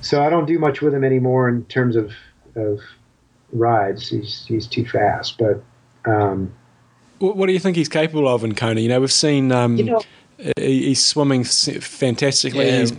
[0.01, 2.11] So I don't do much with him anymore in terms of
[2.55, 2.81] of
[3.53, 4.09] rides.
[4.09, 5.37] He's he's too fast.
[5.37, 5.63] But
[6.11, 6.51] um,
[7.19, 8.81] what, what do you think he's capable of in Kona?
[8.81, 9.51] You know, we've seen.
[9.51, 10.01] Um, you know,
[10.57, 12.67] he's swimming fantastically.
[12.67, 12.91] Yeah, he's,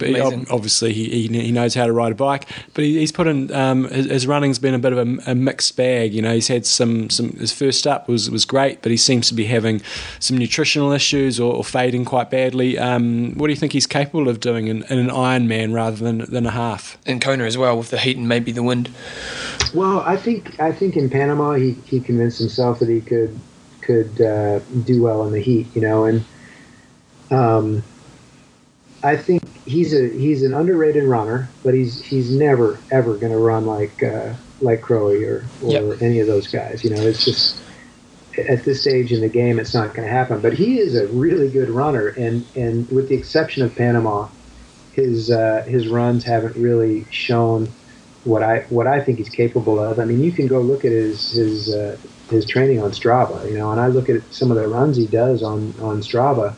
[0.51, 3.85] obviously, he, he knows how to ride a bike, but he, he's put in um,
[3.89, 6.15] his, his running's been a bit of a, a, mixed bag.
[6.15, 9.29] You know, he's had some, some his first up was was great, but he seems
[9.29, 9.83] to be having
[10.19, 12.79] some nutritional issues or, or fading quite badly.
[12.79, 16.19] Um, what do you think he's capable of doing in, in an Ironman rather than
[16.31, 16.97] than a half?
[17.05, 18.91] In Kona as well, with the heat and maybe the wind.
[19.75, 23.39] well, I think I think in Panama he, he convinced himself that he could
[23.83, 25.67] could uh, do well in the heat.
[25.75, 26.25] You know, and
[27.31, 27.83] um,
[29.03, 33.39] I think he's a he's an underrated runner, but he's he's never ever going to
[33.39, 36.03] run like uh, like Crowie or or Yep.
[36.03, 36.83] any of those guys.
[36.83, 37.59] You know, it's just
[38.49, 40.41] at this stage in the game, it's not going to happen.
[40.41, 44.29] But he is a really good runner, and and with the exception of Panama,
[44.93, 47.69] his uh, his runs haven't really shown
[48.25, 49.99] what I what I think he's capable of.
[50.01, 51.97] I mean, you can go look at his his uh,
[52.31, 55.07] his training on Strava, you know, and I look at some of the runs he
[55.07, 56.55] does on on Strava,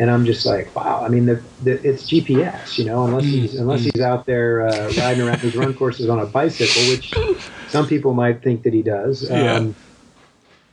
[0.00, 1.02] and I'm just like, wow.
[1.04, 4.90] I mean, the, the it's GPS, you know, unless he's unless he's out there uh,
[4.96, 7.12] riding around his run courses on a bicycle, which
[7.68, 9.28] some people might think that he does.
[9.28, 9.52] Yeah.
[9.52, 9.76] Um,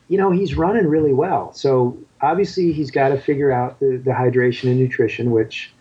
[0.08, 1.52] you know, he's running really well.
[1.52, 5.74] So obviously, he's got to figure out the, the hydration and nutrition, which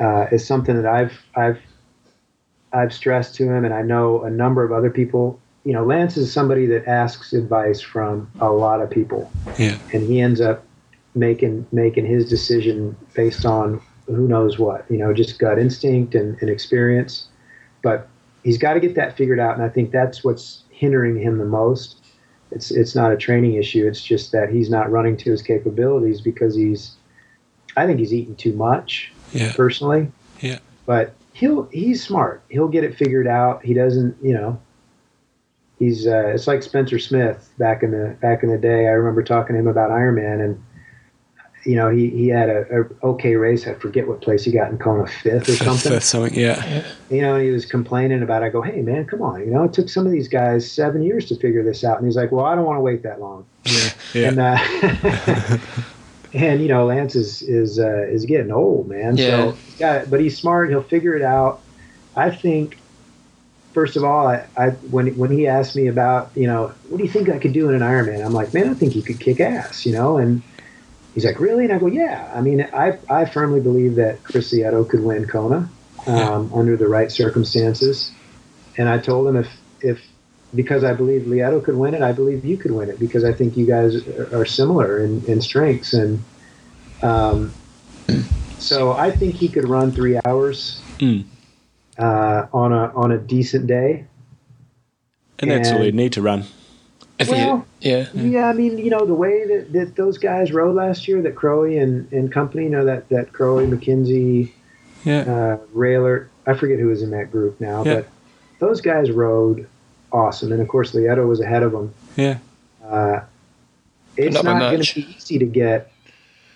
[0.00, 1.60] uh, is something that I've I've
[2.72, 5.40] I've stressed to him, and I know a number of other people.
[5.62, 10.02] You know, Lance is somebody that asks advice from a lot of people, Yeah, and
[10.02, 10.63] he ends up
[11.14, 14.84] making making his decision based on who knows what.
[14.90, 17.28] You know, just gut instinct and, and experience.
[17.82, 18.08] But
[18.42, 21.44] he's got to get that figured out, and I think that's what's hindering him the
[21.44, 21.96] most.
[22.50, 23.86] It's it's not a training issue.
[23.86, 26.92] It's just that he's not running to his capabilities because he's.
[27.76, 30.58] I think he's eating too much yeah, personally yeah.
[30.86, 32.42] but he'll he's smart.
[32.48, 33.64] He'll get it figured out.
[33.64, 34.60] He doesn't, you know.
[35.78, 38.86] He's uh, it's like Spencer Smith back in the back in the day.
[38.86, 40.64] I remember talking to him about Ironman, and
[41.64, 43.66] you know he, he had a, a okay race.
[43.66, 45.92] I forget what place he got in Kona, fifth or something.
[45.92, 46.34] Fifth something.
[46.38, 48.42] Yeah, You know, and he was complaining about.
[48.42, 48.46] it.
[48.46, 49.40] I go, hey man, come on.
[49.40, 52.06] You know, it took some of these guys seven years to figure this out, and
[52.06, 53.46] he's like, well, I don't want to wait that long.
[53.64, 54.28] yeah, yeah.
[54.28, 55.58] And uh,
[56.34, 59.16] and you know, Lance is is uh, is getting old, man.
[59.16, 59.24] Yeah.
[59.26, 60.70] So he's got, but he's smart.
[60.70, 61.60] He'll figure it out.
[62.16, 62.78] I think.
[63.72, 67.02] First of all, I, I when when he asked me about you know what do
[67.02, 69.18] you think I could do in an Ironman, I'm like, man, I think you could
[69.18, 70.16] kick ass, you know.
[70.16, 70.42] And
[71.14, 71.64] he's like, really?
[71.64, 72.30] And I go, yeah.
[72.34, 75.68] I mean, I I firmly believe that Chris Lieto could win Kona
[76.06, 78.10] um, under the right circumstances.
[78.76, 79.48] And I told him if
[79.80, 80.00] if
[80.54, 83.32] because I believe Lieto could win it, I believe you could win it because I
[83.32, 86.22] think you guys are similar in, in strengths and
[87.02, 87.52] um,
[88.58, 91.24] so I think he could run three hours Mm.
[91.98, 94.04] uh, on a on a decent day.
[95.40, 96.44] and that's all And- you need to run.
[97.18, 100.52] If Well, he, yeah, Yeah, I mean, you know, the way that, that those guys
[100.52, 104.50] rode last year, that Crowie and, and company, you know, that, that Crowie, McKenzie,
[105.04, 107.94] Yeah, uh, Raelert, I forget who was in that group now, Yeah.
[107.94, 108.08] but
[108.58, 109.68] those guys rode
[110.12, 110.50] awesome.
[110.52, 111.94] And of course, Lieto was ahead of them.
[112.16, 112.38] yeah,
[112.84, 113.20] Uh,
[114.16, 115.90] it's Not not, going to be easy to get.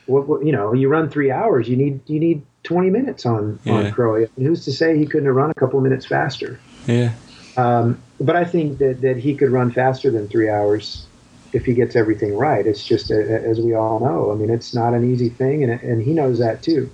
[0.06, 1.68] What, what you know, you run three hours.
[1.68, 3.72] You need you need twenty minutes on Yeah.
[3.74, 4.28] on Crowie.
[4.36, 6.59] And who's to say he couldn't have run a couple minutes faster?
[6.86, 7.12] yeah,
[7.59, 11.06] Um, but I think that, that he could run faster than three hours
[11.52, 12.64] if he gets everything right.
[12.64, 15.72] It's just, a, as we all know, I mean, it's not an easy thing, and,
[15.82, 16.89] and he knows that too.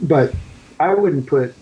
[0.00, 0.34] But
[0.80, 1.54] I wouldn't put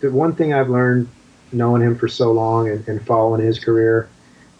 [0.00, 1.08] the one thing I've learned
[1.52, 4.08] knowing him for so long and, and following his career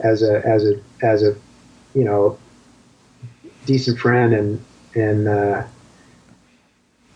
[0.01, 1.36] as a as a as a
[1.94, 2.39] you know
[3.66, 4.64] decent friend and
[4.94, 5.62] and uh,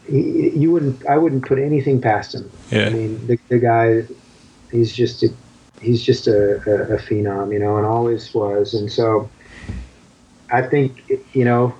[0.07, 2.51] he, you wouldn't I wouldn't put anything past him.
[2.71, 2.87] Yeah.
[2.87, 4.05] I mean, the, the guy,
[4.71, 5.33] he's just a,
[5.85, 8.75] he's just a, a, a phenom, you know, and always was.
[8.75, 9.31] And so,
[10.51, 11.75] I think you know,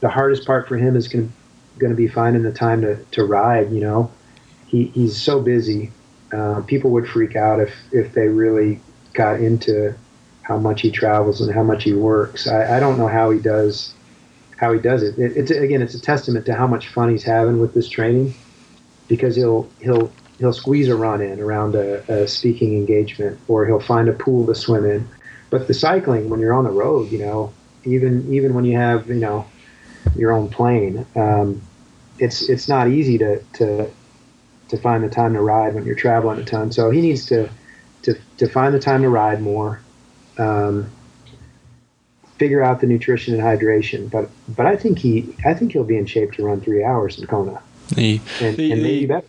[0.00, 1.32] the hardest part for him is going
[1.78, 3.70] to be finding the time to, to ride.
[3.72, 4.10] You know,
[4.66, 5.92] he, he's so busy.
[6.32, 8.80] Uh, people would freak out if if they really
[9.14, 9.94] got into
[10.42, 12.46] how much he travels and how much he works.
[12.46, 13.94] I, I don't know how he does
[14.56, 15.18] how he does it.
[15.18, 15.36] it.
[15.36, 18.34] It's again, it's a testament to how much fun he's having with this training
[19.08, 23.80] because he'll he'll he'll squeeze a run in around a, a speaking engagement, or he'll
[23.80, 25.08] find a pool to swim in.
[25.50, 27.52] But the cycling, when you're on the road, you know,
[27.84, 29.46] even even when you have you know
[30.14, 31.62] your own plane, um,
[32.18, 33.90] it's it's not easy to to
[34.68, 36.72] to find the time to ride when you're traveling a ton.
[36.72, 37.48] So he needs to
[38.02, 39.80] to to find the time to ride more.
[40.38, 40.90] Um,
[42.38, 45.96] figure out the nutrition and hydration, but but I think he I think he'll be
[45.96, 47.62] in shape to run three hours in Kona,
[47.94, 49.26] The, and, the, and maybe better.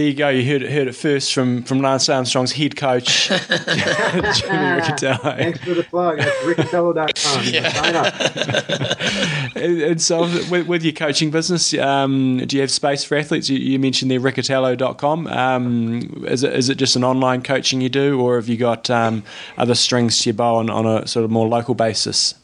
[0.00, 0.30] There you go.
[0.30, 5.36] You heard it, heard it first from, from Lance Armstrong's head coach, Jimmy Riccitello.
[5.36, 6.16] Thanks for the plug.
[6.16, 7.44] That's riccitello.com.
[7.50, 7.68] Yeah.
[7.70, 9.56] Sign up.
[9.56, 13.50] And and so, with, with your coaching business, um, do you have space for athletes?
[13.50, 15.26] You, you mentioned there riccitello.com.
[15.26, 18.88] Um, is, it, is it just an online coaching you do, or have you got
[18.88, 19.22] um,
[19.58, 22.39] other strings to your bow on, on a sort of more local basis?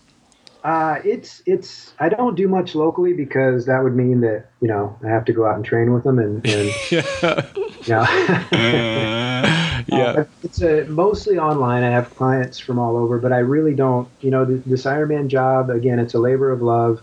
[0.66, 4.98] Uh, it's it's I don't do much locally because that would mean that you know
[5.04, 7.46] I have to go out and train with them and, and yeah.
[7.54, 8.02] you know.
[8.02, 9.52] yeah.
[9.92, 11.84] Uh, it's a, mostly online.
[11.84, 14.08] I have clients from all over, but I really don't.
[14.20, 16.00] You know, th- this Ironman job again.
[16.00, 17.00] It's a labor of love.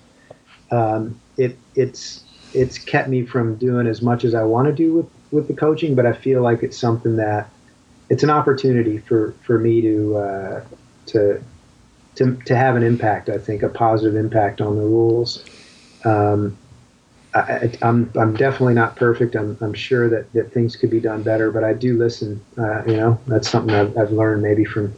[0.69, 2.23] Um, it it's
[2.53, 5.53] it's kept me from doing as much as I want to do with with the
[5.53, 7.49] coaching, but I feel like it's something that
[8.09, 10.63] it's an opportunity for for me to uh,
[11.05, 11.41] to
[12.15, 13.29] to to have an impact.
[13.29, 15.43] I think a positive impact on the rules.
[16.05, 16.57] Um,
[17.33, 19.35] I, I- I'm I'm definitely not perfect.
[19.35, 22.41] I'm I'm sure that, that things could be done better, but I do listen.
[22.57, 24.93] Uh, you know, that's something I've, I've learned maybe from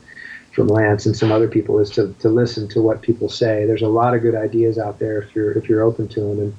[0.51, 3.65] from Lance and some other people is to, to listen to what people say.
[3.65, 6.39] There's a lot of good ideas out there if you're if you're open to them.
[6.39, 6.55] And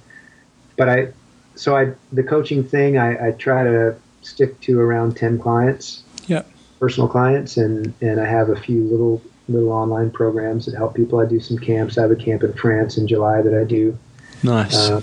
[0.77, 1.09] but I
[1.55, 6.43] so I the coaching thing I, I try to stick to around ten clients, Yeah.
[6.81, 11.21] personal clients, and and I have a few little little online programs that help people.
[11.21, 11.99] I do some camps.
[11.99, 13.97] I have a camp in France in July that I do.
[14.43, 14.75] Nice.
[14.75, 15.01] Uh,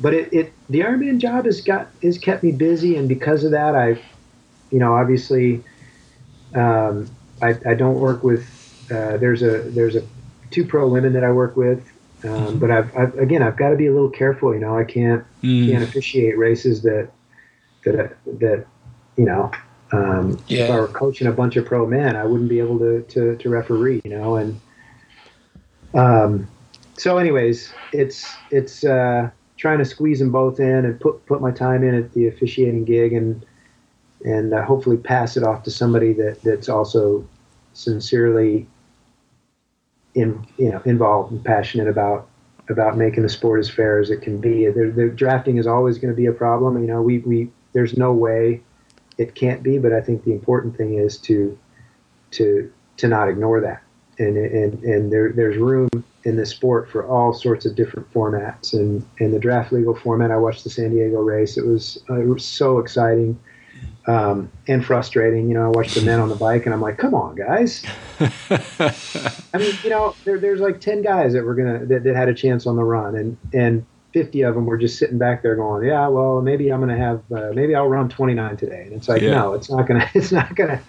[0.00, 3.52] but it, it the Ironman job has got has kept me busy, and because of
[3.52, 3.98] that, I,
[4.70, 5.62] you know, obviously,
[6.54, 7.10] um,
[7.40, 8.44] I, I don't work with.
[8.90, 10.02] Uh, there's a there's a
[10.50, 11.82] two pro women that I work with,
[12.24, 14.52] um, but I've, I've again I've got to be a little careful.
[14.52, 15.70] You know, I can't Mm.
[15.70, 17.10] can't officiate races that
[17.84, 18.66] that that
[19.16, 19.50] you know.
[19.92, 23.02] Um, If I were coaching a bunch of pro men, I wouldn't be able to
[23.02, 24.00] to, to referee.
[24.04, 24.60] You know, and
[25.94, 26.48] um,
[26.96, 31.50] so anyways, it's it's uh, trying to squeeze them both in and put put my
[31.50, 33.44] time in at the officiating gig and
[34.24, 37.26] and uh, hopefully pass it off to somebody that that's also
[37.74, 38.66] sincerely
[40.14, 42.28] in you know involved and passionate about
[42.68, 44.66] about making the sport as fair as it can be.
[44.66, 46.80] The drafting is always going to be a problem.
[46.80, 48.62] You know, we we there's no way
[49.18, 51.58] it can't be, but I think the important thing is to
[52.32, 53.82] to to not ignore that.
[54.18, 55.88] And and and there there's room
[56.26, 58.72] in the sport for all sorts of different formats.
[58.72, 61.56] And in the draft legal format, I watched the San Diego race.
[61.56, 63.38] It was, uh, it was so exciting
[64.08, 65.48] um, and frustrating.
[65.48, 67.84] You know, I watched the men on the bike, and I'm like, come on, guys.
[68.20, 72.28] I mean, you know, there, there's like ten guys that were gonna that, that had
[72.28, 73.86] a chance on the run, and and
[74.16, 77.20] 50 of them were just sitting back there going, yeah, well, maybe I'm gonna have,
[77.30, 79.32] uh, maybe I'll run 29 today, and it's like, Yeah.
[79.32, 80.80] no, it's not gonna, it's not gonna.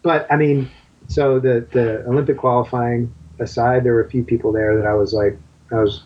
[0.00, 0.70] But I mean,
[1.06, 5.12] so the the Olympic qualifying aside, there were a few people there that I was
[5.12, 5.36] like,
[5.70, 6.04] I was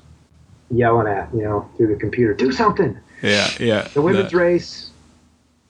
[0.68, 2.98] yelling at, you know, through the computer, do something.
[3.22, 3.82] yeah, yeah.
[3.94, 4.90] The women's race,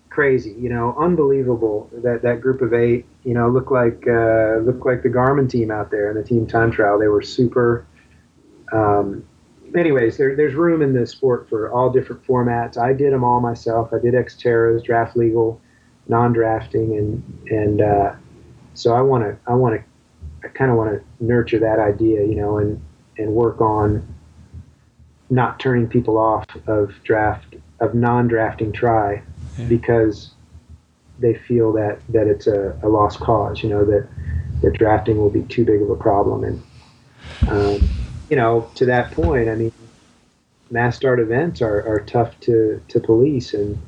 [0.08, 1.90] crazy, you know, unbelievable.
[1.92, 5.70] That that group of eight, you know, looked like uh, looked like the Garmin team
[5.70, 6.98] out there in the team time trial.
[6.98, 7.84] They were super.
[8.72, 9.26] Um,
[9.76, 12.76] anyways, there, there's room in the sport for all different formats.
[12.76, 13.92] I did them all myself.
[13.92, 15.60] I did Xterras, draft legal,
[16.08, 18.14] non-drafting, and and uh,
[18.74, 22.24] so I want to I want to I kind of want to nurture that idea,
[22.24, 22.80] you know, and
[23.18, 24.06] and work on
[25.30, 29.22] not turning people off of draft of non-drafting tri
[29.58, 29.66] Yeah.
[29.66, 30.30] because
[31.18, 33.62] they feel that that it's a, a lost cause.
[33.62, 34.08] You know that
[34.62, 36.62] that drafting will be too big of a problem, and
[37.48, 37.88] um,
[38.28, 39.72] you know to that point, I mean,
[40.70, 43.78] mass start events are, are tough to to police, and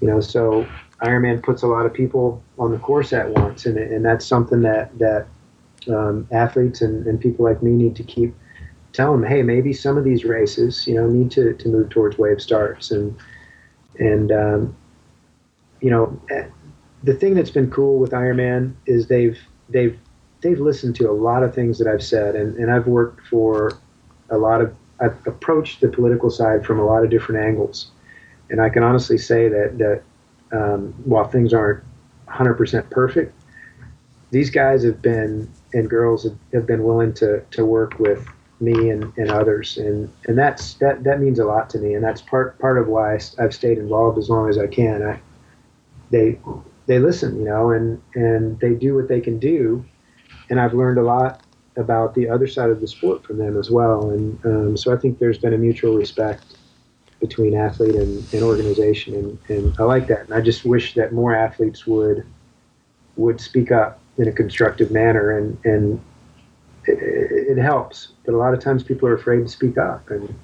[0.00, 0.66] you know so
[1.02, 4.62] Ironman puts a lot of people on the course at once, and and that's something
[4.62, 5.26] that that
[5.88, 8.34] um, athletes and, and people like me need to keep
[8.92, 12.18] telling them, hey, maybe some of these races, you know, need to, to move towards
[12.18, 12.90] wave starts.
[12.90, 13.16] And,
[13.98, 14.76] and um,
[15.80, 16.46] you know, eh,
[17.02, 19.38] the thing that's been cool with Ironman is they've,
[19.68, 19.98] they've,
[20.40, 22.36] they've listened to a lot of things that I've said.
[22.36, 23.72] And, and I've worked for
[24.30, 27.90] a lot of, I've approached the political side from a lot of different angles.
[28.50, 30.02] And I can honestly say that, that
[30.56, 31.84] um, while things aren't
[32.28, 33.34] 100% perfect,
[34.30, 38.26] these guys have been, and girls have, have been willing to, to work with
[38.60, 42.02] me and, and others, and and that's that that means a lot to me, and
[42.02, 45.02] that's part part of why I've stayed involved as long as I can.
[45.02, 45.20] I
[46.10, 46.38] they
[46.86, 49.84] they listen, you know, and and they do what they can do,
[50.50, 51.42] and I've learned a lot
[51.76, 54.96] about the other side of the sport from them as well, and um, so I
[54.96, 56.56] think there's been a mutual respect
[57.20, 61.12] between athlete and, and organization, and, and I like that, and I just wish that
[61.12, 62.26] more athletes would
[63.16, 66.00] would speak up in a constructive manner, and and
[66.86, 68.08] it, it helps.
[68.24, 70.34] But a lot of times people are afraid to speak up, and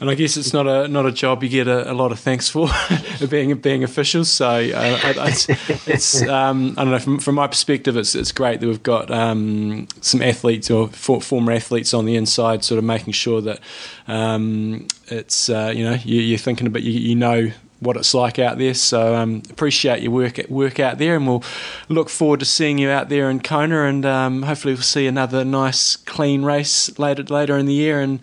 [0.00, 2.18] and I guess it's not a not a job you get a, a lot of
[2.18, 2.68] thanks for
[3.30, 4.30] being being officials.
[4.30, 5.46] So uh, it's,
[5.88, 9.10] it's um, I don't know from, from my perspective, it's it's great that we've got
[9.10, 13.60] um, some athletes or for, former athletes on the inside, sort of making sure that
[14.06, 17.50] um, it's uh, you know you, are thinking about you, you know
[17.80, 18.74] what it's like out there.
[18.74, 21.44] So um, appreciate your work work out there, and we'll
[21.88, 25.44] look forward to seeing you out there in Kona, and um, hopefully we'll see another
[25.44, 28.20] nice clean race later later in the year, and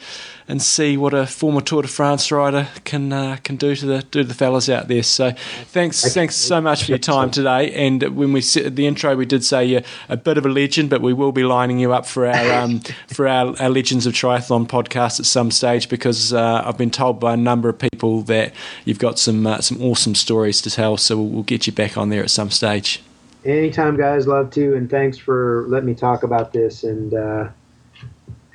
[0.47, 4.01] and see what a former Tour de France rider can uh, can do to the
[4.03, 5.03] do to the fellas out there.
[5.03, 5.31] So
[5.65, 7.71] thanks thanks so much for your time today.
[7.73, 10.89] And when we said the intro, we did say you're a bit of a legend,
[10.89, 14.13] but we will be lining you up for our um, for our, our, Legends of
[14.13, 18.21] Triathlon podcast at some stage because uh, I've been told by a number of people
[18.23, 18.53] that
[18.85, 20.97] you've got some uh, some awesome stories to tell.
[20.97, 23.01] So we'll, we'll get you back on there at some stage.
[23.45, 24.25] Anytime, guys.
[24.25, 26.83] Love to, and thanks for letting me talk about this.
[26.83, 27.49] And uh,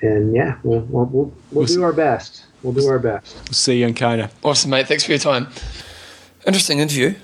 [0.01, 2.45] and yeah, we'll we'll, we'll, we'll do our best.
[2.63, 3.35] We'll do our best.
[3.47, 4.31] We'll see you in Kona.
[4.43, 4.87] Awesome, mate.
[4.89, 5.49] Thanks for your time.
[6.47, 7.15] Interesting interview.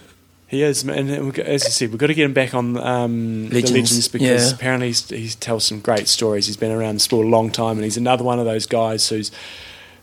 [0.46, 3.70] He is, and as you said, we've got to get him back on um, legends.
[3.70, 4.54] the legends because yeah.
[4.54, 6.46] apparently he tells some great stories.
[6.46, 9.08] He's been around the sport a long time, and he's another one of those guys
[9.08, 9.22] who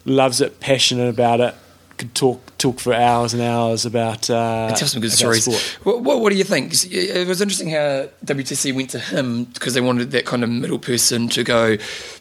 [0.03, 1.55] loves it, passionate about it,
[2.01, 4.27] could talk talk for hours and hours about.
[4.27, 5.45] Uh, tell some good stories.
[5.83, 6.73] What, what, what, do you think?
[6.91, 10.79] It was interesting how WTC went to him because they wanted that kind of middle
[10.79, 11.77] person to go.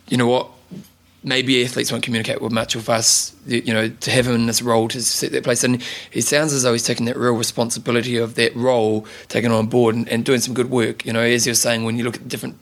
[0.09, 0.51] You know what?
[1.25, 3.35] Maybe athletes won't communicate with much of us.
[3.47, 6.53] You know, to have him in this role to set that place, and he sounds
[6.53, 10.27] as though he's taking that real responsibility of that role, taking on board, and, and
[10.27, 11.07] doing some good work.
[11.07, 12.59] You know, as you're saying, when you look at different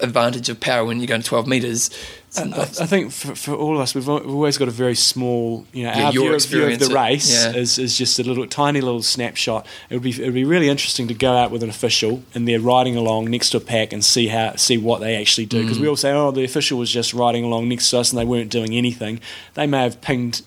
[0.00, 1.90] advantage of power when you're going 12 meters.
[2.36, 5.66] I, I, think for, for, all of us, we've, we've, always got a very small,
[5.72, 7.54] you know, yeah, our view, view, of the race yeah.
[7.54, 9.66] is, is just a little tiny little snapshot.
[9.88, 12.46] It would be it would be really interesting to go out with an official and
[12.46, 15.62] they're riding along next to a pack and see how see what they actually do
[15.62, 15.82] because mm.
[15.82, 18.26] we all say, oh, the official was just riding along next to us and they
[18.26, 19.20] weren't doing anything.
[19.54, 20.42] They may have pinged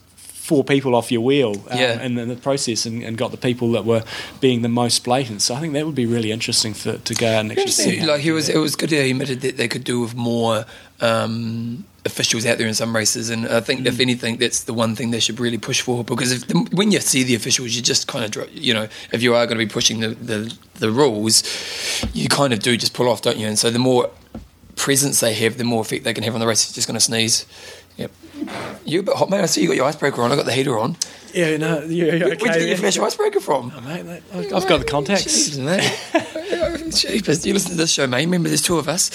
[0.52, 2.04] four people off your wheel um, yeah.
[2.04, 4.04] in, in, the process and, and, got the people that were
[4.42, 5.42] being the most blatant.
[5.42, 8.06] So I think that would be really interesting for to go out and actually see.
[8.06, 8.92] Like he was, it was good.
[8.92, 10.66] He admitted that they could do with more.
[11.00, 13.86] Um, officials out there in some races, and I think mm.
[13.88, 17.00] if anything, that's the one thing they should really push for because if, when you
[17.00, 19.72] see the officials, you just kind of you know if you are going to be
[19.72, 21.44] pushing the, the the rules,
[22.14, 23.48] you kind of do just pull off, don't you?
[23.48, 24.12] And so the more
[24.76, 26.64] presence they have, the more effect they can have on the race.
[26.66, 27.46] It's just going to sneeze.
[27.98, 28.12] Yep.
[28.86, 29.42] You a bit hot, mate.
[29.42, 30.32] I see you got your icebreaker on.
[30.32, 30.96] I got the heater on.
[31.34, 32.20] Yeah, no, yeah, okay.
[32.26, 33.72] Where'd you get your fresh icebreaker from?
[33.76, 35.26] Oh, mate, mate, I've, I've got the contacts.
[35.26, 36.38] Jeez, mate.
[36.92, 38.26] Jeepers, you listen to this show, mate.
[38.26, 39.12] Remember, there's two of us.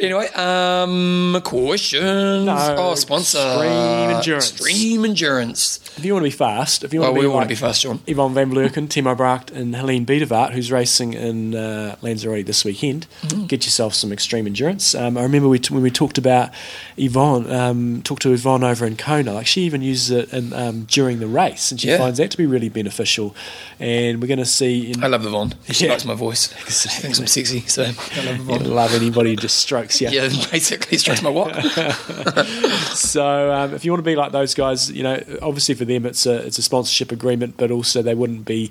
[0.00, 2.46] Anyway, um, questions.
[2.46, 3.38] No, oh, sponsor.
[3.38, 4.50] Extreme Endurance.
[4.50, 5.80] Extreme Endurance.
[5.96, 7.54] If you want to be fast, if you want to be we like to be
[7.54, 8.00] fast, John.
[8.06, 12.46] Yvonne Van Vlerken, Timo Bracht, and Heleen bij de Vaate, who's racing in uh, Lanzarote
[12.46, 13.46] this weekend, mm-hmm.
[13.46, 14.94] get yourself some extreme endurance.
[14.94, 16.50] Um, I remember we t- when we talked about
[16.96, 20.84] Yvonne, um, talked to Yvonne over in Kona, like she even uses it in, um,
[20.84, 21.98] during the race, and she yeah.
[21.98, 23.34] finds that to be really beneficial.
[23.80, 24.92] And we're going to see.
[24.92, 25.54] In, I love Yvonne.
[25.70, 25.92] She yeah.
[25.92, 26.54] likes my voice.
[26.88, 28.50] She I'm sexy, so I love.
[28.50, 30.08] You love anybody who just strokes you.
[30.08, 31.54] Yeah, basically strokes my what.
[32.94, 36.06] so um, if you want to be like those guys, you know, obviously for them
[36.06, 38.70] it's a it's a sponsorship agreement, but also they wouldn't be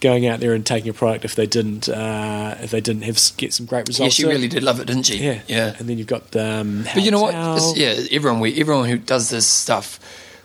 [0.00, 3.18] going out there and taking a product if they didn't uh, if they didn't have
[3.36, 4.18] get some great results.
[4.18, 5.18] Yeah, she really did love it, didn't she?
[5.18, 5.74] Yeah, yeah.
[5.78, 7.34] And then you've got um, but you know what?
[7.34, 10.00] It's, yeah, everyone we everyone who does this stuff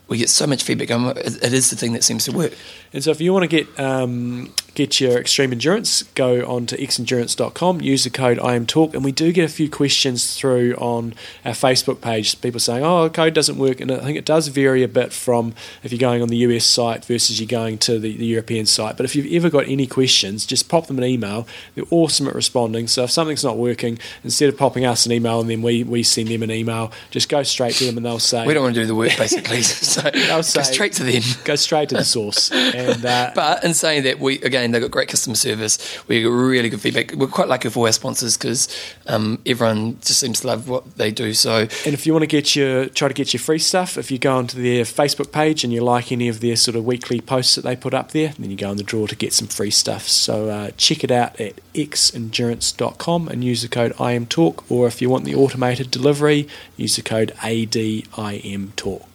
[0.09, 0.89] we get so much feedback.
[0.89, 2.53] It is the thing that seems to work.
[2.91, 6.77] And so, if you want to get um, get your extreme endurance, go on to
[6.77, 11.51] xendurance.com, use the code IMTalk, and we do get a few questions through on our
[11.51, 12.39] Facebook page.
[12.39, 15.11] People saying, "Oh, the code doesn't work," and I think it does vary a bit
[15.11, 15.53] from
[15.83, 18.95] if you're going on the US site versus you're going to the, the European site.
[18.95, 21.45] But if you've ever got any questions, just pop them an email.
[21.75, 22.87] They're awesome at responding.
[22.87, 26.03] So if something's not working, instead of popping us an email and then we, we
[26.03, 28.75] send them an email, just go straight to them and they'll say, "We don't want
[28.75, 31.21] to do the work, basically." so they'll say, go straight to them.
[31.43, 32.49] Go straight to the source.
[32.49, 35.77] And uh, but in saying that, we again They've got great customer service.
[36.07, 37.13] We get really good feedback.
[37.13, 38.67] We're quite lucky for our sponsors because
[39.07, 41.33] um, everyone just seems to love what they do.
[41.33, 44.11] So And if you want to get your try to get your free stuff, if
[44.11, 47.21] you go onto their Facebook page and you like any of their sort of weekly
[47.21, 49.47] posts that they put up there, then you go in the draw to get some
[49.47, 50.07] free stuff.
[50.07, 54.63] So uh, check it out at xendurance.com and use the code IMTalk.
[54.69, 56.47] Or if you want the automated delivery,
[56.77, 59.05] use the code ADIMTalk.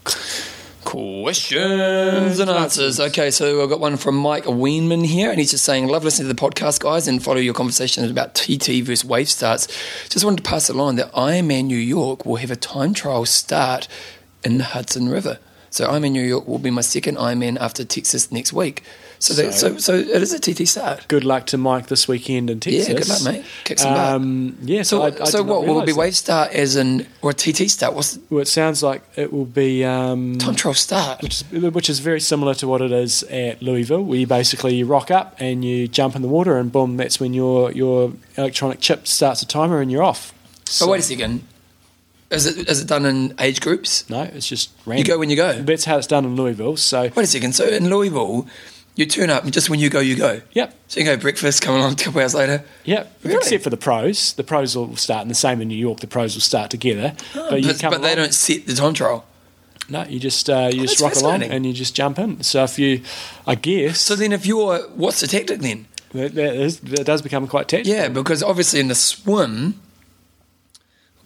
[0.85, 3.01] Questions and answers.
[3.01, 6.29] Okay, so I've got one from Mike Weenman here, and he's just saying, Love listening
[6.29, 9.67] to the podcast, guys, and follow your conversations about TT versus wave starts.
[10.09, 13.89] Just wanted to pass along that Ironman New York will have a time trial start
[14.45, 15.39] in the Hudson River.
[15.71, 18.85] So Ironman New York will be my second Ironman after Texas next week.
[19.25, 21.09] So, that, so, so it is a TT start.
[21.09, 22.89] Good luck to Mike this weekend in Texas.
[22.89, 23.45] Yeah, good luck, mate.
[23.65, 24.13] Kick some butt.
[24.15, 25.93] Um, yeah, so, So, I, I so what will it be?
[25.93, 27.95] realise Wave start as in or a TT start?
[27.95, 28.19] What's.
[28.29, 31.23] Well, it sounds like it will be um, time trial start?
[31.23, 34.83] which is, which is very similar to what it is at Louisville, where you basically
[34.85, 38.81] rock up and you jump in the water, and boom, that's when your your electronic
[38.81, 40.35] chip starts a timer and you're off.
[40.81, 41.47] But wait a second.
[42.31, 44.09] Is it is it done in age groups?
[44.11, 44.99] No, it's just random.
[44.99, 45.53] You go when you go.
[45.63, 46.77] That's how it's done in Louisville.
[46.77, 47.55] So, Wait a second.
[47.55, 48.49] So in Louisville,
[48.97, 50.41] you turn up and just when you go, you go.
[50.53, 52.65] yep, So you go breakfast, come along a couple hours later.
[52.85, 53.17] yep.
[53.23, 53.37] Really?
[53.37, 56.01] Except for the pros, the pros will start, and the same in New York.
[56.01, 58.95] The pros will start together, but you But, come but they don't set the time
[58.95, 59.25] trial.
[59.89, 62.43] No, you just uh, you Oh, just rock along and you just jump in.
[62.43, 63.03] So if you,
[63.47, 65.87] I guess, So then, if you're, what's the tactic then?
[66.13, 67.93] that, that, is, that does become quite tactical.
[67.95, 69.81] Yeah, because obviously in the swim,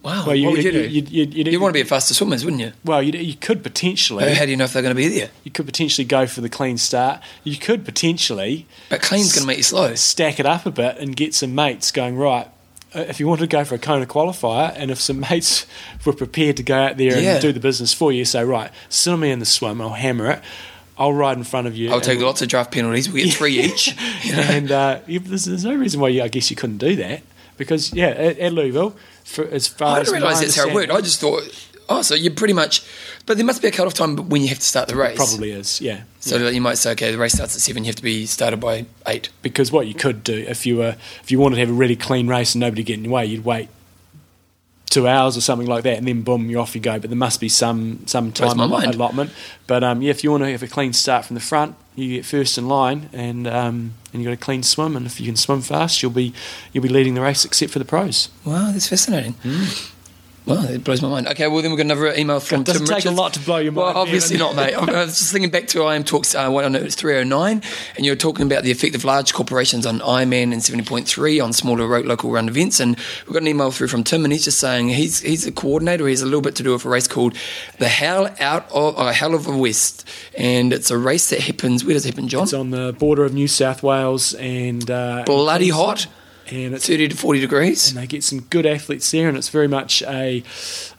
[0.03, 0.87] wow, Well, you, what would you, you, do?
[0.89, 2.71] you, you, you, You want to be a faster swimmers, wouldn't you?
[2.85, 4.33] Well, you, you could potentially.
[4.33, 5.29] How do you know if they're going to be there?
[5.43, 7.21] You could potentially go for the clean start.
[7.43, 9.95] You could potentially But clean's going to make you slow.
[9.95, 12.47] stack it up a bit and get some mates going right.
[12.95, 15.65] uh, If you wanted to go for a Kona qualifier, and if some mates
[16.05, 17.33] were prepared to go out there Yeah.
[17.33, 20.31] and do the business for you, say right, sit me in the swim, I'll hammer
[20.31, 20.41] it,
[20.97, 21.91] I'll ride in front of you.
[21.91, 23.09] I'll take lots of draft penalties.
[23.09, 23.95] We get three each.
[24.23, 24.41] You know?
[24.41, 27.21] and uh, there's, there's no reason why you, I guess you couldn't do that
[27.57, 28.95] because yeah, at, at Louisville,
[29.29, 30.91] for as far I as didn't realise that's how it worked.
[30.91, 31.43] I just thought,
[31.87, 32.83] oh, so you pretty much,
[33.25, 35.15] but there must be a cut-off time when you have to start the race.
[35.17, 36.01] probably is, yeah.
[36.19, 37.83] So that you might say, okay, the race starts at seven.
[37.83, 39.29] You have to be started by eight.
[39.41, 41.95] because what you could do if you were if you wanted to have a really
[41.95, 43.69] clean race and nobody getting in your way, you'd wait
[44.89, 46.99] two hours or something like that, and then boom, you're off you go.
[46.99, 48.95] But there must be some some time my allot- mind.
[48.95, 49.31] allotment.
[49.67, 52.15] But um, yeah, if you want to have a clean start from the front, you
[52.15, 55.25] get first in line, and um, and you got a clean swim, and if you
[55.25, 56.33] can swim fast, you'll be
[56.71, 58.29] you'll be leading the race, except for the pros.
[58.45, 59.35] Wow, that's fascinating.
[60.49, 61.27] Well, it blows my mind.
[61.27, 62.71] Okay, well then we've got another email from Tim.
[62.71, 63.93] It doesn't Tim take a lot to blow your mind.
[63.93, 64.73] Well, obviously not, mate.
[64.75, 67.61] I was just thinking back to IM Talks uh, one, it's 309,
[67.95, 71.53] and you were talking about the effect of large corporations on Ironman and 70.3 on
[71.53, 72.79] smaller local run events.
[72.79, 72.97] And
[73.27, 76.05] we've got an email through from Tim, and he's just saying he's he's a coordinator.
[76.05, 77.37] He has a little bit to do with a race called
[77.77, 81.85] the Hell Out of uh, Hell of the West, and it's a race that happens.
[81.85, 82.43] Where does it happen, John?
[82.43, 86.07] It's on the border of New South Wales and uh, Bloody hot.
[86.51, 87.89] And it's 30 to 40 degrees.
[87.89, 90.43] and they get some good athletes there, and it's very much a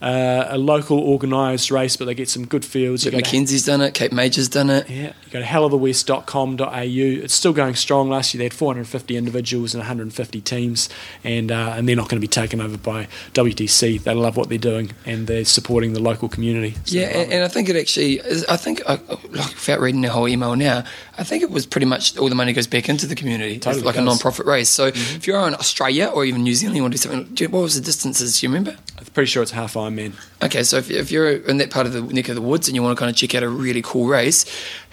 [0.01, 3.05] uh, a local organised race, but they get some good fields.
[3.05, 3.95] Go McKenzie's done it.
[3.95, 4.89] Kate Major's done it.
[4.89, 7.23] yeah, you go to hellofthewest.com.au.
[7.25, 8.09] It's still going strong.
[8.09, 10.89] Last year they had 450 individuals and 150 teams,
[11.25, 14.03] and uh, and they're not going to be taken over by WTC.
[14.03, 16.77] They love what they're doing, and they're supporting the local community.
[16.85, 18.45] So, Yeah, and, and I think it actually is.
[18.47, 18.99] I think, uh,
[19.31, 20.85] like, without reading the whole email now,
[21.19, 23.59] I think it was pretty much all the money goes back into the community.
[23.59, 24.07] Totally it's like a does.
[24.07, 24.69] non-profit race.
[24.69, 27.35] So if you're in Australia or even New Zealand, you want to do something.
[27.35, 28.41] do you- What was the distances?
[28.41, 28.77] Do you remember?
[28.99, 30.13] I'm pretty sure it's half Ironman.
[30.43, 32.75] Okay, so if, if you're in that part of the neck of the woods and
[32.75, 34.45] you want to kind of check out a really cool race,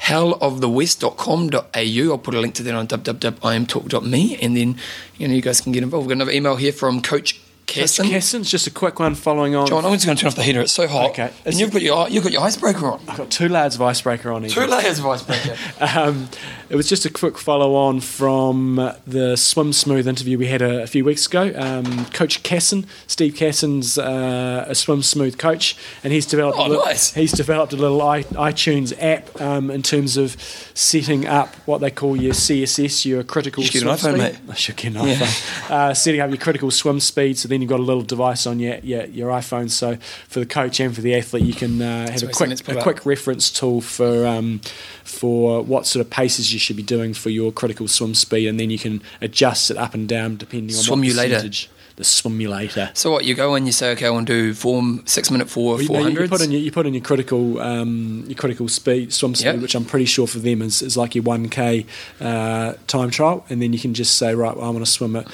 [0.02, 2.11] hellofthewest.com.au.
[2.11, 4.78] I'll put a link to that on www.imtalk.me and then
[5.18, 6.07] you know you guys can get involved.
[6.07, 8.07] We've got another email here from Coach Casson.
[8.07, 9.68] Casson's just a quick one following on.
[9.68, 10.61] John, I'm just going to turn off the heater.
[10.61, 11.10] It's so hot.
[11.11, 11.31] Okay.
[11.45, 13.02] And you've got your you've got your icebreaker on.
[13.07, 14.44] I've got two layers of icebreaker on.
[14.48, 15.56] Two layers of icebreaker.
[15.80, 16.30] Um,
[16.69, 20.84] it was just a quick follow on from the Swim Smooth interview we had a,
[20.84, 21.52] a few weeks ago.
[21.56, 26.69] Um, coach Casson, Steve Casson's uh, a Swim Smooth coach, and he's developed Oh, a
[26.69, 27.14] little, nice.
[27.14, 30.35] he's developed a little iTunes app um, in terms of
[30.73, 34.18] setting up what they call your CSS, your critical You should get an iPhone, speed.
[34.18, 34.35] mate.
[34.49, 35.15] I should get an Yeah.
[35.15, 35.69] iPhone.
[35.72, 38.59] Uh, setting up your critical swim speed, so then you've got a little device on
[38.59, 39.69] your your, your iPhone.
[39.69, 39.97] So
[40.27, 43.05] for the coach and for the athlete, you can uh, have a quick a quick
[43.05, 44.59] reference tool for um,
[45.03, 48.59] for what sort of paces you should be doing for your critical swim speed, and
[48.59, 51.29] then you can adjust it up and down depending on what Swimulator.
[51.29, 51.69] percentage.
[51.97, 52.95] The swimulator.
[52.95, 55.49] So what you go and you say, okay, I want to do four six minute
[55.49, 58.67] four four you- you put in your you put in your critical um, your critical
[58.67, 59.61] speed swim speed, Yep.
[59.61, 61.88] which I'm pretty sure for them is, is like your one k
[62.21, 65.15] uh, time trial, and then you can just say right, well, I want to swim
[65.15, 65.27] at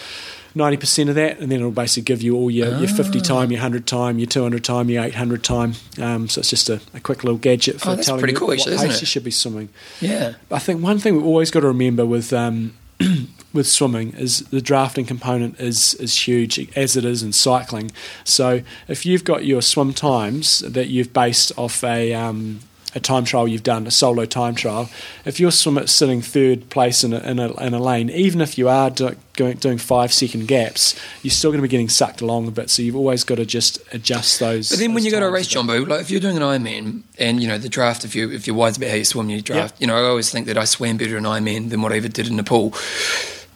[0.55, 3.23] ninety percent of that, and then it'll basically give you all your, your fifty Ah.
[3.23, 5.73] time, your hundred time, your two hundred time, your eight hundred time.
[6.01, 8.39] Um, so it's just a, a quick little gadget for Oh, that's telling pretty you
[8.39, 9.01] cool, what actually, pace it?
[9.01, 9.69] you should be swimming.
[10.01, 10.34] yeah.
[10.51, 12.73] I think one thing we've always got to remember with um,
[13.53, 17.91] with swimming is the drafting component is is huge as it is in cycling.
[18.23, 22.61] So if you've got your swim times that you've based off a um,
[22.95, 24.90] a time trial you've done, a solo time trial,
[25.26, 28.57] if you're swim sitting third place in a, in a, in a lane, even if
[28.57, 32.22] you are do, going, doing five second gaps, you're still going to be getting sucked
[32.22, 32.70] along a bit.
[32.70, 34.70] So you've always got to just adjust those.
[34.70, 35.48] But then when you go to a race.
[35.48, 38.48] Jumbo, like if you're doing an Ironman and you know the draft, if you if
[38.48, 39.80] you're wise about how you swim, you draft.
[39.80, 42.07] You know, I always think that I swam better in Ironman than what I ever
[42.07, 42.74] did in the pool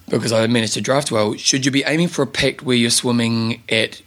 [0.10, 1.36] because I managed to draft well.
[1.36, 4.02] Should you be aiming for a pack where you're swimming at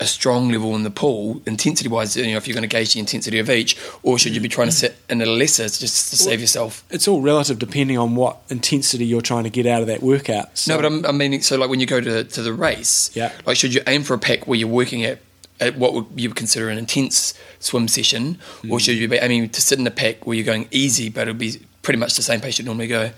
[0.00, 2.94] a strong level in the pool, intensity wise, you know, if you're going to gauge
[2.94, 6.10] the intensity of each, or should you be trying to sit in a lesser just
[6.10, 6.82] to save yourself?
[6.90, 10.58] It's all relative depending on what intensity you're trying to get out of that workout.
[10.58, 13.10] So No, but I'm, I mean, so like when you go to to the race,
[13.14, 13.30] Yeah.
[13.46, 15.20] like should you aim for a pack where you're working at
[15.60, 18.72] at what would you would consider an intense swim session, Hmm.
[18.72, 21.22] or should you be aiming to sit in a pack where you're going easy, but
[21.28, 23.10] it'll be pretty much the same pace you'd normally go?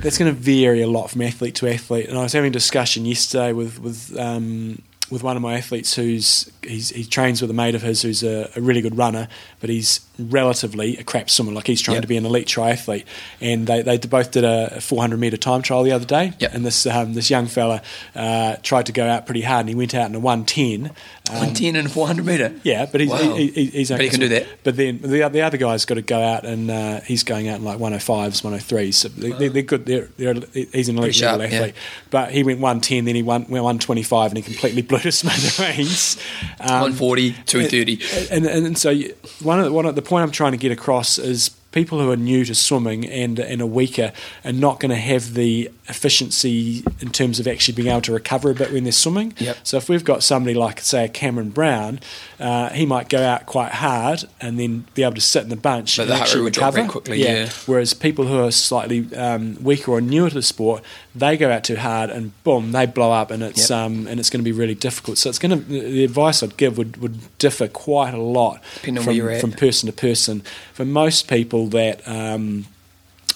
[0.00, 2.08] that's going to vary a lot from athlete to athlete.
[2.08, 5.94] And I was having a discussion yesterday with with um, with one of my athletes
[5.94, 9.28] who's he trains with a mate of his who's a, a really good runner,
[9.60, 11.52] but he's relatively a crap swimmer.
[11.52, 12.02] Like he's trying Yep.
[12.02, 13.04] to be an elite triathlete,
[13.40, 16.32] and they, they both did a 400 meter time trial the other day.
[16.38, 16.54] Yep.
[16.54, 17.82] And this um, this young fella
[18.14, 20.90] uh, tried to go out pretty hard, and he went out in a 110.
[21.30, 22.52] Um, One ten and four hundred meter.
[22.64, 23.34] yeah, but he's Wow.
[23.34, 24.46] he, he, he's But he can do that.
[24.62, 27.58] But then the the other guy's got to go out and uh, he's going out
[27.60, 28.94] in like 105s, 103s.
[28.94, 29.86] So they, they're, they're good.
[29.86, 31.72] They're, they're, he's an elite sharp, level yeah.
[32.10, 36.18] But he went 110, then he went, went 125, and he completely blew to smithereens.
[36.60, 38.28] Um, 140, 230.
[38.34, 40.58] and, and, and so you- one of the, one of the point I'm trying to
[40.58, 44.12] get across is people who are new to swimming and and are weaker
[44.44, 48.50] are not going to have the efficiency in terms of actually being able to recover
[48.50, 49.34] a bit when they're swimming.
[49.38, 49.56] Yep.
[49.64, 52.00] So if we've got somebody like say Cameron Brown,
[52.40, 55.56] uh, he might go out quite hard and then be able to sit in the
[55.56, 57.50] bunch But and the actually rate would drop recover very quickly, yeah.
[57.66, 60.82] Whereas people who are slightly um, weaker or newer to the sport,
[61.14, 63.78] they go out too hard and boom, they blow up, and it's Yep.
[63.78, 65.18] um, and it's going to be really difficult.
[65.18, 69.02] So it's going to the advice I'd give would, would differ quite a lot Depending
[69.02, 69.40] from, where you're at.
[69.40, 70.42] from person to person.
[70.72, 72.66] For most people that um,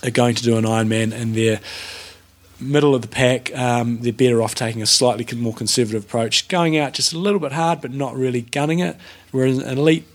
[0.03, 1.61] are going to do an Ironman and they're
[2.61, 6.77] middle of the pack, um, they're better off taking a slightly more conservative approach, going
[6.77, 8.97] out just a little bit hard but not really gunning it.
[9.31, 10.07] Whereas an elite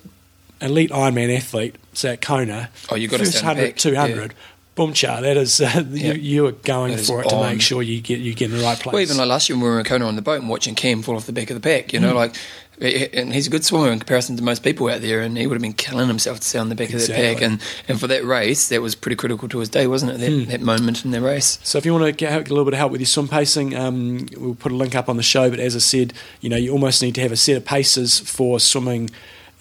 [0.62, 4.34] elite Ironman athlete, say at Kona, Oh, you've got to first stand 100, back, 200,
[4.76, 6.14] boom cha, that is, uh, Yeah.
[6.14, 8.58] you, you are going That for it to make sure you get you get in
[8.58, 8.94] the right place.
[8.94, 10.76] Well, even like last year when we were in Kona on the boat and watching
[10.76, 12.36] Cam fall off the back of the pack, you know, like,
[12.82, 15.56] and he's a good swimmer in comparison to most people out there, and he would
[15.56, 17.42] have been killing himself to stay on the back of that pack.
[17.42, 20.18] And, and for that race, that was pretty critical to his day, wasn't it?
[20.20, 20.50] That, Hmm.
[20.50, 21.60] that moment in the race.
[21.64, 23.28] So if you want to get, get a little bit of help with your swim
[23.28, 25.50] pacing, um, we'll put a link up on the show.
[25.50, 28.20] But as I said, you know you almost need to have a set of paces
[28.20, 29.10] for swimming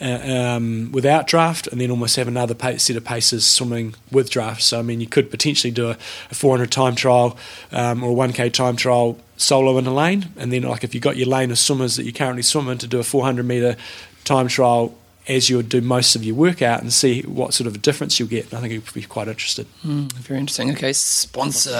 [0.02, 4.62] uh, um, without draft, and then almost have another set of paces swimming with draft.
[4.62, 5.96] So I mean, you could potentially do a,
[6.30, 7.36] a 400 time trial
[7.70, 11.00] um, or a 1k time trial solo in a lane, and then like if you
[11.00, 13.76] got your lane of swimmers that you're currently swim in to do a 400 meter
[14.24, 14.94] time trial.
[15.28, 18.28] As you do most of your workout and see what sort of a difference you'll
[18.28, 18.52] get.
[18.52, 19.66] I think you'd be quite interested.
[19.84, 20.72] Very interesting.
[20.72, 21.70] Okay, sponsor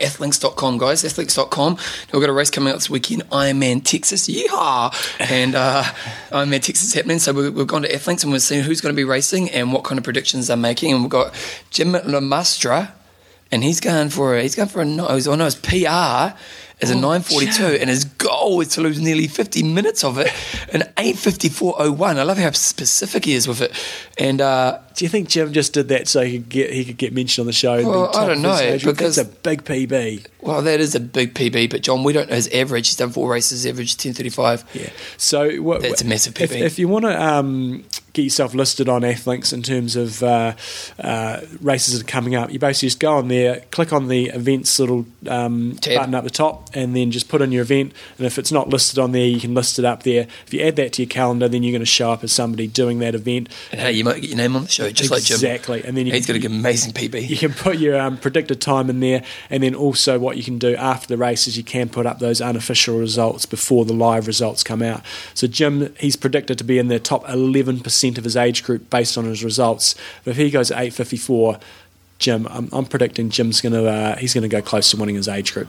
[0.00, 1.02] athlinks.com, guys.
[1.02, 1.78] Athlinks.com.
[2.12, 4.28] We've got a race coming up this weekend, Ironman Texas.
[4.28, 4.94] Yeehaw!
[5.32, 5.82] And uh,
[6.30, 7.18] Ironman Texas is happening.
[7.18, 9.72] So we- we've gone to Athlinks and we're seeing who's going to be racing and
[9.72, 10.92] what kind of predictions they're making.
[10.92, 11.34] And we've got
[11.70, 12.92] Jim Lamastra,
[13.50, 16.36] and he's going for a, he's going for a no, he's on his PR
[16.82, 20.26] is a 942, and his goal is to lose nearly 50 minutes of it
[20.72, 22.16] in 854.01.
[22.16, 23.72] I love how specific he is with it.
[24.18, 26.96] And uh, Do you think Jim just did that so he could get he could
[26.96, 27.84] get mentioned on the show?
[27.84, 30.26] Well, I don't know, because- that's a big PB.
[30.42, 32.88] Well, that is a big PB, but John, we don't know his average.
[32.88, 34.64] He's done four races, average ten thirty five.
[34.74, 34.90] Yeah.
[35.16, 36.60] So what, That's a massive if, PB.
[36.62, 40.54] if you want to um, get yourself listed on Athlinks in terms of uh,
[40.98, 44.26] uh, races that are coming up, you basically just go on there, click on the
[44.30, 47.92] events little um, button up the top, and then just put in your event.
[48.18, 50.26] And if it's not listed on there, you can list it up there.
[50.46, 52.66] If you add that to your calendar, then you're going to show up as somebody
[52.66, 53.48] doing that event.
[53.70, 55.34] And hey, you might get your name on the show, just like Jim.
[55.34, 55.82] exactly.
[55.84, 57.28] And then you He's can, got an amazing PB.
[57.28, 60.58] you can put your um, predicted time in there, and then also what you can
[60.58, 64.26] do after the race is you can put up those unofficial results before the live
[64.26, 65.02] results come out.
[65.34, 69.16] So Jim, he's predicted to be in the top 11% of his age group based
[69.18, 69.94] on his results.
[70.24, 71.60] But if he goes 8:54,
[72.18, 75.16] Jim, I'm, I'm predicting Jim's going to uh, he's going to go close to winning
[75.16, 75.68] his age group.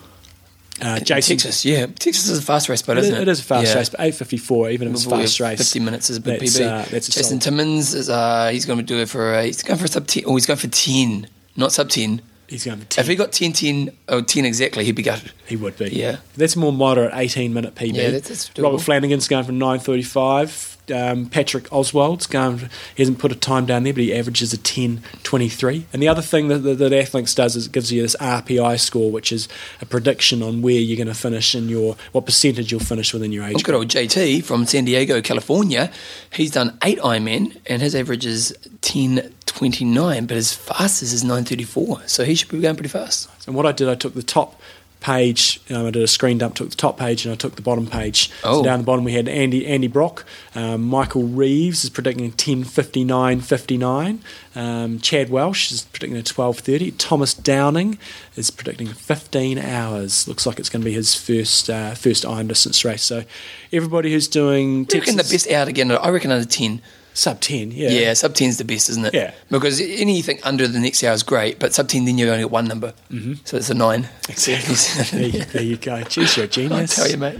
[0.83, 3.27] Uh, Jason, Texas, yeah, Texas is a fast race, but it is, isn't it?
[3.27, 3.75] it is a fast Yeah.
[3.79, 6.65] race, but 8:54, even if it's fast race, Fifty minutes is a big that's, PB.
[6.65, 9.63] uh, that's a Jason Timmins is uh, he's going to do it for uh, he's
[9.63, 10.23] going for sub ten.
[10.27, 12.21] Oh, he's going for ten, not sub ten.
[12.47, 13.01] he's going for 10.
[13.03, 15.31] If he got 10, 10, oh, 10 exactly, he'd be gutted.
[15.47, 15.89] He would be.
[15.89, 16.17] Yeah.
[16.37, 17.95] That's a more moderate 18 minute PB.
[17.95, 18.59] Yeah, that's- that's.
[18.59, 20.77] Robert Flanagan's going for 9.35.
[20.93, 22.57] Um, Patrick Oswald's going.
[22.57, 25.83] He hasn't put a time down there, but he averages a 10.23.
[25.93, 28.79] And the other thing that, that, that Athlinks does is it gives you this RPI
[28.79, 29.47] score, which is
[29.81, 33.31] a prediction on where you're going to finish in your what percentage you'll finish within
[33.31, 33.53] your age.
[33.53, 35.91] Well, good old JT from San Diego, California.
[36.31, 42.09] He's done eight Ironman and his average is 10.29, but his fastest is 9.34.
[42.09, 43.29] So he should be going pretty fast.
[43.47, 44.59] And what I did, I took the top
[45.03, 45.59] page.
[45.69, 47.85] Um, I did a screen dump, took the top page, and I took the bottom
[47.85, 48.31] page.
[48.43, 48.59] Oh.
[48.59, 50.25] So down the bottom we had Andy Andy Brock,
[50.55, 54.21] um, Michael Reeves is predicting ten fifty nine fifty nine.
[54.55, 56.91] Um, Chad Welsh is predicting a twelve thirty.
[56.91, 57.99] Thomas Downing
[58.35, 60.27] is predicting fifteen hours.
[60.27, 63.03] Looks like it's going to be his first uh, first iron distance race.
[63.03, 63.23] So
[63.71, 65.91] everybody who's doing I reckon the best out again.
[65.91, 66.81] I reckon under 10.
[67.13, 69.13] Sub ten, yeah, Yeah, sub 10 is the best, isn't it?
[69.13, 69.33] Yeah.
[69.49, 72.51] Because anything under the next hour is great, but sub 10, then you only get
[72.51, 72.93] one number.
[73.11, 73.33] Mm-hmm.
[73.45, 74.09] So it's a nine.
[74.29, 74.75] Exactly.
[75.19, 75.91] there, you, there you go.
[76.03, 76.99] Jeez, you're a genius.
[76.99, 77.39] I tell you, mate.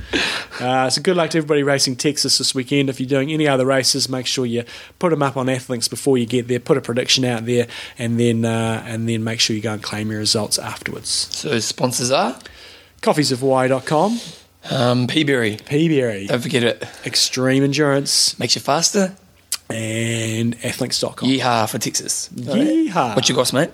[0.60, 2.90] Uh, so good luck to everybody racing Texas this weekend.
[2.90, 4.64] If you're doing any other races, make sure you
[5.00, 6.60] put them up on Athlinks before you get there.
[6.60, 7.68] Put a prediction out there,
[7.98, 11.10] and then uh, and then make sure you go and claim your results afterwards.
[11.10, 12.38] So sponsors are
[13.02, 14.20] Coffeesofhawaii.com,
[14.72, 15.62] um, Peaberry.
[15.62, 16.84] Peaberry, Don't forget it.
[17.06, 19.16] Extreme Endurance, Makes you faster.
[19.70, 21.30] And Athlinks.com.
[21.30, 22.30] Yeehaw for Texas.
[22.36, 23.16] Yeehaw.
[23.16, 23.70] What you got, mate?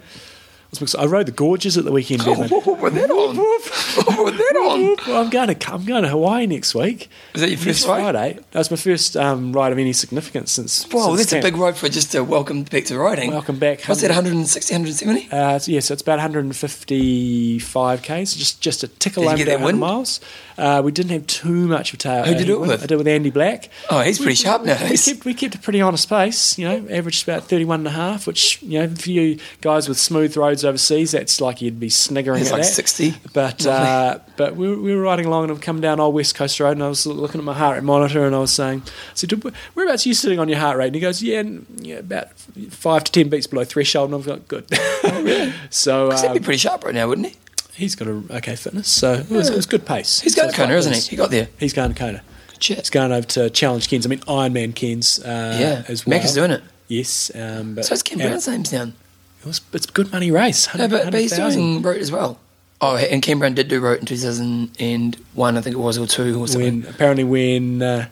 [0.98, 3.36] I rode the gorges at the weekend, Oh, what was that on?
[3.38, 4.96] What was that on?
[5.08, 7.10] Well, I'm going to I'm going to Hawaii next week.
[7.34, 8.02] Is that your first ride?
[8.02, 8.40] Friday.
[8.52, 10.84] That's my first um, ride of any significance since.
[10.86, 13.32] Whoa, since that's a big ride for just a welcome back to riding.
[13.32, 13.84] Welcome back.
[13.86, 15.30] What's that, 160, 170?
[15.32, 19.58] Uh, so yeah, so it's about 155 k's, just just a tickle over get that
[19.58, 19.80] that 100 win?
[19.80, 20.20] miles.
[20.60, 22.26] Uh, we didn't have too much of a tail.
[22.26, 22.72] Who'd you uh, it with?
[22.72, 23.70] I did it with Andy Black.
[23.90, 27.24] Oh, he's pretty sharp We kept, we kept a pretty honest pace, you know, averaged
[27.24, 31.12] about 31 and a half, which, you know, for you guys with smooth roads overseas,
[31.12, 32.74] that's like you'd be sniggering It's at like that.
[32.74, 33.14] 60.
[33.34, 36.36] But uh, but we were, we were riding along and I'm coming down Old West
[36.36, 38.84] Coast Road and I was looking at my heart rate monitor and I was saying,
[38.86, 39.32] I said,
[39.76, 40.88] whereabouts are you sitting on your heart rate?
[40.88, 41.42] And he goes, yeah,
[41.78, 42.38] yeah about
[42.70, 44.12] five to ten beats below threshold.
[44.12, 44.66] And I've got good.
[45.04, 45.54] Really?
[45.70, 47.36] so Because he'd be um, pretty sharp right now, wouldn't he?
[47.80, 48.90] He's got a okay fitness.
[48.90, 50.20] So it was, it was good pace.
[50.20, 51.00] He's going to Kona, isn't he?
[51.00, 51.48] He got there.
[51.58, 52.22] He's going to Kona.
[52.50, 52.78] Good shit.
[52.80, 54.06] He's going over to Challenge Cairns.
[54.06, 55.84] I mean, Ironman Cairns uh, yeah.
[55.88, 56.18] as well.
[56.18, 56.62] Mac is doing it.
[56.90, 57.32] Yes.
[57.34, 58.94] Um, but So it's Ken and Brown's name's down.
[59.40, 60.68] It was, it's a good money race.
[60.76, 61.62] No, but, but he's 100,000.
[61.62, 62.40] doing Roth as well.
[62.82, 66.42] Oh, and Cam Brown did do Roth in 2001, I think it was, or two,
[66.42, 66.82] or something.
[66.82, 68.08] when apparently when uh,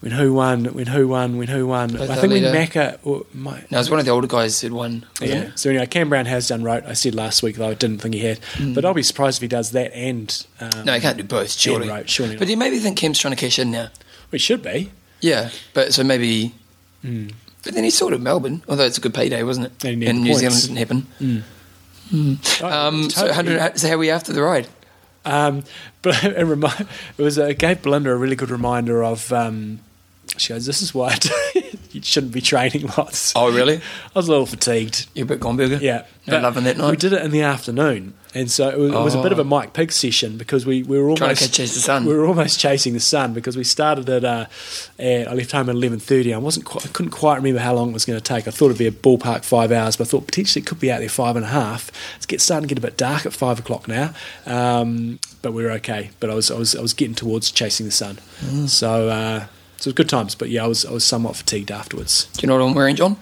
[0.00, 2.42] when who won when who won when who won Was I think when?
[2.44, 5.04] Macca or my, No, it was one of the older guys who'd won.
[5.20, 5.58] yeah it?
[5.58, 8.14] so anyway Cam Brown has done right I said last week though I didn't think
[8.14, 8.38] he had
[8.74, 10.84] but I'll be surprised if he does that and um, Mm.
[10.84, 11.88] No, he can't do both, surely.
[11.88, 13.88] Roth, surely But do you maybe think Cam's trying to cash in now?
[14.30, 16.54] it should be Yeah, but so maybe.
[17.02, 17.28] Hmm.
[17.64, 19.84] But then he sold at Melbourne, although it's a good payday, wasn't it?
[19.84, 20.32] And And New.
[20.34, 21.44] Zealand didn't happen.
[22.62, 23.56] Oh, Um, so, totally.
[23.56, 24.68] 100, so how are we after the ride?
[25.24, 25.64] Um,
[26.02, 29.32] but it, it was it gave Belinda a really good reminder of.
[29.32, 29.80] Um,
[30.36, 31.16] she goes, "This is why
[31.92, 33.76] you shouldn't be training lots." Oh, really?
[33.76, 33.80] I
[34.14, 35.06] was a little fatigued.
[35.14, 35.80] You're a bit Gomberger?
[35.80, 36.90] Yeah, Not loving that night?
[36.90, 39.38] We did it in the afternoon, and so it was, it was a bit of
[39.38, 42.04] a Mike Pigg session because we, we were Trying to almost the sun.
[42.04, 44.24] We were almost chasing the sun because we started at.
[44.24, 44.46] Uh,
[44.98, 46.34] at I left home at eleven thirty.
[46.34, 48.46] I wasn't quite, I couldn't quite remember how long it was going to take.
[48.46, 50.90] I thought it'd be a ballpark five hours, but I thought potentially it could be
[50.92, 51.90] out there five and a half.
[52.16, 54.12] It's get starting to get a bit dark at five o'clock now,
[54.46, 56.10] um, but we were okay.
[56.20, 58.68] But I was I was I was getting towards chasing the sun, Mm.
[58.68, 59.08] so.
[59.08, 59.46] Uh,
[59.78, 62.26] so it was good times, but yeah, I was I was somewhat fatigued afterwards.
[62.34, 63.16] Do you know what I'm wearing, John?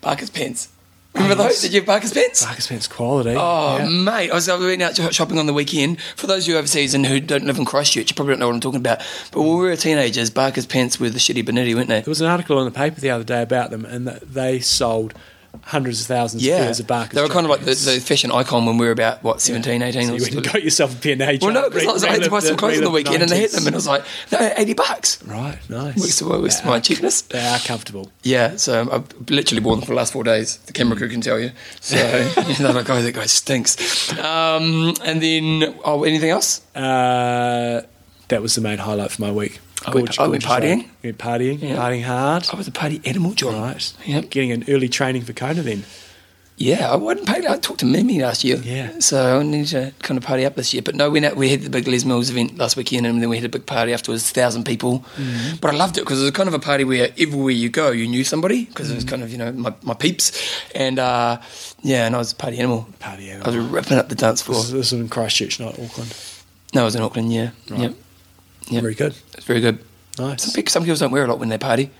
[0.00, 0.68] Barker's pants.
[1.14, 1.62] Remember those?
[1.62, 2.44] Did you have Barker's pants?
[2.44, 3.34] Barker's pants quality.
[3.36, 3.88] Oh, yeah.
[3.88, 4.30] mate.
[4.30, 6.00] I was I went out shopping on the weekend.
[6.16, 8.48] For those of you overseas and who don't live in Christchurch, you probably don't know
[8.48, 8.98] what I'm talking about.
[9.32, 12.00] But when we were teenagers, Barker's pants were the shitty Benetti, weren't they?
[12.00, 14.60] There was an article in the paper the other day about them, and that they
[14.60, 15.14] sold
[15.62, 16.58] hundreds of thousands of Yeah.
[16.58, 17.14] pairs of Barker's.
[17.14, 19.82] They were kind of like the, the fashion icon when we were about, what, 17,
[19.82, 20.06] 18?
[20.06, 21.32] So or you got yourself a pair now.
[21.40, 23.40] well, no, because I, I had to buy some clothes on the weekend and they
[23.42, 25.22] had them, and I was like, no, 80 bucks.
[25.24, 25.96] Right, nice.
[25.98, 27.22] Works works They my cheapness.
[27.22, 28.10] They are comfortable.
[28.22, 30.56] Yeah, so I've literally worn them for the last four days.
[30.58, 31.50] The camera crew can tell you.
[31.80, 34.12] So they're like, oh, that guy stinks.
[34.18, 36.60] Um, and then, oh, anything else?
[36.74, 37.82] Uh,
[38.28, 39.60] that was the main highlight for my week.
[39.84, 40.80] I went- I went partying.
[40.82, 40.88] day.
[41.04, 41.76] Went partying, Yeah.
[41.76, 42.46] partying hard.
[42.52, 43.60] I was a party animal, John.
[43.60, 43.92] Right.
[44.06, 44.30] Yep.
[44.30, 45.84] Getting an early training for Kona then.
[46.58, 47.44] Yeah, I wasn't paid.
[47.44, 48.56] I talked to Mimi last year.
[48.64, 48.88] Yeah.
[49.00, 50.82] So I need to kind of party up this year.
[50.82, 53.36] But no, we, we had the big Les Mills event last weekend and then we
[53.36, 55.04] had a big party afterwards, thousand people.
[55.18, 55.56] Mm-hmm.
[55.60, 57.90] But I loved it because it was kind of a party where everywhere you go,
[57.90, 59.10] you knew somebody because it was Mm-hmm.
[59.10, 60.32] kind of, you know, my, my peeps.
[60.74, 61.38] And uh,
[61.82, 62.88] yeah, and I was a party animal.
[63.00, 63.52] Party animal.
[63.52, 64.56] I was ripping up the dance floor.
[64.62, 66.14] This, this was in Christchurch, not Auckland.
[66.72, 67.50] No, I was in Auckland, yeah.
[67.68, 67.80] Right.
[67.80, 67.94] Yep.
[68.68, 68.82] Yep.
[68.82, 69.14] Very good.
[69.34, 69.78] It's very good.
[70.18, 70.42] Nice.
[70.42, 71.90] Some, people, some girls don't wear a lot when they party.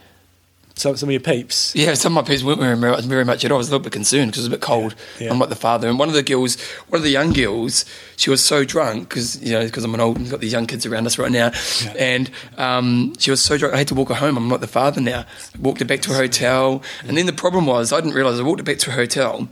[0.79, 1.75] So some of your peeps.
[1.75, 3.57] Yeah, some of my peeps weren't wearing very much, very much at all.
[3.57, 4.95] I was a little bit concerned because it was a bit cold.
[5.19, 5.31] Yeah.
[5.31, 7.87] I'm like the father, and one of the girls, one of the young girls,
[8.17, 10.67] she was so drunk because you know because I'm an old, we've got these young
[10.67, 11.51] kids around us right now,
[11.83, 11.95] Yeah.
[11.99, 13.73] and um, she was so drunk.
[13.73, 14.37] I had to walk her home.
[14.37, 15.21] I'm not the father now.
[15.21, 18.39] I walked her back to her hotel, and then the problem was I didn't realise
[18.39, 19.49] I walked her back to her hotel.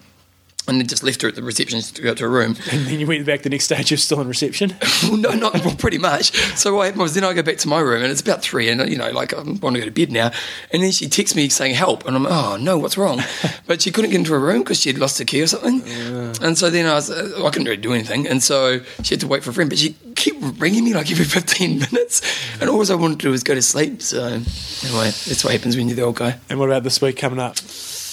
[0.66, 2.56] And then just left her at the reception to go to her room.
[2.72, 4.74] And then you went back the next day, you're still in reception.
[5.02, 6.32] well, no, not well, pretty much.
[6.56, 8.68] So what happened was then I go back to my room and it's about three,
[8.68, 10.30] and you know, like I want to go to bed now.
[10.72, 13.20] And then she texts me saying help, and I'm like, oh no, what's wrong?
[13.66, 15.82] but she couldn't get into her room because she had lost her key or something.
[16.42, 19.20] And so then I was, uh, I couldn't really do anything, and so she had
[19.20, 19.68] to wait for a friend.
[19.68, 22.22] But she kept ringing me like every 15 minutes,
[22.60, 24.02] and all I wanted to do was go to sleep.
[24.02, 26.38] So anyway, that's what happens when you're the old guy.
[26.48, 27.56] And what about this week coming up?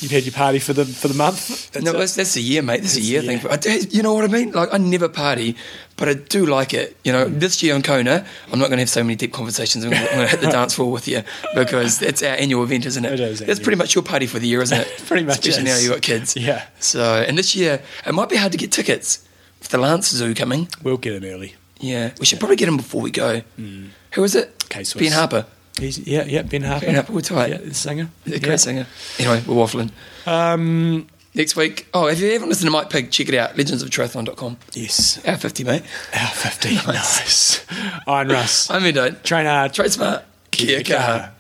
[0.02, 1.72] You've had your party for the for the month.
[1.72, 2.82] That's no, that's, that's a year, mate.
[2.82, 3.38] That's, a That's a year year.
[3.40, 3.52] thing.
[3.52, 4.52] I do, you know what I mean?
[4.52, 5.56] Like, I never party,
[5.95, 6.98] but I do like it.
[7.03, 9.86] You know, this year on Kona, I'm not going to have so many deep conversations.
[9.86, 11.22] I'm going to hit the dance floor with you
[11.53, 13.14] because it's our annual event, isn't it?
[13.14, 14.88] It is That's pretty much your party for the year, isn't it?
[15.06, 15.84] Pretty much Especially now is.
[15.84, 16.36] you've got kids.
[16.36, 16.65] Yeah.
[16.80, 19.28] So, and this year, it might be hard to get tickets
[19.60, 20.68] with the Lance Zoo coming.
[20.82, 21.53] We'll get them early.
[21.80, 23.41] Yeah, we should probably get them before we go.
[23.56, 23.88] Hmm.
[24.14, 24.65] Who is it?
[24.69, 25.03] K-Swiss.
[25.03, 25.45] Ben Harper.
[25.80, 26.85] He's yeah, yeah, Ben Harper.
[26.85, 28.10] Ben Harper, we'll yeah, the singer.
[28.26, 28.56] The great yeah.
[28.57, 28.88] singer.
[29.19, 29.91] Anyway, we're waffling.
[30.26, 34.57] Um, Next week, oh, if you haven't listened to Mike Pigg, check it out, legendsoftriathlon.com.
[34.73, 35.26] Yes.
[35.26, 35.84] Hour 50, mate.
[36.14, 36.88] Hour 50, nice.
[36.88, 37.65] nice.
[38.06, 38.69] Iron Russ.
[38.69, 39.11] I'm Edo.
[39.11, 39.73] Train hard.
[39.73, 40.26] Train smart.
[40.52, 41.31] Kia kaha.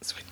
[0.00, 0.24] Sweet.